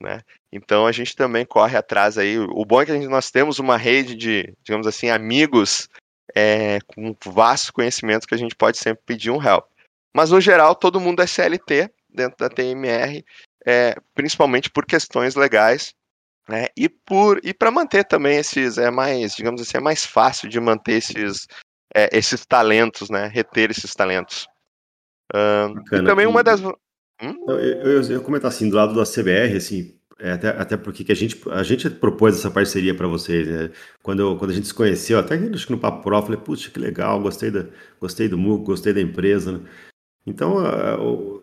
[0.00, 0.20] Né?
[0.52, 2.38] Então a gente também corre atrás aí.
[2.38, 5.88] O bom é que gente, nós temos uma rede de, digamos assim, amigos
[6.34, 9.66] é, com vasto conhecimento que a gente pode sempre pedir um help.
[10.14, 13.24] Mas no geral todo mundo é CLT dentro da TMR,
[13.66, 15.94] é, principalmente por questões legais.
[16.48, 20.48] Né, e por e para manter também esses é mais digamos assim é mais fácil
[20.48, 21.46] de manter esses
[21.94, 24.48] é, esses talentos né reter esses talentos
[25.34, 26.62] uh, e também uma das
[27.20, 27.34] Hum?
[27.48, 31.12] Eu, eu, eu comentar assim, do lado da CBR, assim, é, até, até porque que
[31.12, 33.70] a gente, a gente propôs essa parceria para vocês, né?
[34.02, 36.40] Quando, eu, quando a gente se conheceu, até acho que no Papo Pro, eu falei,
[36.40, 37.66] puxa, que legal, gostei, da,
[38.00, 39.60] gostei do MOOC, gostei da empresa, né?
[40.26, 40.58] Então,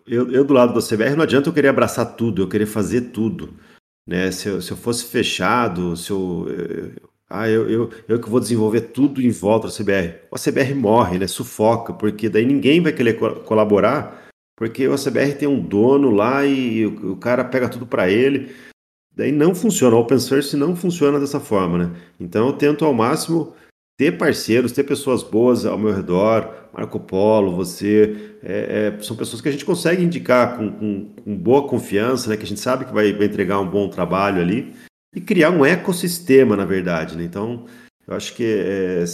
[0.05, 3.01] eu, eu do lado da CBR, não adianta eu querer abraçar tudo, eu querer fazer
[3.11, 3.53] tudo,
[4.05, 4.29] né?
[4.31, 6.91] Se eu, se eu fosse fechado, se eu, eu
[7.29, 10.19] ah, eu, eu, eu que vou desenvolver tudo em volta da CBR.
[10.29, 11.27] O CBR morre, né?
[11.27, 14.24] Sufoca, porque daí ninguém vai querer co colaborar
[14.55, 18.55] porque o CBR tem um dono lá e o, o cara pega tudo para ele.
[19.15, 21.91] Daí não funciona, o open source não funciona dessa forma, né?
[22.19, 23.53] Então eu tento ao máximo
[23.97, 29.41] ter parceiros, ter pessoas boas ao meu redor, Marco Polo, você, é, é, são pessoas
[29.41, 32.35] que a gente consegue indicar com, com, com, boa confiança, né?
[32.35, 34.75] Que a gente sabe que vai, vai entregar um bom trabalho ali
[35.15, 37.23] e criar um ecossistema, na verdade, né?
[37.23, 37.65] Então,
[38.05, 39.05] eu acho que é,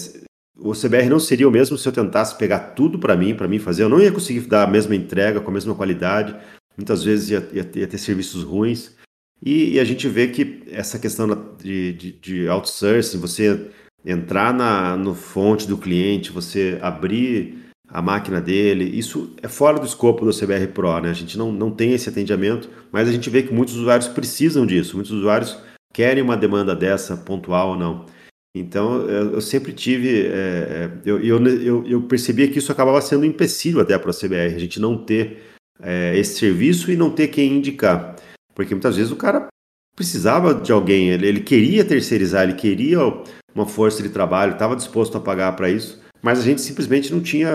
[0.58, 3.60] o CBR não seria o mesmo se eu tentasse pegar tudo para mim, para mim
[3.60, 3.84] fazer.
[3.84, 6.36] Eu não ia conseguir dar a mesma entrega, com a mesma qualidade.
[6.78, 8.96] Muitas vezes ia, ia, ia ter serviços ruins.
[9.44, 11.28] E, e, a gente vê que essa questão
[11.58, 13.72] de, de, de outsourcing, você
[14.06, 19.86] entrar na, no fonte do cliente, você abrir a máquina dele, isso é fora do
[19.86, 21.10] escopo do CBR Pro, né?
[21.10, 24.66] A gente não, não tem esse atendimento, mas a gente vê que muitos usuários precisam
[24.66, 25.58] disso, muitos usuários
[25.92, 28.06] querem uma demanda dessa, pontual ou não.
[28.54, 30.28] Então, eu, sempre tive.
[30.28, 34.14] É, eu, eu, eu, eu percebia que isso acabava sendo um empecilho até para a
[34.14, 35.42] CBR, a gente não ter
[35.82, 38.16] é, esse serviço e não ter quem indicar.
[38.54, 39.48] Porque muitas vezes o cara
[39.96, 43.00] precisava de alguém, ele, ele queria terceirizar, ele queria
[43.54, 47.22] uma força de trabalho, estava disposto a pagar para isso, mas a gente simplesmente não
[47.22, 47.52] tinha,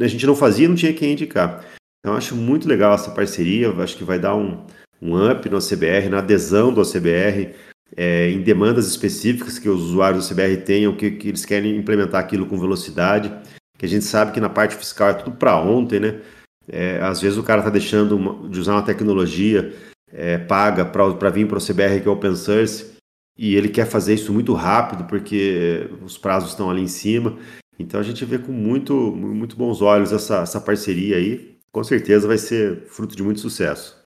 [0.00, 1.64] a gente não fazia, não tinha quem indicar.
[2.00, 4.64] Então acho muito legal essa parceria, acho que vai dar um,
[5.00, 7.54] um up no CBR, na adesão do CBR,
[7.96, 12.20] é, em demandas específicas que os usuários do CBR tenham, que, que eles querem implementar
[12.20, 13.32] aquilo com velocidade,
[13.78, 16.20] que a gente sabe que na parte fiscal é tudo para ontem, né?
[16.68, 19.74] É, às vezes o cara está deixando uma, de usar uma tecnologia
[20.12, 22.92] é, paga para vir para o CBR, que é open source,
[23.36, 27.38] e ele quer fazer isso muito rápido, porque os prazos estão ali em cima.
[27.78, 31.56] Então a gente vê com muito, muito bons olhos essa, essa parceria aí.
[31.72, 33.99] Com certeza vai ser fruto de muito sucesso.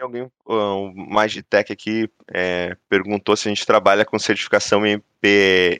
[0.00, 5.78] Alguém um, mais de tech aqui é, perguntou se a gente trabalha com certificação MP,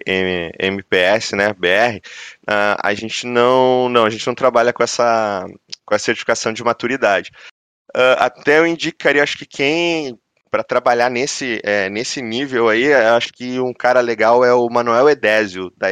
[0.59, 1.99] MPS, né, BR.
[2.43, 5.47] Uh, a gente não, não, a gente não trabalha com essa,
[5.85, 7.31] com a certificação de maturidade.
[7.97, 10.19] Uh, até eu indicaria, acho que quem
[10.51, 15.09] para trabalhar nesse, é, nesse nível aí, acho que um cara legal é o Manuel
[15.09, 15.89] Edésio, da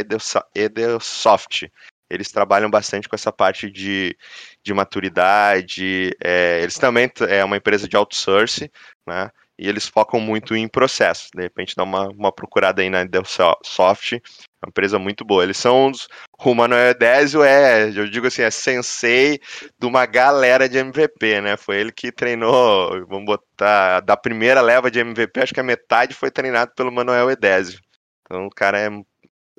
[0.55, 1.73] Edelsoft.
[2.11, 4.15] Eles trabalham bastante com essa parte de,
[4.63, 6.17] de maturidade.
[6.23, 8.69] É, eles também é uma empresa de outsourcing,
[9.07, 9.31] né?
[9.59, 11.29] E eles focam muito em processos.
[11.35, 14.15] De repente, dá uma, uma procurada aí na Edelsoft,
[14.63, 15.43] uma empresa muito boa.
[15.43, 16.09] Eles são os.
[16.43, 19.39] O Manuel Edésio é, eu digo assim, é sensei
[19.79, 21.59] de uma galera de MVP, né?
[21.59, 26.15] Foi ele que treinou, vamos botar, da primeira leva de MVP, acho que a metade
[26.15, 27.81] foi treinado pelo Manuel Edésio.
[28.25, 28.89] Então o cara é,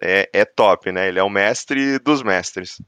[0.01, 1.09] é, é top, né?
[1.09, 2.81] Ele é o mestre dos mestres.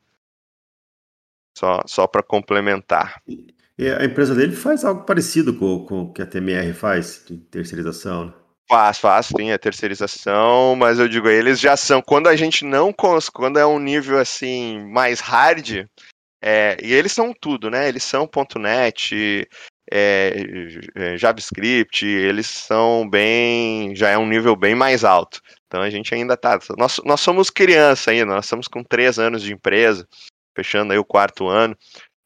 [1.55, 3.21] Só, só para complementar.
[3.77, 7.37] E a empresa dele faz algo parecido com, com o que a TMR faz, de
[7.37, 8.33] terceirização, né?
[8.69, 12.93] Faz, faz, sim, a terceirização, mas eu digo, eles já são, quando a gente não,
[13.33, 15.85] quando é um nível assim, mais hard,
[16.41, 19.47] é, e eles são tudo, né, eles são .NET,
[19.91, 20.33] é,
[20.95, 26.15] é, JavaScript, eles são bem, já é um nível bem mais alto, então a gente
[26.15, 30.07] ainda tá, nós, nós somos criança ainda, nós estamos com três anos de empresa,
[30.55, 31.77] fechando aí o quarto ano,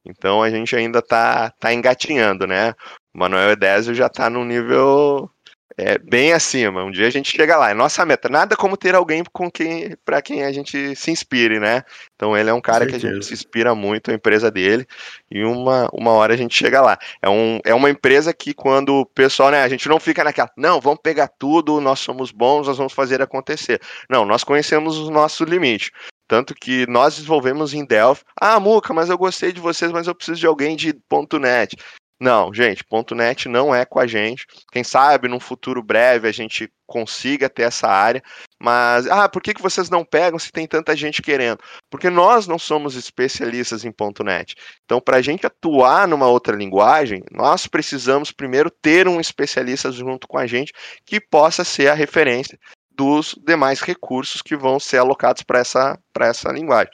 [0.06, 2.74] então a gente ainda tá, tá engatinhando, né,
[3.14, 5.30] o Manuel Edésio já tá no nível
[5.78, 6.84] é, bem acima.
[6.84, 7.70] Um dia a gente chega lá.
[7.70, 8.28] É nossa meta.
[8.28, 11.84] Nada como ter alguém com quem, para quem a gente se inspire, né?
[12.16, 14.88] Então ele é um cara que a gente se inspira muito, a empresa dele,
[15.30, 16.98] e uma, uma hora a gente chega lá.
[17.22, 20.50] É, um, é uma empresa que quando o pessoal, né, a gente não fica naquela,
[20.58, 23.80] não, vamos pegar tudo, nós somos bons, nós vamos fazer acontecer.
[24.10, 25.92] Não, nós conhecemos o nosso limite.
[26.28, 28.24] Tanto que nós desenvolvemos em Delphi.
[28.40, 30.94] Ah, Muca, mas eu gostei de vocês, mas eu preciso de alguém de
[31.40, 31.76] .NET.
[32.20, 32.84] Não, gente,
[33.16, 34.46] .NET não é com a gente.
[34.72, 38.24] Quem sabe num futuro breve a gente consiga ter essa área,
[38.60, 41.60] mas ah, por que, que vocês não pegam se tem tanta gente querendo?
[41.92, 44.56] Porque nós não somos especialistas em .NET.
[44.84, 50.28] Então, para a gente atuar numa outra linguagem, nós precisamos primeiro ter um especialista junto
[50.28, 50.74] com a gente
[51.06, 52.58] que possa ser a referência
[52.98, 56.92] dos demais recursos que vão ser alocados para essa, essa linguagem.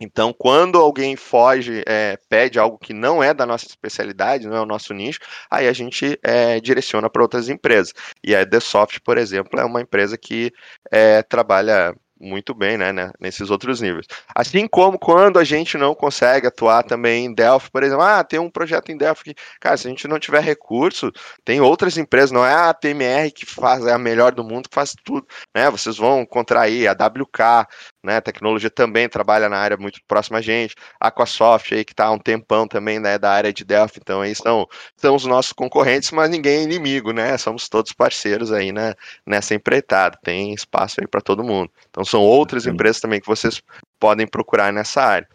[0.00, 4.60] Então, quando alguém foge, é, pede algo que não é da nossa especialidade, não é
[4.60, 5.20] o nosso nicho,
[5.50, 7.92] aí a gente é, direciona para outras empresas.
[8.22, 10.52] E a The Soft, por exemplo, é uma empresa que
[10.90, 14.06] é, trabalha muito bem, né, né, nesses outros níveis.
[14.34, 18.38] Assim como quando a gente não consegue atuar também em Delphi, por exemplo, ah, tem
[18.38, 21.10] um projeto em Delphi que, cara, se a gente não tiver recurso,
[21.44, 24.74] tem outras empresas, não é a TMR que faz, é a melhor do mundo, que
[24.74, 27.66] faz tudo, né, vocês vão encontrar aí a WK,
[28.02, 31.92] né, a tecnologia também trabalha na área muito próxima a gente, a Aquasoft aí que
[31.92, 35.24] está há um tempão também, né, da área de Delphi, então aí são, são os
[35.24, 38.94] nossos concorrentes, mas ninguém é inimigo, né, somos todos parceiros aí, né,
[39.26, 41.70] nessa empreitada, tem espaço aí para todo mundo.
[41.90, 43.62] Então são outras empresas também que vocês
[43.98, 45.28] podem procurar nessa área.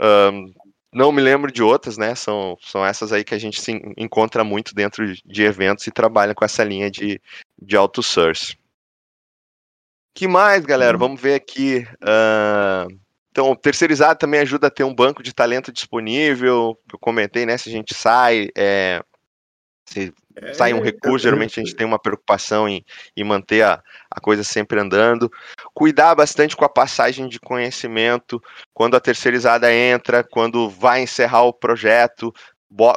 [0.00, 0.52] Um,
[0.94, 2.14] não me lembro de outras, né?
[2.14, 6.34] São, são essas aí que a gente se encontra muito dentro de eventos e trabalha
[6.34, 7.20] com essa linha de,
[7.60, 8.56] de outsource.
[10.14, 10.96] Que mais, galera?
[10.96, 11.86] Vamos ver aqui.
[12.02, 12.98] Uh,
[13.30, 16.78] então, terceirizado também ajuda a ter um banco de talento disponível.
[16.92, 17.58] Eu comentei, né?
[17.58, 19.02] Se a gente sai, é,
[19.84, 22.84] se é, sai um recurso, geralmente a gente tem uma preocupação em,
[23.16, 25.28] em manter a, a coisa sempre andando.
[25.74, 28.40] Cuidar bastante com a passagem de conhecimento,
[28.72, 32.32] quando a terceirizada entra, quando vai encerrar o projeto,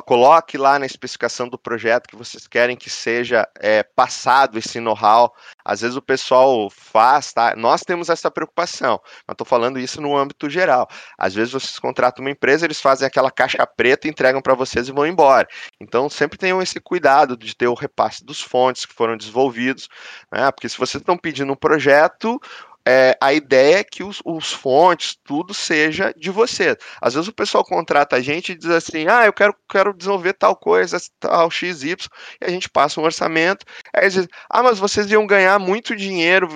[0.05, 5.33] coloque lá na especificação do projeto que vocês querem que seja é, passado esse know-how.
[5.63, 7.55] Às vezes o pessoal faz, tá?
[7.55, 10.87] Nós temos essa preocupação, mas estou falando isso no âmbito geral.
[11.17, 14.91] Às vezes vocês contratam uma empresa, eles fazem aquela caixa preta, entregam para vocês e
[14.91, 15.47] vão embora.
[15.79, 19.87] Então sempre tenham esse cuidado de ter o repasse dos fontes que foram desenvolvidos,
[20.31, 20.49] né?
[20.51, 22.39] Porque se vocês estão pedindo um projeto,
[22.89, 26.77] é, a ideia é que os, os, fontes, tudo seja de você.
[27.01, 30.31] Às vezes o pessoal contrata a gente e diz assim: ah, eu quero, quero desenvolver
[30.31, 31.97] tal coisa, tal XY,
[32.41, 33.65] e a gente passa um orçamento.
[33.93, 36.47] Aí eles dizem: ah, mas vocês iam ganhar muito dinheiro,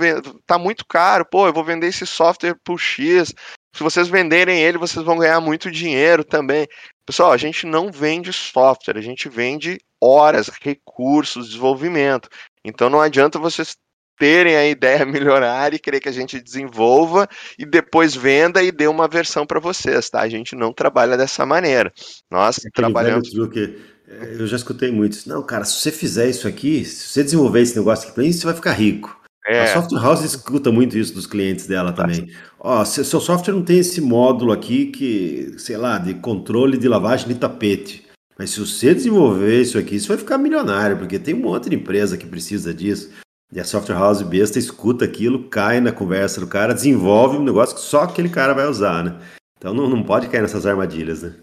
[0.45, 3.33] tá muito caro, pô, eu vou vender esse software por X.
[3.75, 6.65] Se vocês venderem ele, vocês vão ganhar muito dinheiro também.
[7.05, 12.29] Pessoal, a gente não vende software, a gente vende horas, recursos, desenvolvimento.
[12.63, 13.75] Então não adianta vocês
[14.17, 18.87] terem a ideia milionária e querer que a gente desenvolva e depois venda e dê
[18.87, 20.21] uma versão para vocês, tá?
[20.21, 21.91] A gente não trabalha dessa maneira.
[22.29, 23.29] Nós Aquele trabalhamos.
[23.29, 25.29] Que é, eu já escutei muito isso.
[25.29, 28.31] Não, cara, se você fizer isso aqui, se você desenvolver esse negócio aqui para mim,
[28.31, 29.19] você vai ficar rico.
[29.47, 29.61] É.
[29.61, 32.29] A Software House escuta muito isso dos clientes dela também.
[32.59, 37.27] Ó, seu software não tem esse módulo aqui que, sei lá, de controle de lavagem
[37.27, 38.05] de tapete.
[38.37, 41.75] Mas se você desenvolver isso aqui, você vai ficar milionário, porque tem um monte de
[41.75, 43.11] empresa que precisa disso.
[43.51, 47.75] E a software house besta escuta aquilo, cai na conversa do cara, desenvolve um negócio
[47.75, 49.19] que só aquele cara vai usar, né?
[49.57, 51.35] Então não, não pode cair nessas armadilhas, né?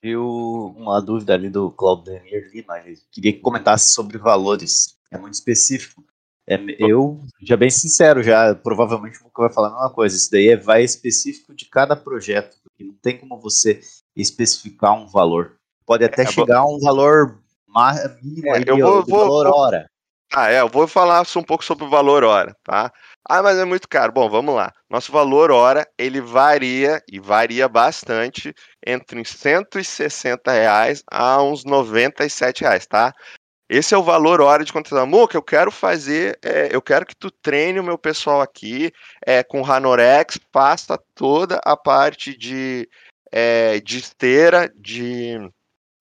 [0.00, 2.20] Eu, uma dúvida ali do Claudio
[2.52, 2.78] Lima,
[3.10, 4.96] queria que comentasse sobre valores.
[5.10, 6.04] É muito específico.
[6.46, 10.16] É, eu, já bem sincero, já provavelmente nunca vai falar a mesma coisa.
[10.16, 13.80] Isso daí é, vai específico de cada projeto, porque não tem como você
[14.16, 15.56] especificar um valor.
[15.84, 17.40] Pode até é, chegar a um valor
[18.22, 19.90] mínimo, é, eu vou, vou, valor hora.
[20.34, 22.92] Ah, é, eu vou falar um pouco sobre o valor hora, tá?
[23.26, 24.12] Ah, mas é muito caro.
[24.12, 24.72] Bom, vamos lá.
[24.88, 28.54] Nosso valor hora, ele varia, e varia bastante,
[28.86, 33.14] entre uns 160 reais a uns 97 reais, tá?
[33.68, 34.72] Esse é o valor hora de.
[34.98, 38.92] Amor, que eu quero fazer, é, eu quero que tu treine o meu pessoal aqui
[39.26, 42.88] é, com Ranorex, faça toda a parte de,
[43.30, 45.36] é, de esteira, de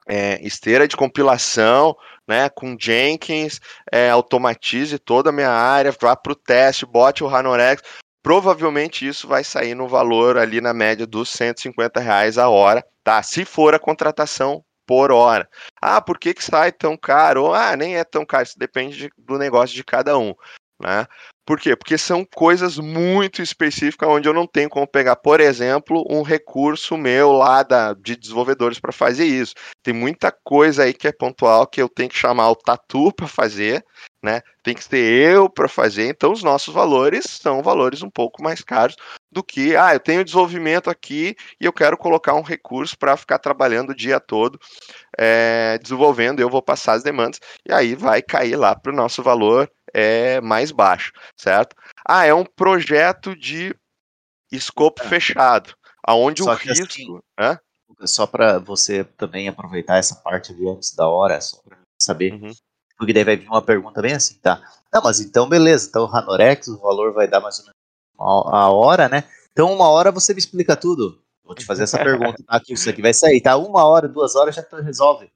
[0.07, 1.93] é, esteira de compilação,
[2.28, 3.59] né, com Jenkins,
[3.91, 7.82] é, automatize toda a minha área, vá para o teste, bote o Ranorex.
[8.21, 13.23] Provavelmente isso vai sair no valor ali na média dos 150 reais a hora, tá?
[13.23, 15.47] Se for a contratação por hora.
[15.82, 17.53] Ah, por que, que sai tão caro?
[17.53, 20.34] Ah, nem é tão caro, isso depende de, do negócio de cada um.
[20.82, 21.05] Né?
[21.47, 21.77] Por quê?
[21.77, 26.97] Porque são coisas muito específicas onde eu não tenho como pegar, por exemplo, um recurso
[26.97, 29.53] meu lá da, de desenvolvedores para fazer isso.
[29.81, 33.27] Tem muita coisa aí que é pontual que eu tenho que chamar o Tatu para
[33.29, 33.81] fazer,
[34.21, 34.41] né?
[34.61, 36.09] Tem que ser eu para fazer.
[36.09, 38.97] Então os nossos valores são valores um pouco mais caros
[39.31, 43.39] do que, ah, eu tenho desenvolvimento aqui e eu quero colocar um recurso para ficar
[43.39, 44.59] trabalhando o dia todo
[45.17, 49.23] é, desenvolvendo, eu vou passar as demandas e aí vai cair lá para o nosso
[49.23, 51.75] valor é, mais baixo, certo?
[52.07, 53.75] Ah, é um projeto de
[54.51, 55.07] escopo é.
[55.07, 55.73] fechado,
[56.03, 57.23] aonde Só o risco...
[57.38, 57.57] Assim?
[58.01, 62.51] Só para você também aproveitar essa parte ali antes da hora, só para saber, uhum.
[62.97, 64.61] porque daí vai vir uma pergunta bem assim, tá?
[64.93, 67.77] Não, mas então beleza, então o Ranorex, o valor vai dar mais ou menos
[68.19, 69.23] a hora, né?
[69.51, 71.21] Então uma hora você me explica tudo.
[71.43, 72.59] Vou te fazer essa pergunta, tá?
[72.59, 73.55] Que isso aqui vai sair, tá?
[73.57, 75.31] Uma hora, duas horas já resolve.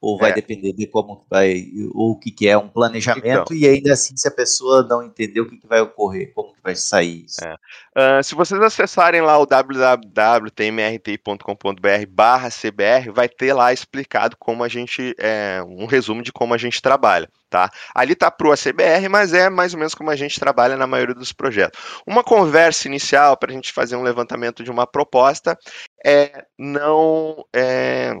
[0.00, 0.34] Ou vai é.
[0.34, 3.56] depender de como vai, ou o que, que é um planejamento, então.
[3.56, 6.62] e ainda assim, se a pessoa não entender o que, que vai ocorrer, como que
[6.62, 7.44] vai sair isso.
[7.44, 7.54] É.
[7.54, 14.68] Uh, se vocês acessarem lá o www.tmrt.com.br barra CBR, vai ter lá explicado como a
[14.68, 17.28] gente, é, um resumo de como a gente trabalha.
[17.50, 17.70] Tá?
[17.94, 20.86] Ali tá para o ACBR, mas é mais ou menos como a gente trabalha na
[20.86, 21.80] maioria dos projetos.
[22.06, 25.58] Uma conversa inicial para a gente fazer um levantamento de uma proposta
[26.04, 28.14] é não é,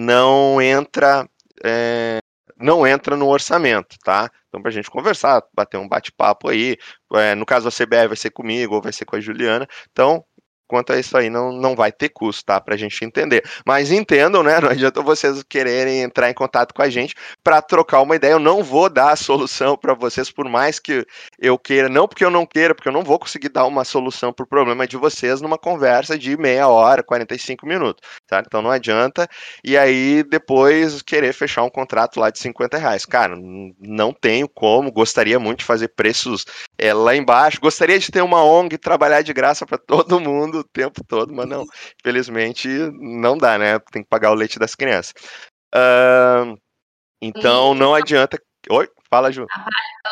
[0.00, 1.28] não entra
[1.62, 2.20] é,
[2.58, 4.30] não entra no orçamento, tá?
[4.48, 6.76] Então, para a gente conversar, bater um bate-papo aí.
[7.14, 9.66] É, no caso da CBR, vai ser comigo ou vai ser com a Juliana.
[9.90, 10.24] Então,
[10.70, 12.60] quanto a isso aí não, não vai ter custo, tá?
[12.60, 13.42] Pra gente entender.
[13.66, 14.58] Mas entendam, né?
[14.60, 18.32] Não adianta vocês quererem entrar em contato com a gente para trocar uma ideia.
[18.32, 21.04] Eu não vou dar a solução para vocês, por mais que
[21.40, 21.88] eu queira.
[21.88, 24.86] Não porque eu não queira, porque eu não vou conseguir dar uma solução pro problema
[24.86, 28.42] de vocês numa conversa de meia hora, 45 minutos, tá?
[28.46, 29.26] Então não adianta.
[29.64, 33.06] E aí depois querer fechar um contrato lá de 50 reais.
[33.06, 33.34] Cara,
[33.80, 34.92] não tenho como.
[34.92, 36.44] Gostaria muito de fazer preços
[36.78, 37.60] é, lá embaixo.
[37.60, 41.48] Gostaria de ter uma ONG trabalhar de graça para todo mundo o tempo todo, mas
[41.48, 41.64] não,
[41.98, 42.68] infelizmente
[43.00, 43.78] não dá, né?
[43.92, 45.14] Tem que pagar o leite das crianças.
[45.74, 46.56] Uh,
[47.22, 48.38] então não adianta.
[48.68, 49.46] Oi, fala, Ju.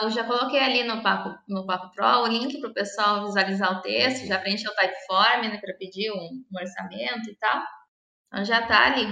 [0.02, 3.78] Eu já coloquei ali no Papo, no Papo Pro o link para o pessoal visualizar
[3.78, 7.62] o texto, já preencheu o typeform, né, para pedir um, um orçamento e tal.
[8.26, 9.06] Então já está ali.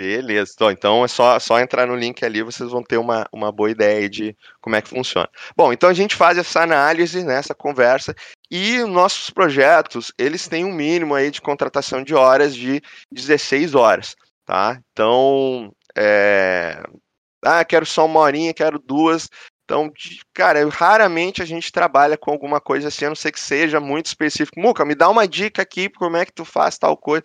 [0.00, 3.70] Beleza, então é só, só entrar no link ali, vocês vão ter uma, uma boa
[3.70, 5.28] ideia de como é que funciona.
[5.54, 8.14] Bom, então a gente faz essa análise, né, essa conversa,
[8.50, 12.80] e nossos projetos, eles têm um mínimo aí de contratação de horas de
[13.12, 14.80] 16 horas, tá?
[14.90, 16.82] Então, é...
[17.44, 19.28] ah, quero só uma horinha, quero duas,
[19.64, 19.92] Então,
[20.34, 24.06] cara, raramente a gente trabalha com alguma coisa assim, a não ser que seja muito
[24.06, 24.60] específico.
[24.60, 27.22] Muca, me dá uma dica aqui, como é que tu faz tal coisa.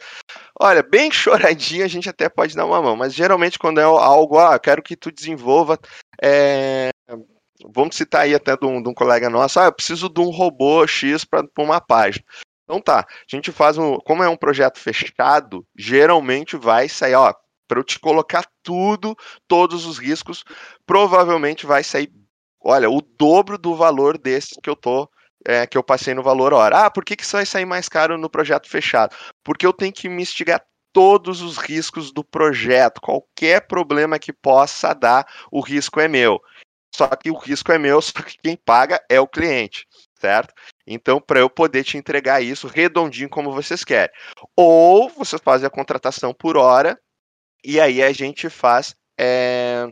[0.60, 4.38] Olha, bem choradinho a gente até pode dar uma mão, mas geralmente quando é algo,
[4.38, 5.80] ah, quero que tu desenvolva.
[6.22, 6.90] É...
[7.74, 10.30] Vamos citar aí até de um, de um, colega nosso, ah, eu preciso de um
[10.30, 12.24] robô X para uma página.
[12.66, 13.98] Então tá, a gente faz um.
[14.00, 17.34] Como é um projeto fechado, geralmente vai sair, ó,
[17.68, 19.16] para eu te colocar tudo,
[19.48, 20.44] todos os riscos,
[20.86, 22.12] provavelmente vai sair
[22.66, 25.08] olha, o dobro do valor desse que eu tô
[25.48, 26.86] é, que eu passei no valor hora.
[26.86, 29.16] Ah, por que, que isso vai sair mais caro no projeto fechado?
[29.44, 35.28] Porque eu tenho que investigar todos os riscos do projeto, qualquer problema que possa dar,
[35.52, 36.42] o risco é meu.
[36.96, 39.86] Só que o risco é meu, só que quem paga é o cliente,
[40.20, 40.54] certo?
[40.88, 44.16] Então, para eu poder te entregar isso redondinho como vocês querem.
[44.56, 46.98] Ou vocês fazem a contratação por hora,
[47.66, 49.88] e aí a gente faz é,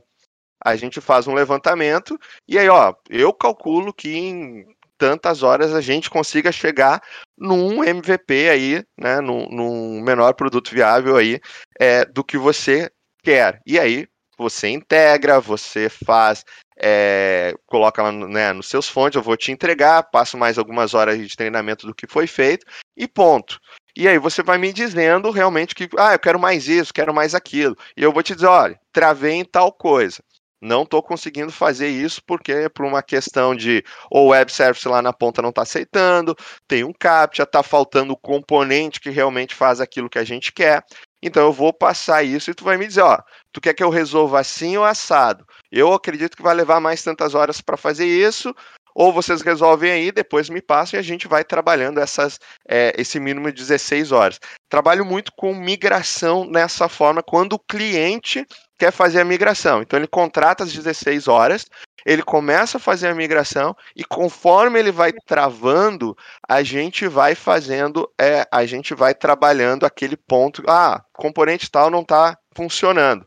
[0.63, 2.17] a gente faz um levantamento
[2.47, 4.65] e aí, ó, eu calculo que em
[4.97, 7.01] tantas horas a gente consiga chegar
[7.37, 11.39] num MVP aí, né, num, num menor produto viável aí
[11.77, 12.89] é, do que você
[13.21, 13.59] quer.
[13.65, 14.07] E aí
[14.37, 16.45] você integra, você faz,
[16.77, 21.17] é, coloca lá né, nos seus fontes, eu vou te entregar, passo mais algumas horas
[21.17, 22.65] de treinamento do que foi feito
[22.95, 23.59] e ponto.
[23.95, 27.35] E aí você vai me dizendo realmente que, ah, eu quero mais isso, quero mais
[27.35, 27.77] aquilo.
[27.95, 30.23] E eu vou te dizer, olha, travei em tal coisa
[30.63, 34.87] não estou conseguindo fazer isso porque é por uma questão de ou o web service
[34.87, 36.35] lá na ponta não está aceitando,
[36.67, 40.81] tem um captcha, está faltando o componente que realmente faz aquilo que a gente quer.
[41.21, 43.19] Então eu vou passar isso e tu vai me dizer, ó,
[43.51, 45.45] tu quer que eu resolva assim ou assado?
[45.71, 48.55] Eu acredito que vai levar mais tantas horas para fazer isso,
[48.95, 53.19] ou vocês resolvem aí, depois me passam e a gente vai trabalhando essas, é, esse
[53.19, 54.39] mínimo de 16 horas.
[54.69, 58.45] Trabalho muito com migração nessa forma, quando o cliente
[58.77, 59.81] quer fazer a migração.
[59.81, 61.65] Então ele contrata as 16 horas,
[62.05, 66.15] ele começa a fazer a migração e conforme ele vai travando,
[66.47, 70.61] a gente vai fazendo, é, a gente vai trabalhando aquele ponto.
[70.67, 73.25] Ah, componente tal não está funcionando.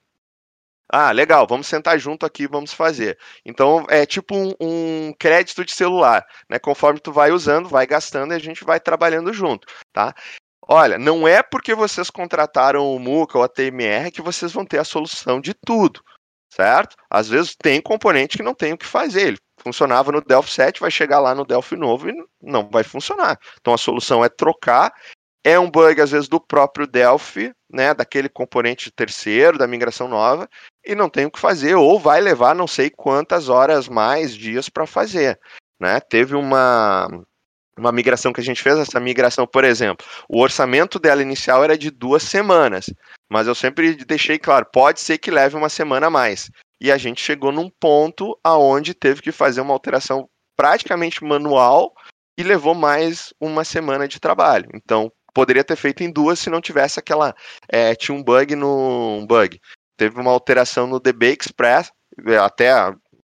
[0.89, 3.19] Ah, legal, vamos sentar junto aqui, vamos fazer.
[3.45, 6.59] Então é tipo um, um, crédito de celular, né?
[6.59, 10.15] Conforme tu vai usando, vai gastando e a gente vai trabalhando junto, tá?
[10.69, 14.79] Olha, não é porque vocês contrataram o Muca ou a TMR que vocês vão ter
[14.79, 16.03] a solução de tudo,
[16.53, 16.97] certo?
[17.11, 19.29] Às vezes tem componente que não tem o que fazer.
[19.29, 23.39] Ele funcionava no Delphi 7, vai chegar lá no Delphi novo e não vai funcionar.
[23.61, 24.93] Então a solução é trocar.
[25.45, 27.95] É um bug, às vezes, do próprio Delphi, né?
[27.95, 30.49] Daquele componente terceiro, da migração nova,
[30.85, 34.69] e não tem o que fazer, ou vai levar não sei quantas horas mais, dias
[34.69, 35.39] para fazer.
[35.81, 36.01] Né?
[36.01, 37.09] Teve uma
[37.79, 41.77] uma migração que a gente fez, essa migração, por exemplo, o orçamento dela inicial era
[41.77, 42.87] de duas semanas,
[43.31, 46.51] mas eu sempre deixei claro, pode ser que leve uma semana a mais.
[46.81, 51.93] E a gente chegou num ponto aonde teve que fazer uma alteração praticamente manual
[52.39, 54.69] e levou mais uma semana de trabalho.
[54.75, 57.35] Então, poderia ter feito em duas se não tivesse aquela.
[57.69, 59.19] É, tinha um bug no.
[59.21, 59.61] Um bug.
[59.95, 61.93] Teve uma alteração no DB Express,
[62.43, 62.73] até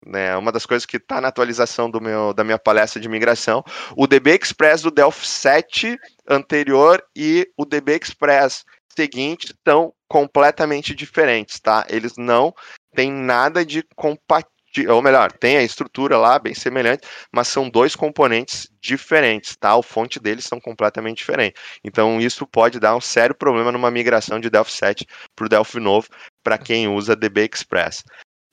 [0.07, 3.65] né, uma das coisas que está na atualização do meu, da minha palestra de migração,
[3.97, 5.99] o DB Express do Delphi 7
[6.29, 8.63] anterior e o DB Express
[8.95, 11.87] seguinte estão completamente diferentes, tá?
[11.89, 12.53] Eles não
[12.95, 14.52] têm nada de compatível,
[14.89, 19.77] ou melhor, tem a estrutura lá bem semelhante, mas são dois componentes diferentes, tá?
[19.77, 21.61] O fonte deles são completamente diferentes.
[21.85, 25.07] Então isso pode dar um sério problema numa migração de Delphi 7
[25.37, 26.09] para o Delphi novo
[26.43, 28.03] para quem usa DB Express.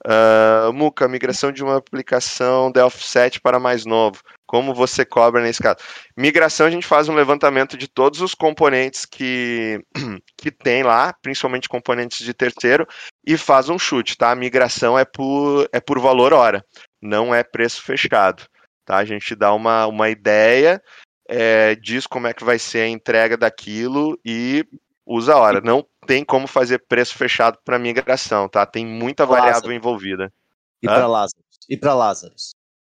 [0.06, 4.22] Uh, Muca, migração de uma aplicação Delphi 7 para mais novo.
[4.46, 5.78] Como você cobra nesse caso?
[6.16, 9.84] Migração, a gente faz um levantamento de todos os componentes que,
[10.38, 12.88] que tem lá, principalmente componentes de terceiro,
[13.26, 14.32] e faz um chute, tá?
[14.32, 16.66] A migração é por, é por valor hora,
[17.02, 18.44] não é preço fechado.
[18.86, 18.98] Tá?
[18.98, 20.82] A gente dá uma, uma ideia,
[21.30, 24.66] é, diz como é que vai ser a entrega daquilo e
[25.10, 25.60] usa a hora.
[25.60, 28.66] Não tem como fazer preço fechado para migração, tá?
[28.66, 29.74] Tem muita variável Lázaro.
[29.74, 30.32] envolvida.
[30.82, 31.44] E para Lázaro?
[31.68, 32.36] E para Lázaro?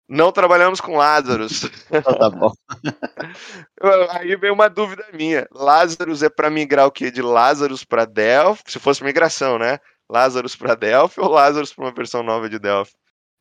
[0.08, 1.70] Não trabalhamos com Lazarus.
[1.92, 2.52] Então, tá bom.
[4.12, 5.48] Aí vem uma dúvida minha.
[5.52, 7.12] Lazarus é para migrar o quê?
[7.12, 8.64] De Lazarus para Delphi?
[8.68, 9.78] Se fosse migração, né?
[10.10, 12.94] Lazarus para Delphi ou Lazarus para uma versão nova de Delphi?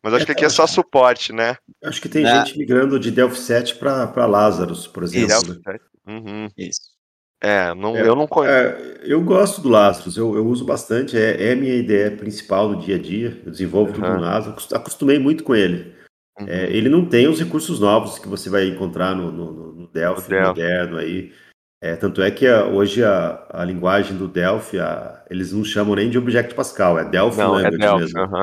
[0.03, 1.57] Mas acho é, que aqui é só suporte, né?
[1.83, 2.45] Acho que tem é.
[2.45, 5.27] gente migrando de Delphi 7 para Lazarus, por exemplo.
[5.27, 5.61] Isso.
[6.07, 6.49] Uhum.
[6.57, 6.98] Isso.
[7.41, 8.53] É, não, é, eu não conheço.
[8.53, 12.69] É, eu gosto do Lastros, eu, eu uso bastante, é, é, a minha ideia principal
[12.69, 13.41] no dia a dia.
[13.45, 13.95] Eu desenvolvo uhum.
[13.95, 15.95] tudo no Lastros, acostumei muito com ele.
[16.39, 16.49] É, uhum.
[16.49, 20.35] É, ele não tem os recursos novos que você vai encontrar no, no, no Delphi,
[20.35, 21.33] no moderno aí.
[21.81, 25.95] É, tanto é que a, hoje a, a linguagem do Delphi, a, eles não chamam
[25.95, 28.37] nem de Object Pascal, é Delphi não, Language é Delphi, mesmo.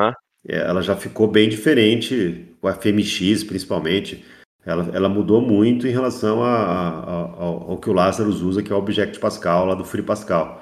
[0.47, 4.23] é, ela já ficou bem diferente, o FMX principalmente,
[4.65, 8.71] ela, ela mudou muito em relação a, a, ao, ao, que o Lazarus usa, que
[8.71, 10.61] é o Object Pascal, lá do Free Pascal.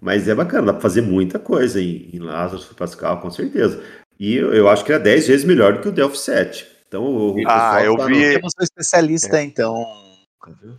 [0.00, 3.82] Mas é bacana, dá para fazer muita coisa em, em Lazarus Free Pascal, com certeza.
[4.20, 6.66] E eu, eu acho que é 10 vezes melhor do que o Delphi 7.
[6.86, 8.14] Então, o, ah, eu tá vi.
[8.14, 8.34] No...
[8.34, 9.42] Temos um especialista, é.
[9.42, 9.74] então.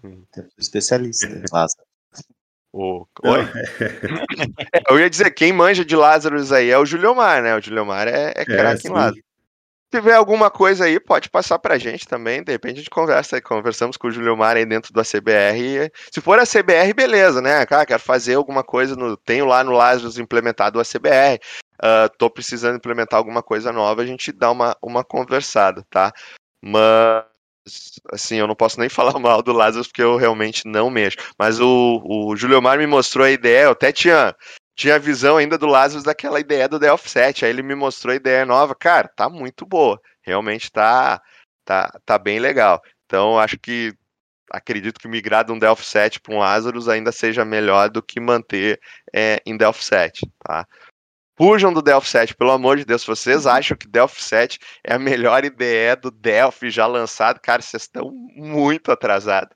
[0.03, 0.23] Hum.
[0.37, 1.83] Um especialista, Lázaro.
[2.71, 3.05] O...
[3.23, 3.39] Oi?
[4.89, 7.55] eu ia dizer, quem manja de Lazarus aí é o Juliomar, né?
[7.55, 9.28] O Juliomar é, é, é craque em Lazarus.
[9.91, 12.43] Tiver alguma coisa aí, pode passar pra gente também.
[12.43, 15.91] De repente a gente conversa, conversamos com o Juliomar aí dentro da CBR.
[16.11, 17.65] Se for a CBR, beleza, né?
[17.65, 21.39] Cara, quero fazer alguma coisa, no, tenho lá no Lazarus implementado a CBR.
[21.81, 26.13] Uh, ah, tô precisando implementar alguma coisa nova, a gente dá uma, uma conversada, tá?
[26.61, 27.23] Mas
[28.11, 31.17] assim, eu não posso nem falar mal do Lazarus porque eu realmente não mexo.
[31.37, 34.35] Mas o, o Juliomar me mostrou a ideia, eu até tinha,
[34.79, 37.43] tinha a visão ainda do Lazarus daquela ideia do The Offset.
[37.43, 38.73] Aí ele me mostrou a ideia nova.
[38.73, 40.01] Cara, tá muito boa.
[40.21, 41.21] Realmente tá,
[41.65, 42.81] tá, tá bem legal.
[43.05, 43.93] Então, acho que
[44.49, 48.21] acredito que migrar de um Delphi 7 para um Lazarus ainda seja melhor do que
[48.21, 48.79] manter
[49.13, 50.65] é, em Delphi 7, tá?
[51.37, 53.01] Fujam do Delphi 7, pelo amor de Deus.
[53.01, 53.51] Se vocês uhum.
[53.51, 58.11] acham que Delphi 7 é a melhor ideia do Delphi já lançado, cara, vocês estão
[58.33, 59.55] muito atrasados.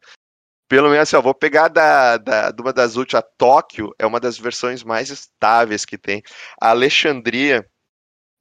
[0.68, 4.06] Pelo menos assim, eu vou pegar da, da, de uma das últimas, a Tóquio é
[4.06, 6.24] uma das versões mais estáveis que tem.
[6.60, 7.68] A Alexandria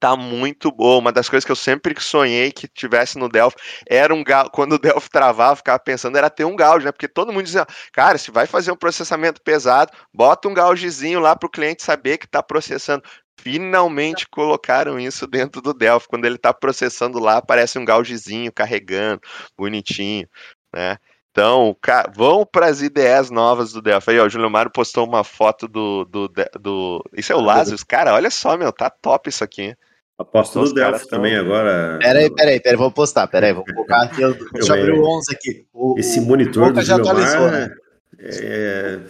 [0.02, 0.98] tá muito boa.
[0.98, 3.56] Uma das coisas que eu sempre sonhei que tivesse no Delphi
[3.88, 4.50] era um gauge.
[4.52, 6.90] Quando o Delphi travava, ficava pensando, era ter um gauge, né?
[6.90, 11.36] Porque todo mundo dizia, cara, se vai fazer um processamento pesado, bota um gaugezinho lá
[11.36, 13.04] para o cliente saber que está processando
[13.40, 16.08] finalmente colocaram isso dentro do Delphi.
[16.08, 19.20] Quando ele está processando lá, aparece um gaugezinho carregando,
[19.56, 20.28] bonitinho,
[20.74, 20.96] né?
[21.32, 21.74] Então,
[22.14, 24.10] vão para as ideias novas do Delphi.
[24.10, 26.30] Aí, ó, o Júlio Mário postou uma foto do, do,
[26.60, 27.02] do.
[27.16, 27.82] Isso é o ah, Lazarus?
[27.82, 29.74] Cara, olha só, meu, tá top isso aqui.
[30.18, 31.18] Aposto no Delphi tão...
[31.18, 31.98] também agora.
[32.00, 34.20] Peraí, peraí, peraí, vou postar, peraí, vou colocar aqui.
[34.20, 35.66] Eu, deixa eu abrir o 11 aqui.
[35.72, 37.50] O, Esse monitor do Júlio Mário.
[37.50, 37.74] Né?
[38.20, 39.00] É,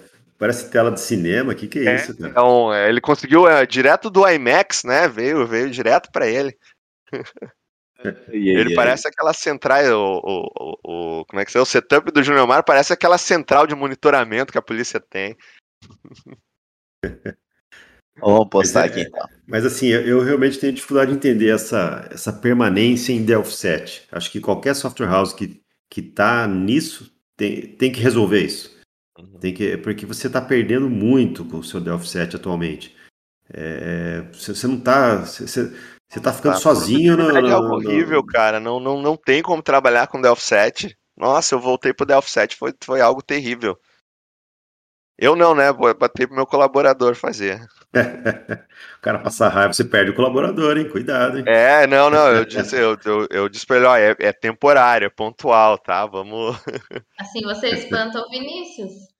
[0.43, 2.31] Parece tela de cinema, o que, que é, é, isso, cara?
[2.31, 5.07] Então, é, ele conseguiu é, direto do IMAX, né?
[5.07, 6.57] Veio, veio direto para ele.
[8.33, 11.61] ele parece aquela central, o, o, o, como é que é?
[11.61, 15.37] O setup do Júnior Mar parece aquela central de monitoramento que a polícia tem.
[18.21, 19.27] Vamos postar aqui então.
[19.47, 24.09] Mas assim, eu realmente tenho dificuldade de entender essa, essa permanência em Delphi 7.
[24.13, 28.79] Acho que qualquer software house que, que tá nisso tem, tem que resolver isso.
[29.19, 29.39] Uhum.
[29.41, 32.95] Tem que, porque você está perdendo muito com o seu Delphi 7 atualmente.
[33.53, 35.25] É, você não está.
[35.25, 35.73] Você, você
[36.21, 38.61] tá ficando ah, sozinho no, É algo horrível, cara.
[38.61, 40.99] Não, não, não tem como trabalhar com Delphi 7.
[41.17, 43.79] Nossa, eu voltei pro Delphi 7, foi, foi algo terrível.
[45.19, 45.71] Eu não, né?
[45.73, 47.61] Vou bater pro meu colaborador fazer.
[48.99, 50.89] o cara passa raiva, você perde o colaborador, hein?
[50.89, 51.45] Cuidado, hein?
[51.47, 55.07] É, não, não, eu disse, eu, eu, eu disse pra ele, ó, é, é temporário,
[55.07, 56.07] é pontual, tá?
[56.07, 56.57] Vamos.
[57.21, 59.12] Assim você espanta o Vinícius.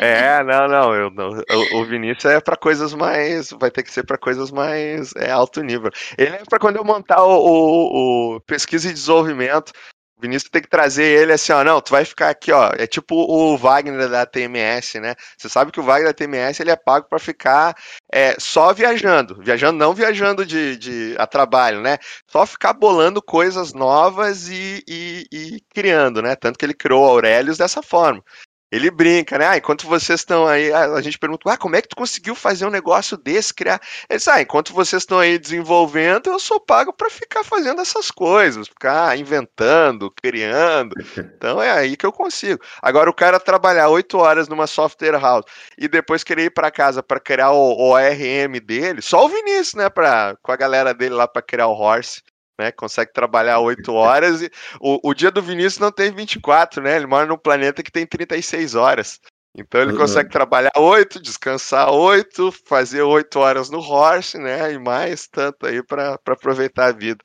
[0.00, 1.30] É, não, não, eu, não
[1.74, 5.62] o, Vinícius é para coisas mais, vai ter que ser para coisas mais é, alto
[5.62, 5.90] nível.
[6.16, 9.72] Ele é para quando eu montar o, o, o, pesquisa e desenvolvimento,
[10.16, 12.86] o Vinícius tem que trazer ele assim, ó, não, tu vai ficar aqui, ó, é
[12.86, 15.14] tipo o Wagner da TMS, né?
[15.38, 17.74] Você sabe que o Wagner da TMS ele é pago para ficar
[18.12, 21.96] é, só viajando, viajando não viajando de, de a trabalho, né?
[22.30, 26.36] Só ficar bolando coisas novas e, e, e criando, né?
[26.36, 28.22] Tanto que ele criou o Aurelius dessa forma.
[28.70, 29.46] Ele brinca, né?
[29.46, 32.66] Ah, enquanto vocês estão aí, a gente pergunta, ah, como é que tu conseguiu fazer
[32.66, 33.80] um negócio desse, criar?
[34.08, 38.10] Ele diz, ah, enquanto vocês estão aí desenvolvendo, eu sou pago para ficar fazendo essas
[38.10, 40.94] coisas, ficar inventando, criando.
[41.40, 42.60] Então é aí que eu consigo.
[42.82, 45.44] Agora, o cara trabalhar oito horas numa software house
[45.78, 49.74] e depois querer ir para casa para criar o, o ORM dele, só o Vinícius,
[49.74, 52.20] né, pra, com a galera dele lá para criar o Horse
[52.60, 52.70] né?
[52.70, 54.50] Consegue trabalhar oito horas e
[54.80, 56.96] o, o dia do Vinícius não tem 24, né?
[56.96, 59.18] Ele mora num planeta que tem 36 horas.
[59.56, 59.98] Então ele uhum.
[59.98, 64.72] consegue trabalhar oito, descansar oito, fazer oito horas no horse, né?
[64.72, 67.24] E mais tanto aí para aproveitar a vida.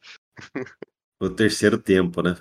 [1.21, 2.35] O terceiro tempo, né?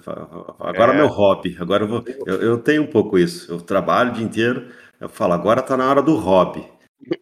[0.59, 1.57] Agora é meu hobby.
[1.61, 2.05] Agora eu vou.
[2.27, 3.53] Eu, eu, tenho um pouco isso.
[3.53, 4.69] Eu trabalho o dia inteiro.
[5.01, 6.67] Eu falo, agora tá na hora do hobby.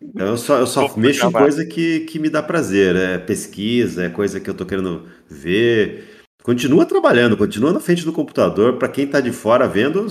[0.03, 2.95] Então eu só, eu só mexo em coisa que, que me dá prazer.
[2.97, 6.25] É pesquisa, é coisa que eu tô querendo ver.
[6.43, 8.79] Continua trabalhando, continua na frente do computador.
[8.79, 10.07] Para quem está de fora vendo,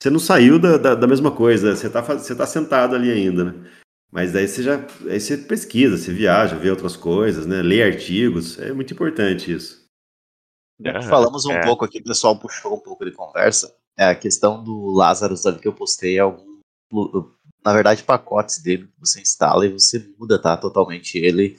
[0.00, 1.74] você não saiu da, da, da mesma coisa.
[1.74, 3.54] Você está você tá sentado ali ainda, né?
[4.10, 7.62] Mas aí você já aí você pesquisa, você viaja, vê outras coisas, né?
[7.62, 8.58] Lê artigos.
[8.58, 9.86] É muito importante isso.
[11.08, 11.64] Falamos um é.
[11.64, 13.74] pouco aqui, o pessoal puxou um pouco de conversa.
[13.96, 16.58] É a questão do Lazarus ali que eu postei algum
[17.68, 20.56] na verdade, pacotes dele que você instala e você muda, tá?
[20.56, 21.54] Totalmente ele,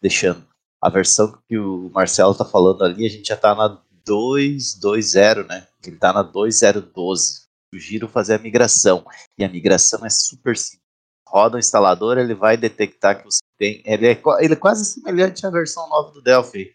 [0.00, 0.44] deixando
[0.80, 5.68] a versão que o Marcelo tá falando ali, a gente já tá na 2.2.0, né?
[5.86, 7.42] Ele tá na 2.0.12.
[7.72, 9.06] Sugiro fazer a migração.
[9.38, 10.82] E a migração é super simples.
[11.28, 13.80] Roda o instalador, ele vai detectar que você tem.
[13.86, 16.74] Ele é, ele é quase semelhante à versão nova do Delphi.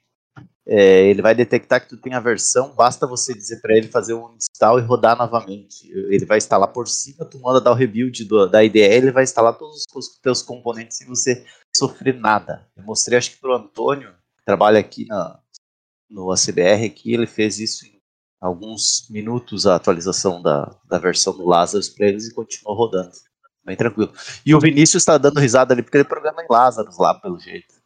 [0.70, 4.14] É, ele vai detectar que tu tem a versão, basta você dizer para ele fazer
[4.14, 5.90] um install e rodar novamente.
[5.90, 9.24] Ele vai instalar por cima, tu manda dar o rebuild do, da IDE, ele vai
[9.24, 12.68] instalar todos os teus componentes sem você sofrer nada.
[12.76, 15.40] Eu mostrei, acho que pro Antônio, que trabalha aqui na,
[16.10, 18.02] no ACBR, aqui, ele fez isso em
[18.42, 23.14] alguns minutos, a atualização da, da versão do Lazarus para eles e continuou rodando.
[23.64, 24.14] Bem tranquilo.
[24.46, 27.77] E o Vinícius está dando risada ali, porque ele programa em Lazarus lá, pelo jeito.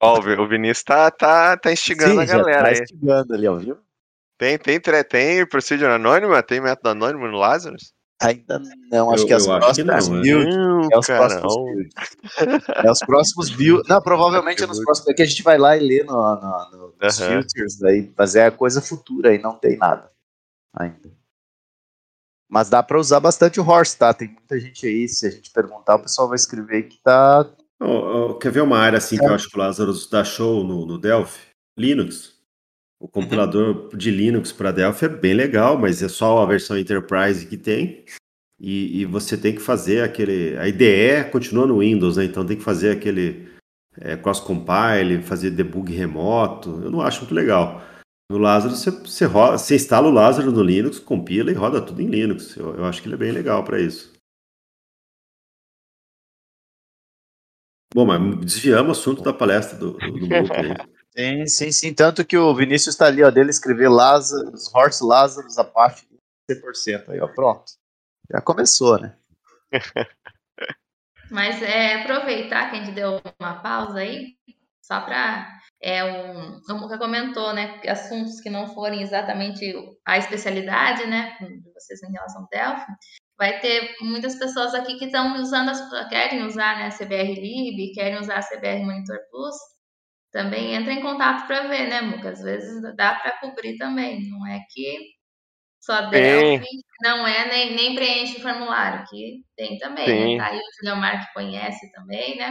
[0.00, 2.80] Ó, o Vinícius tá, tá, tá instigando Sim, a galera tá aí.
[2.80, 3.78] instigando ali, ó, viu?
[4.38, 6.40] Tem, tem, tem procedure anônima?
[6.42, 7.92] Tem método anônimo no Lazarus?
[8.20, 8.60] Ainda
[8.90, 10.56] não, acho eu, que as próximas builds.
[10.90, 11.94] É os próximos builds.
[12.84, 13.88] É os próximos builds.
[13.88, 15.08] Não, provavelmente é nos próximos.
[15.08, 17.28] É que a gente vai lá e lê no, no, no, nos uhum.
[17.28, 20.10] filters, aí, mas é a coisa futura aí, não tem nada
[20.74, 21.12] ainda.
[22.48, 24.12] Mas dá para usar bastante o horse, tá?
[24.12, 27.48] Tem muita gente aí, se a gente perguntar, o pessoal vai escrever que tá
[27.80, 29.18] Oh, oh, quer ver uma área assim é.
[29.18, 31.48] que eu acho que o Lazarus dá show no, no Delphi?
[31.78, 32.36] Linux.
[33.00, 33.10] O uhum.
[33.10, 33.96] compilador uhum.
[33.96, 38.04] de Linux para Delphi é bem legal, mas é só a versão Enterprise que tem.
[38.60, 40.58] E, e, você tem que fazer aquele.
[40.58, 42.24] A IDE continua no Windows, né?
[42.24, 43.48] Então tem que fazer aquele
[43.96, 46.80] é, cross-compile, fazer debug remoto.
[46.82, 47.80] Eu não acho muito legal.
[48.30, 52.02] No Lazarus, você, você, roda, você instala o Lazarus no Linux, compila e roda tudo
[52.02, 52.56] em Linux.
[52.56, 54.12] Eu, eu acho que ele é bem legal para isso.
[57.94, 60.74] Bom, mas desviamos o assunto da palestra do, do, do aí.
[61.18, 61.92] Sim, sim, sim.
[61.92, 66.06] Tanto que o Vinícius está ali, ó, dele escrever Lazarus, Horst Lazarus, a parte
[66.48, 67.08] de 100%.
[67.08, 67.72] Aí, ó, pronto.
[68.30, 69.16] Já começou, né?
[71.28, 74.36] Mas é aproveitar que a gente deu uma pausa aí,
[74.80, 79.64] só para é um, como você comentou, né, assuntos que não forem exatamente
[80.04, 82.92] a especialidade, né, de vocês em relação ao Delphi,
[83.38, 87.92] vai ter muitas pessoas aqui que estão usando, as, querem usar né, a CBR Lib,
[87.94, 89.54] querem usar a CBR Monitor Plus,
[90.32, 92.30] também entra em contato para ver, né, Muca?
[92.30, 94.98] Às vezes dá para cobrir também, não é que
[95.80, 96.66] só Delphi
[97.02, 100.36] não é nem, nem preenche o formulário, que tem também, né?
[100.36, 102.50] Tá aí o Juliomar que conhece também, né?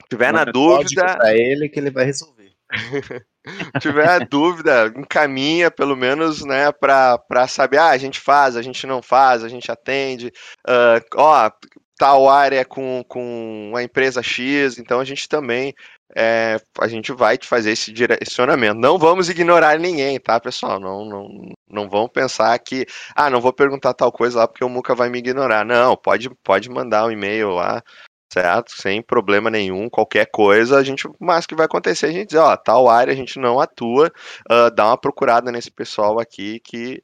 [0.03, 2.40] Se tiver manda na dúvida, para ele que ele vai resolver.
[3.81, 9.01] tiver dúvida, encaminha pelo menos, né, para saber, ah, a gente faz, a gente não
[9.01, 10.31] faz, a gente atende,
[10.67, 11.51] uh, ó,
[11.97, 15.73] tal área com, com a empresa X, então a gente também,
[16.15, 18.79] é, a gente vai te fazer esse direcionamento.
[18.79, 20.79] Não vamos ignorar ninguém, tá, pessoal?
[20.79, 21.27] Não, não,
[21.69, 22.85] não vão pensar que,
[23.15, 25.63] ah, não vou perguntar tal coisa lá porque o Muca vai me ignorar.
[25.63, 27.83] Não, pode, pode mandar um e-mail lá,
[28.31, 28.71] certo?
[28.71, 32.55] Sem problema nenhum, qualquer coisa, a gente, mas que vai acontecer, a gente diz, ó,
[32.55, 34.11] tal área a gente não atua,
[34.49, 37.03] uh, dá uma procurada nesse pessoal aqui que,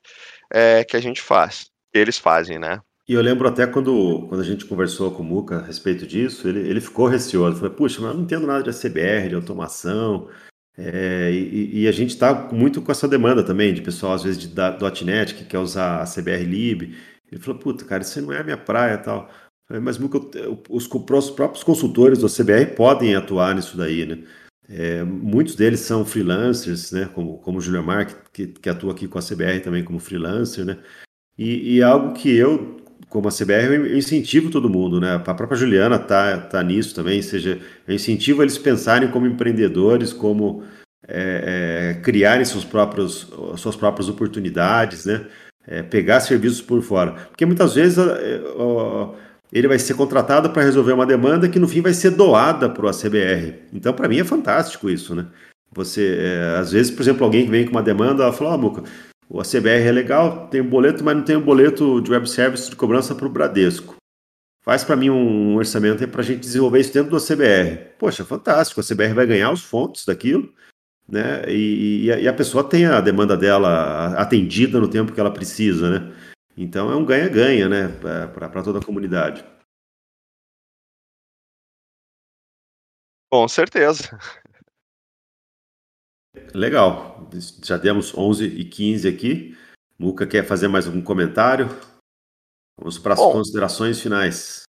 [0.53, 2.79] é, que a gente faz, eles fazem, né?
[3.07, 6.47] E eu lembro até quando, quando a gente conversou com o Muca a respeito disso,
[6.47, 10.27] ele, ele ficou receoso, falou, puxa, mas eu não entendo nada de ACBR, de automação,
[10.77, 14.37] é, e, e, a gente está muito com essa demanda também, de pessoal, às vezes,
[14.37, 14.53] de
[15.03, 16.95] .NET, que quer usar a CBR Lib,
[17.31, 19.29] ele falou, puta, cara, isso não é a minha praia e tal.
[19.69, 19.99] Mas
[20.69, 24.19] os, os próprios consultores do CBR podem atuar nisso daí, né?
[24.69, 27.09] É, muitos deles são freelancers, né?
[27.13, 30.65] Como, como o Julian Mark, que, que atua aqui com a CBR também como freelancer,
[30.65, 30.77] né?
[31.37, 32.77] E, e algo que eu,
[33.09, 35.15] como a CBR, eu incentivo todo mundo, né?
[35.15, 40.63] A própria Juliana tá, tá nisso também, seja, eu incentivo eles pensarem como empreendedores, como
[41.07, 45.27] é, é, criarem seus próprios, suas próprias oportunidades, né?
[45.65, 47.11] É, pegar serviços por fora.
[47.29, 48.41] Porque muitas vezes é,
[49.51, 52.85] ele vai ser contratado para resolver uma demanda que no fim vai ser doada para
[52.85, 53.55] o ACBR.
[53.73, 55.27] Então, para mim é fantástico isso, né?
[55.73, 58.55] Você, é, às vezes, por exemplo, alguém que vem com uma demanda, ela fala, ó,
[58.55, 58.83] oh, Muca,
[59.29, 62.69] o ACBR é legal, tem um boleto, mas não tem um boleto de web service
[62.69, 63.95] de cobrança para o Bradesco.
[64.63, 67.93] Faz para mim um orçamento para a gente desenvolver isso dentro do ACBR.
[67.97, 70.51] Poxa, fantástico, o ACBR vai ganhar os fontes daquilo,
[71.07, 71.43] né?
[71.47, 76.13] E, e, a, pessoa tem a demanda dela atendida no tempo que ela precisa, né?
[76.57, 77.87] Então é um ganha-ganha, né,
[78.33, 79.45] para toda a comunidade.
[83.31, 84.17] Com certeza.
[86.53, 87.29] Legal.
[87.63, 89.57] Já demos 11 e 15 aqui.
[89.99, 91.67] Muca quer fazer mais algum comentário?
[92.79, 94.63] Vamos para as Bom, considerações finais.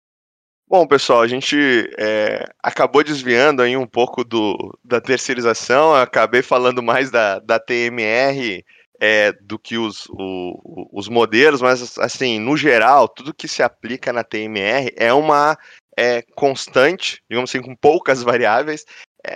[0.68, 1.56] Bom, pessoal, a gente
[1.98, 8.66] é, acabou desviando aí um pouco do, da terceirização, acabei falando mais da, da TMR
[9.00, 14.12] é, do que os, o, os modelos, mas assim, no geral, tudo que se aplica
[14.12, 15.58] na TMR é uma
[15.98, 18.86] é, constante, digamos assim, com poucas variáveis,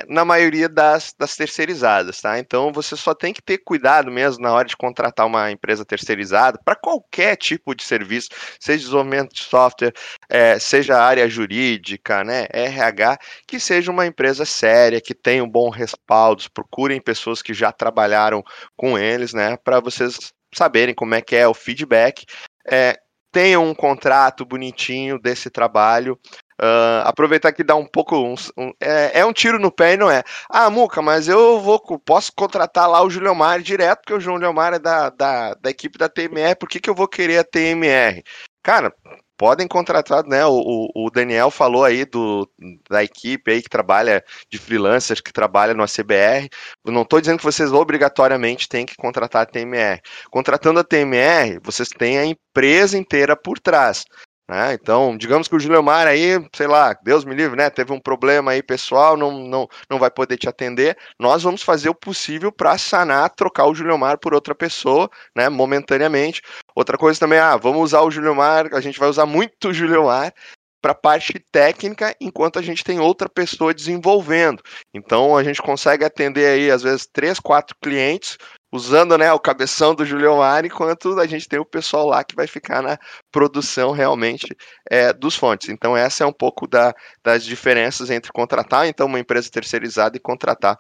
[0.08, 2.40] na maioria das, das terceirizadas, tá?
[2.40, 6.60] Então você só tem que ter cuidado mesmo na hora de contratar uma empresa terceirizada
[6.64, 9.94] para qualquer tipo de serviço, seja desenvolvimento de software,
[10.30, 15.70] é, seja área jurídica, né, RH, que seja uma empresa séria, que tenha um bom
[15.70, 18.44] respaldo, procurem pessoas que já trabalharam
[18.76, 22.26] com eles, né, para vocês saberem como é que é o feedback.
[22.70, 22.98] É,
[23.32, 26.20] tenham um contrato bonitinho desse trabalho,
[26.62, 28.16] Uh, aproveitar que dá um pouco.
[28.16, 30.24] Um, um, é, é, um tiro no pé e não é.
[30.48, 34.54] Ah, Muca, mas eu vou posso contratar lá o Julio Mar direto, porque o Julio
[34.54, 37.44] Mar é da, da, da equipe da TMR, por que, que eu vou querer a
[37.44, 38.22] TMR?
[38.62, 38.94] Cara,
[39.42, 40.46] podem contratar, né?
[40.46, 42.48] O, o, Daniel falou aí do,
[42.88, 46.48] da equipe aí que trabalha de freelancers, que trabalha no ACBR.
[46.86, 50.00] Não estou dizendo que vocês obrigatoriamente têm que contratar a TMR.
[50.30, 54.06] Contratando a TMR, vocês têm a empresa inteira por trás.
[54.52, 54.74] Né?
[54.74, 57.70] Então, digamos que o Juliomar aí, sei lá, Deus me livre, né?
[57.70, 60.98] Teve um problema aí pessoal, não, não, não vai poder te atender.
[61.18, 65.48] Nós vamos fazer o possível para sanar, trocar o Juliomar por outra pessoa, né?
[65.48, 66.42] Momentaneamente.
[66.76, 70.34] Outra coisa também, ah, vamos usar o Juliomar, a gente vai usar muito o Juliomar
[70.82, 74.62] para a parte técnica, enquanto a gente tem outra pessoa desenvolvendo.
[74.94, 78.38] Então a gente consegue atender aí, às vezes, três, quatro clientes
[78.72, 82.36] usando né, o cabeção do Julio Mar, enquanto a gente tem o pessoal lá que
[82.36, 82.98] vai ficar na
[83.32, 84.56] produção realmente
[84.90, 85.70] é, dos fontes.
[85.70, 86.94] Então, essa é um pouco da,
[87.24, 90.78] das diferenças entre contratar então uma empresa terceirizada e contratar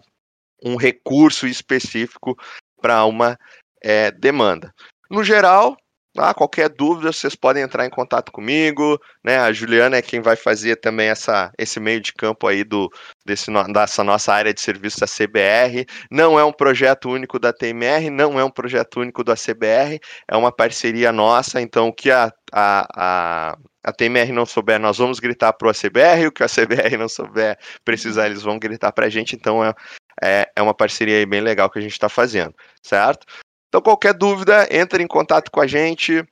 [0.63, 2.37] um recurso específico
[2.81, 3.37] para uma
[3.83, 4.73] é, demanda.
[5.09, 5.75] No geral,
[6.17, 9.39] ah, qualquer dúvida, vocês podem entrar em contato comigo, né?
[9.39, 12.89] A Juliana é quem vai fazer também essa, esse meio de campo aí do,
[13.25, 15.85] desse, dessa nossa área de serviço da CBR.
[16.11, 20.35] Não é um projeto único da TMR, não é um projeto único da CBR, é
[20.35, 25.19] uma parceria nossa, então o que a, a, a, a TMR não souber, nós vamos
[25.19, 29.05] gritar para o ACBR, o que a CBR não souber, precisar, eles vão gritar para
[29.05, 29.73] a gente, então é,
[30.21, 33.25] é, é uma parceria bem legal que a gente está fazendo, certo?
[33.71, 36.27] Então, qualquer dúvida, entre em contato com a gente,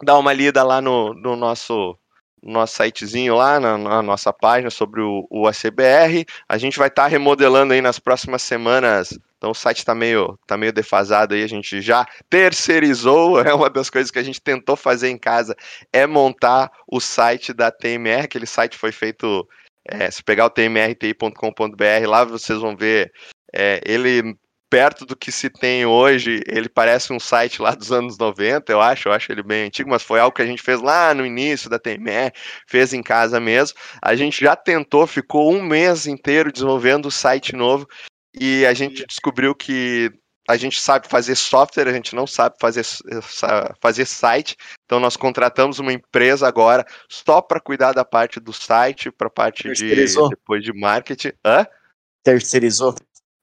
[0.00, 1.98] dá uma lida lá no, no nosso
[2.40, 6.24] nosso sitezinho lá, na, na, nossa página sobre o, o ACBR.
[6.48, 9.18] A gente vai estar tá remodelando aí nas próximas semanas.
[9.36, 13.40] Então o site está meio, tá meio defasado aí, a gente já terceirizou.
[13.44, 15.56] É uma das coisas que a gente tentou fazer em casa,
[15.92, 18.26] é montar o site da TMR.
[18.26, 19.44] Aquele site foi feito.
[19.84, 23.10] É, se pegar o tmrti.com.br, lá vocês vão ver
[23.52, 24.36] é, ele
[24.70, 28.80] perto do que se tem hoje, ele parece um site lá dos anos 90, eu
[28.80, 31.24] acho, eu acho ele bem antigo, mas foi algo que a gente fez lá no
[31.24, 32.32] início da TME,
[32.66, 33.78] fez em casa mesmo.
[34.02, 37.86] A gente já tentou, ficou um mês inteiro desenvolvendo o site novo
[38.38, 40.12] e a gente descobriu que
[40.48, 42.82] a gente sabe fazer software, a gente não sabe fazer,
[43.82, 49.10] fazer site, então nós contratamos uma empresa agora só para cuidar da parte do site,
[49.10, 51.32] para a parte de depois de marketing.
[51.44, 51.66] Hã?
[52.24, 52.94] Terceirizou?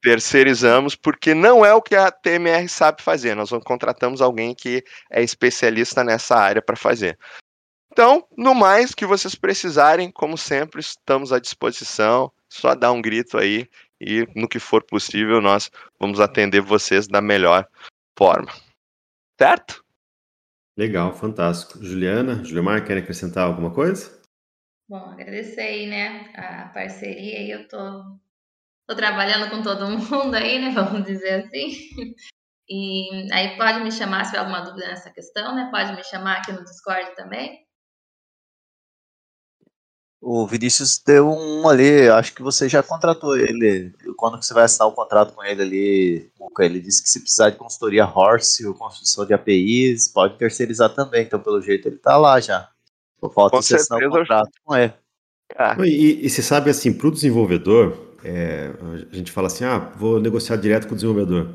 [0.05, 3.33] Terceirizamos porque não é o que a TMR sabe fazer.
[3.33, 7.17] Nós contratamos alguém que é especialista nessa área para fazer.
[7.91, 12.31] Então, no mais que vocês precisarem, como sempre, estamos à disposição.
[12.47, 13.67] Só dá um grito aí
[13.99, 17.67] e no que for possível nós vamos atender vocês da melhor
[18.15, 18.53] forma.
[19.41, 19.83] Certo?
[20.77, 21.83] Legal, fantástico.
[21.83, 24.21] Juliana, Juliana, quer acrescentar alguma coisa?
[24.87, 28.19] Bom, agradecer aí, né, a parceria e eu tô
[28.87, 30.69] Tô trabalhando com todo mundo aí, né?
[30.75, 31.71] Vamos dizer assim.
[32.67, 35.69] E aí pode me chamar se tiver alguma dúvida nessa questão, né?
[35.71, 37.65] Pode me chamar aqui no Discord também.
[40.27, 43.93] O Vinícius deu um ali, acho que você já contratou ele.
[44.17, 47.57] Quando você vai assinar o contrato com ele ali, ele disse que se precisar de
[47.57, 51.25] consultoria Horse ou construção de APIs, pode terceirizar também.
[51.25, 52.67] Então, pelo jeito, ele tá lá já.
[53.19, 54.93] Só falta você assinar o contrato com ele.
[55.55, 55.75] Ah.
[55.85, 58.71] E, e, você sabe, assim, para o desenvolvedor, é,
[59.11, 61.53] a gente fala assim, ah, vou negociar direto com o desenvolvedor.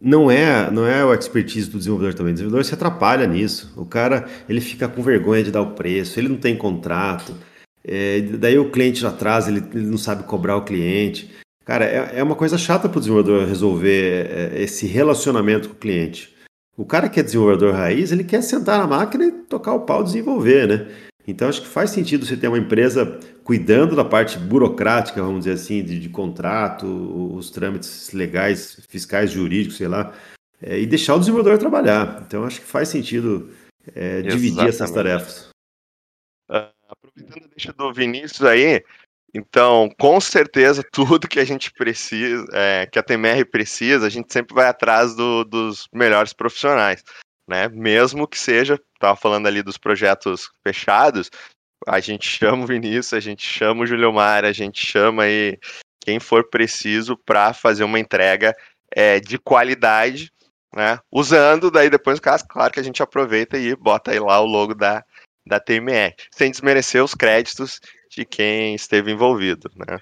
[0.00, 2.32] Não é, não é o expertise do desenvolvedor também.
[2.32, 3.70] O desenvolvedor se atrapalha nisso.
[3.76, 7.36] O cara, ele fica com vergonha de dar o preço, ele não tem contrato.
[7.84, 11.30] É, daí o cliente já atrás, ele, ele, não sabe cobrar o cliente.
[11.66, 15.78] Cara, é, é uma coisa chata para o desenvolvedor resolver é, esse relacionamento com o
[15.78, 16.34] cliente.
[16.78, 20.00] O cara que é desenvolvedor raiz, ele quer sentar na máquina e tocar o pau
[20.00, 21.09] e desenvolver, né?
[21.26, 25.52] Então, acho que faz sentido você ter uma empresa cuidando da parte burocrática, vamos dizer
[25.52, 26.86] assim, de, de contrato,
[27.34, 30.12] os trâmites legais, fiscais, jurídicos, sei lá,
[30.62, 32.22] é, e deixar o desenvolvedor trabalhar.
[32.26, 33.50] Então, acho que faz sentido
[33.94, 35.50] é, dividir essas tarefas.
[36.50, 38.82] Uh, aproveitando a deixa do Vinícius aí,
[39.32, 44.32] então, com certeza, tudo que a gente precisa, é, que a TMR precisa, a gente
[44.32, 47.02] sempre vai atrás do, dos melhores profissionais,
[47.50, 47.68] né?
[47.68, 51.28] Mesmo que seja, estava falando ali dos projetos fechados,
[51.84, 55.58] a gente chama o Vinícius, a gente chama o Julio Mar, a gente chama aí
[56.00, 58.54] quem for preciso para fazer uma entrega
[58.94, 60.32] é, de qualidade,
[60.72, 61.00] né?
[61.10, 65.04] Usando, daí depois, claro que a gente aproveita e bota aí lá o logo da,
[65.44, 69.98] da TMR, sem desmerecer os créditos de quem esteve envolvido, né?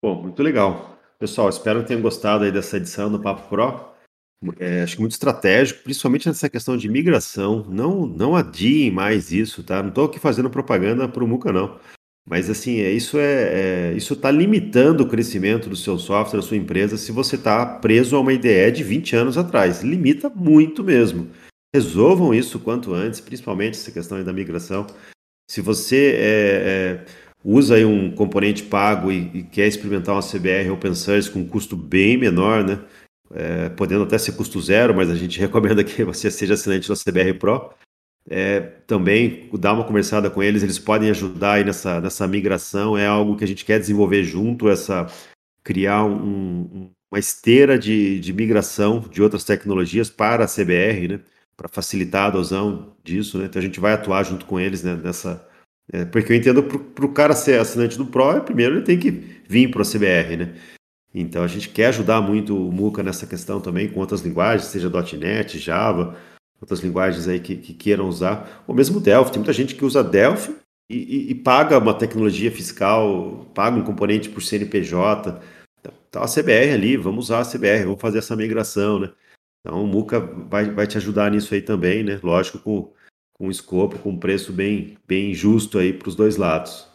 [0.00, 0.96] Bom, muito legal.
[1.18, 3.93] Pessoal, espero que tenham gostado aí dessa edição do Papo Pro.
[4.58, 7.66] É, acho que muito estratégico, principalmente nessa questão de migração.
[7.68, 9.82] Não, não adiem mais isso, tá?
[9.82, 11.78] Não estou aqui fazendo propaganda para o Muca, não.
[12.26, 16.46] Mas assim, é, isso é, é isso está limitando o crescimento do seu software, da
[16.46, 19.82] sua empresa, se você está preso a uma IDE de 20 anos atrás.
[19.82, 21.28] Limita muito mesmo.
[21.74, 24.86] Resolvam isso quanto antes, principalmente essa questão da migração.
[25.50, 27.04] Se você é, é,
[27.44, 31.76] usa um componente pago e, e, quer experimentar uma CBR open source com um custo
[31.76, 32.80] bem menor, né?
[33.34, 36.94] É, podendo até ser custo zero, mas a gente recomenda que você seja assinante da
[36.94, 37.70] CBR Pro.
[38.30, 42.96] É, também dar uma conversada com eles, eles podem ajudar aí nessa, nessa migração.
[42.96, 45.06] É algo que a gente quer desenvolver junto, essa
[45.62, 51.20] criar um, uma esteira de, de migração de outras tecnologias para a CBR, né?
[51.56, 53.46] para facilitar a adesão disso, né?
[53.46, 55.46] Então a gente vai atuar junto com eles né, nessa.
[55.92, 59.10] É, porque eu entendo para o cara ser assinante do Pro, primeiro ele tem que
[59.46, 60.54] vir para o CBR, né?
[61.14, 64.90] Então a gente quer ajudar muito o Muca nessa questão também com outras linguagens, seja
[65.16, 66.16] .NET, Java,
[66.60, 69.30] outras linguagens aí que, que queiram usar, ou mesmo Delphi.
[69.30, 70.56] Tem muita gente que usa Delphi
[70.90, 75.40] e, e, e paga uma tecnologia fiscal, paga um componente por CNPJ.
[76.10, 79.12] Tá a CBR ali, vamos usar a CBR, vamos fazer essa migração, né?
[79.60, 82.18] Então o Muca vai, vai te ajudar nisso aí também, né?
[82.22, 82.92] Lógico, com,
[83.32, 86.93] com escopo, com preço bem, bem justo aí para os dois lados.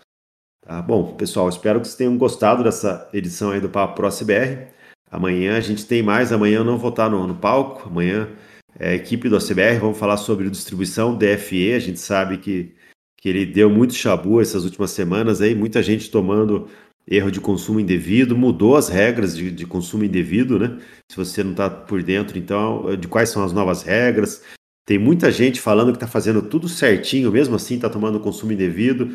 [0.70, 4.68] Tá bom, pessoal, espero que vocês tenham gostado dessa edição aí do Papo Pro CBR.
[5.10, 8.30] Amanhã a gente tem mais, amanhã eu não vou estar no, no palco, amanhã
[8.78, 12.76] é a equipe do CBR, vamos falar sobre distribuição DFE, a gente sabe que,
[13.18, 16.68] que ele deu muito chabu essas últimas semanas aí, muita gente tomando
[17.10, 20.78] erro de consumo indevido, mudou as regras de, de consumo indevido, né?
[21.12, 24.44] Se você não está por dentro, então, de quais são as novas regras.
[24.86, 29.10] Tem muita gente falando que está fazendo tudo certinho, mesmo assim está tomando consumo indevido.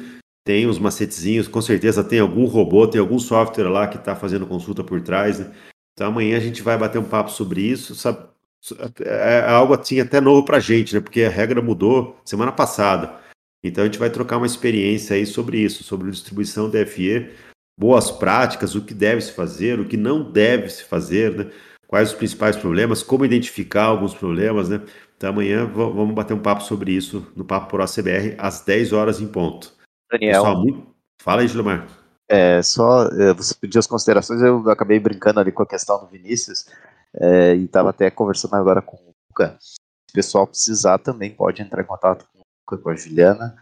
[0.45, 4.47] Tem uns macetezinhos, com certeza tem algum robô, tem algum software lá que está fazendo
[4.47, 5.39] consulta por trás.
[5.39, 5.51] Né?
[5.93, 7.95] Então amanhã a gente vai bater um papo sobre isso.
[7.95, 8.27] Sabe?
[9.01, 11.01] É, é algo assim até novo para a gente, né?
[11.01, 13.19] Porque a regra mudou semana passada.
[13.63, 17.31] Então a gente vai trocar uma experiência aí sobre isso, sobre distribuição DFE
[17.77, 21.51] boas práticas, o que deve se fazer, o que não deve se fazer, né?
[21.87, 24.69] quais os principais problemas, como identificar alguns problemas.
[24.69, 24.81] Né?
[25.17, 29.21] Então amanhã vamos bater um papo sobre isso no Papo por ACBR às 10 horas
[29.21, 29.74] em ponto.
[30.19, 30.43] Daniel.
[30.43, 30.95] Pessoal, muito...
[31.21, 31.87] Fala aí, Gilmar.
[32.29, 36.07] É, só é, você pediu as considerações, eu acabei brincando ali com a questão do
[36.07, 36.67] Vinícius
[37.15, 39.57] é, e estava até conversando agora com o Luca.
[39.61, 39.77] Se
[40.11, 43.57] o pessoal precisar também pode entrar em contato com o Luca, com a Juliana.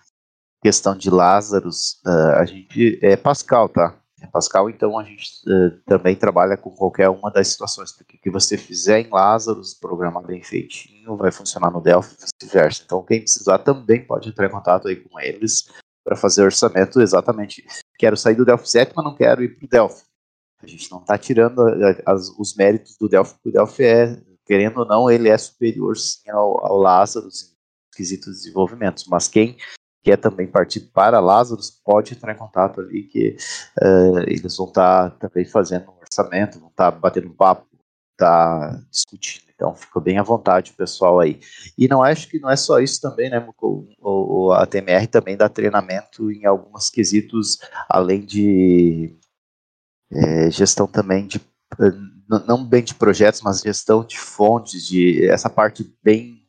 [0.63, 3.99] Questão de Lázaros, uh, a gente é Pascal, tá?
[4.33, 8.31] Pascal, então a gente uh, também trabalha com qualquer uma das situações, porque o que
[8.31, 12.83] você fizer em Lazarus, programar bem feitinho, vai funcionar no Delphi e vice-versa.
[12.85, 15.69] Então quem precisar também pode entrar em contato aí com eles
[16.05, 17.65] para fazer orçamento exatamente.
[17.99, 20.03] Quero sair do Delphi 7, mas não quero ir para o Delphi.
[20.63, 21.61] A gente não está tirando
[22.07, 25.97] as, os méritos do Delphi, porque o Delphi é, querendo ou não, ele é superior
[25.97, 29.57] sim ao, ao Lazarus em quesitos de desenvolvimento, mas quem
[30.03, 33.37] quer também partir para Lazarus, pode entrar em contato ali que
[33.81, 37.67] uh, eles vão estar tá também fazendo um orçamento, vão estar tá batendo um papo,
[38.17, 39.52] tá discutindo.
[39.63, 41.39] Então fica bem à vontade o pessoal aí.
[41.79, 45.37] E não acho que não é só isso também, né, o, o, a TMR também
[45.37, 47.59] dá treinamento em alguns quesitos,
[47.89, 49.17] além de
[50.11, 51.41] é, gestão também de
[52.49, 56.43] não bem de projetos, mas gestão de fontes, de essa parte bem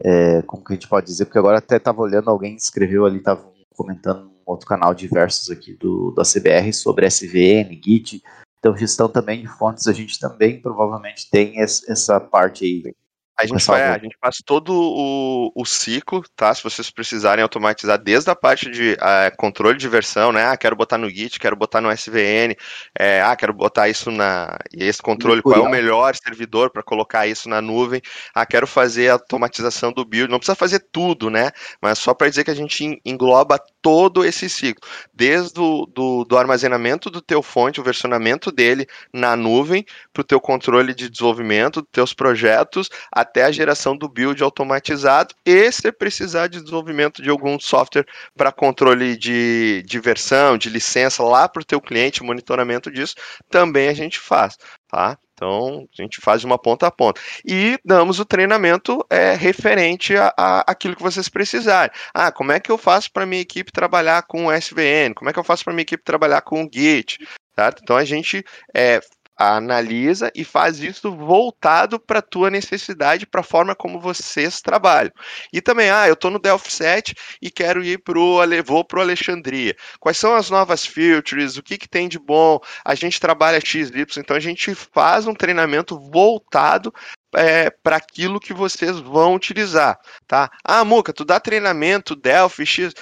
[0.00, 3.16] é, como que a gente pode dizer, porque agora até estava olhando, alguém escreveu ali,
[3.16, 8.22] estava comentando um outro canal diversos aqui do, da CBR sobre SVN, Git,
[8.58, 12.94] então gestão também de fontes, a gente também provavelmente tem essa parte aí
[13.40, 16.52] A gente, faz, a gente faz todo o, o ciclo, tá?
[16.52, 20.46] Se vocês precisarem automatizar desde a parte de uh, controle de versão, né?
[20.46, 22.56] Ah, quero botar no Git, quero botar no SVN,
[22.98, 24.58] é, ah, quero botar isso na.
[24.76, 28.02] E esse controle, qual é o melhor servidor para colocar isso na nuvem?
[28.34, 30.28] Ah, quero fazer a automatização do build.
[30.28, 31.52] Não precisa fazer tudo, né?
[31.80, 36.36] Mas só para dizer que a gente engloba todo esse ciclo, desde o do, do
[36.36, 41.80] armazenamento do teu fonte, o versionamento dele na nuvem, para o teu controle de desenvolvimento
[41.80, 47.30] dos teus projetos, até a geração do build automatizado, e se precisar de desenvolvimento de
[47.30, 48.06] algum software
[48.36, 53.14] para controle de, de versão, de licença lá para o teu cliente, monitoramento disso,
[53.48, 54.56] também a gente faz,
[54.88, 55.18] tá?
[55.38, 57.20] Então, a gente faz uma ponta a ponta.
[57.46, 61.94] E damos o treinamento é, referente a, a aquilo que vocês precisarem.
[62.12, 65.14] Ah, como é que eu faço para minha equipe trabalhar com SVN?
[65.14, 67.18] Como é que eu faço para minha equipe trabalhar com o Git?
[67.54, 67.80] Certo?
[67.82, 68.44] Então, a gente
[68.74, 69.00] é,
[69.38, 75.12] analisa e faz isso voltado para a tua necessidade, para a forma como vocês trabalham.
[75.52, 78.98] E também, ah, eu estou no Delphi 7 e quero ir para o vou para
[78.98, 79.76] o Alexandria.
[80.00, 81.56] Quais são as novas features?
[81.56, 82.58] O que, que tem de bom?
[82.84, 86.92] A gente trabalha XY, então a gente faz um treinamento voltado
[87.34, 90.50] é, para aquilo que vocês vão utilizar, tá?
[90.64, 92.94] Ah, Muca, tu dá treinamento Delphi X.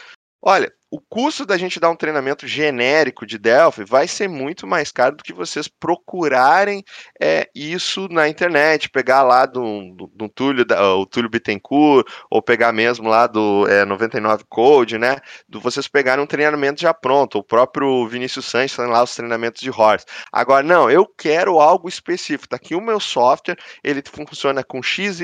[0.42, 4.92] Olha, o custo da gente dar um treinamento genérico de Delphi vai ser muito mais
[4.92, 6.84] caro do que vocês procurarem
[7.20, 12.40] é, isso na internet, pegar lá do, do, do Túlio, da, o Túlio Bittencourt, ou
[12.40, 15.16] pegar mesmo lá do é, 99 Code, né?
[15.48, 19.70] Do vocês pegarem um treinamento já pronto, o próprio Vinícius Sanches lá os treinamentos de
[19.70, 20.06] Horse.
[20.32, 22.48] Agora, não, eu quero algo específico.
[22.48, 25.20] Tá aqui o meu software, ele funciona com XYZ,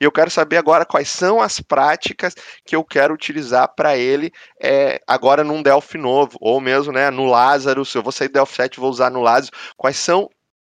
[0.00, 2.34] e eu quero saber agora quais são as práticas
[2.64, 4.32] que eu quero utilizar para ele
[4.64, 8.34] é, agora num Delphi novo, ou mesmo né, no Lázaro, se eu vou sair do
[8.34, 10.30] Delphi 7 vou usar no Lázaro, quais são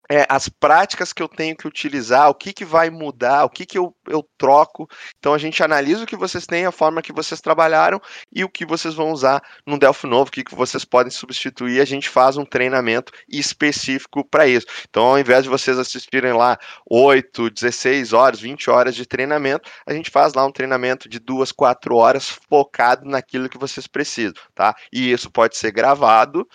[0.10, 3.66] é, as práticas que eu tenho que utilizar, o que, que vai mudar, o que,
[3.66, 4.88] que eu, eu troco.
[5.18, 8.00] Então a gente analisa o que vocês têm, a forma que vocês trabalharam
[8.32, 11.82] e o que vocês vão usar no Delphi novo, o que, que vocês podem substituir.
[11.82, 14.66] A gente faz um treinamento específico para isso.
[14.90, 16.58] Então, ao invés de vocês assistirem lá
[16.90, 21.52] 8, 16 horas, 20 horas de treinamento, a gente faz lá um treinamento de duas,
[21.52, 24.76] quatro horas focado naquilo que vocês precisam, tá?
[24.92, 26.48] E isso pode ser gravado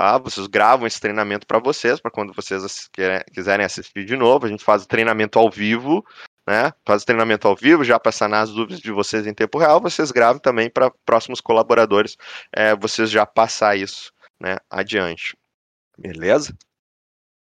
[0.00, 2.88] ah, vocês gravam esse treinamento para vocês, para quando vocês
[3.32, 4.46] quiserem assistir de novo.
[4.46, 6.06] A gente faz o treinamento ao vivo,
[6.46, 6.72] né?
[6.86, 9.80] Faz o treinamento ao vivo, já para sanar as dúvidas de vocês em tempo real.
[9.80, 12.16] Vocês gravam também para próximos colaboradores,
[12.54, 15.36] é, vocês já passar isso né, adiante.
[15.98, 16.56] Beleza?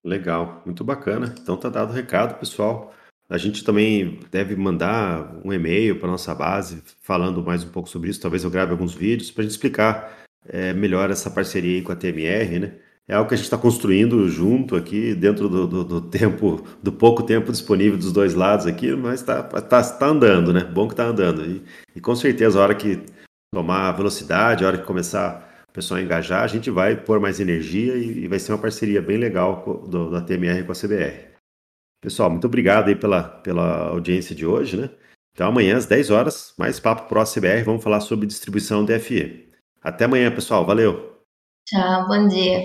[0.03, 1.33] Legal, muito bacana.
[1.41, 2.93] Então tá dado o recado, pessoal.
[3.27, 8.11] A gente também deve mandar um e-mail para nossa base falando mais um pouco sobre
[8.11, 8.21] isso.
[8.21, 11.91] Talvez eu grave alguns vídeos para a gente explicar é, melhor essa parceria aí com
[11.91, 12.73] a TMR, né?
[13.07, 16.91] É algo que a gente está construindo junto aqui, dentro do, do, do, tempo, do
[16.91, 20.63] pouco tempo disponível dos dois lados aqui, mas está tá, tá andando, né?
[20.63, 21.45] Bom que está andando.
[21.45, 21.63] E,
[21.95, 22.99] e, com certeza, a hora que
[23.53, 27.39] tomar velocidade, a hora que começar o pessoal a engajar, a gente vai pôr mais
[27.39, 31.35] energia e, e vai ser uma parceria bem legal do, da TMR com a CBR.
[32.01, 34.89] Pessoal, muito obrigado aí pela, pela audiência de hoje, né?
[35.33, 39.44] Então amanhã às 10 horas, mais Papo Pro CBR, vamos falar sobre distribuição DFE.
[39.85, 40.65] Até amanhã, pessoal.
[40.65, 41.15] Valeu.
[41.67, 42.59] Tchau, bom dia.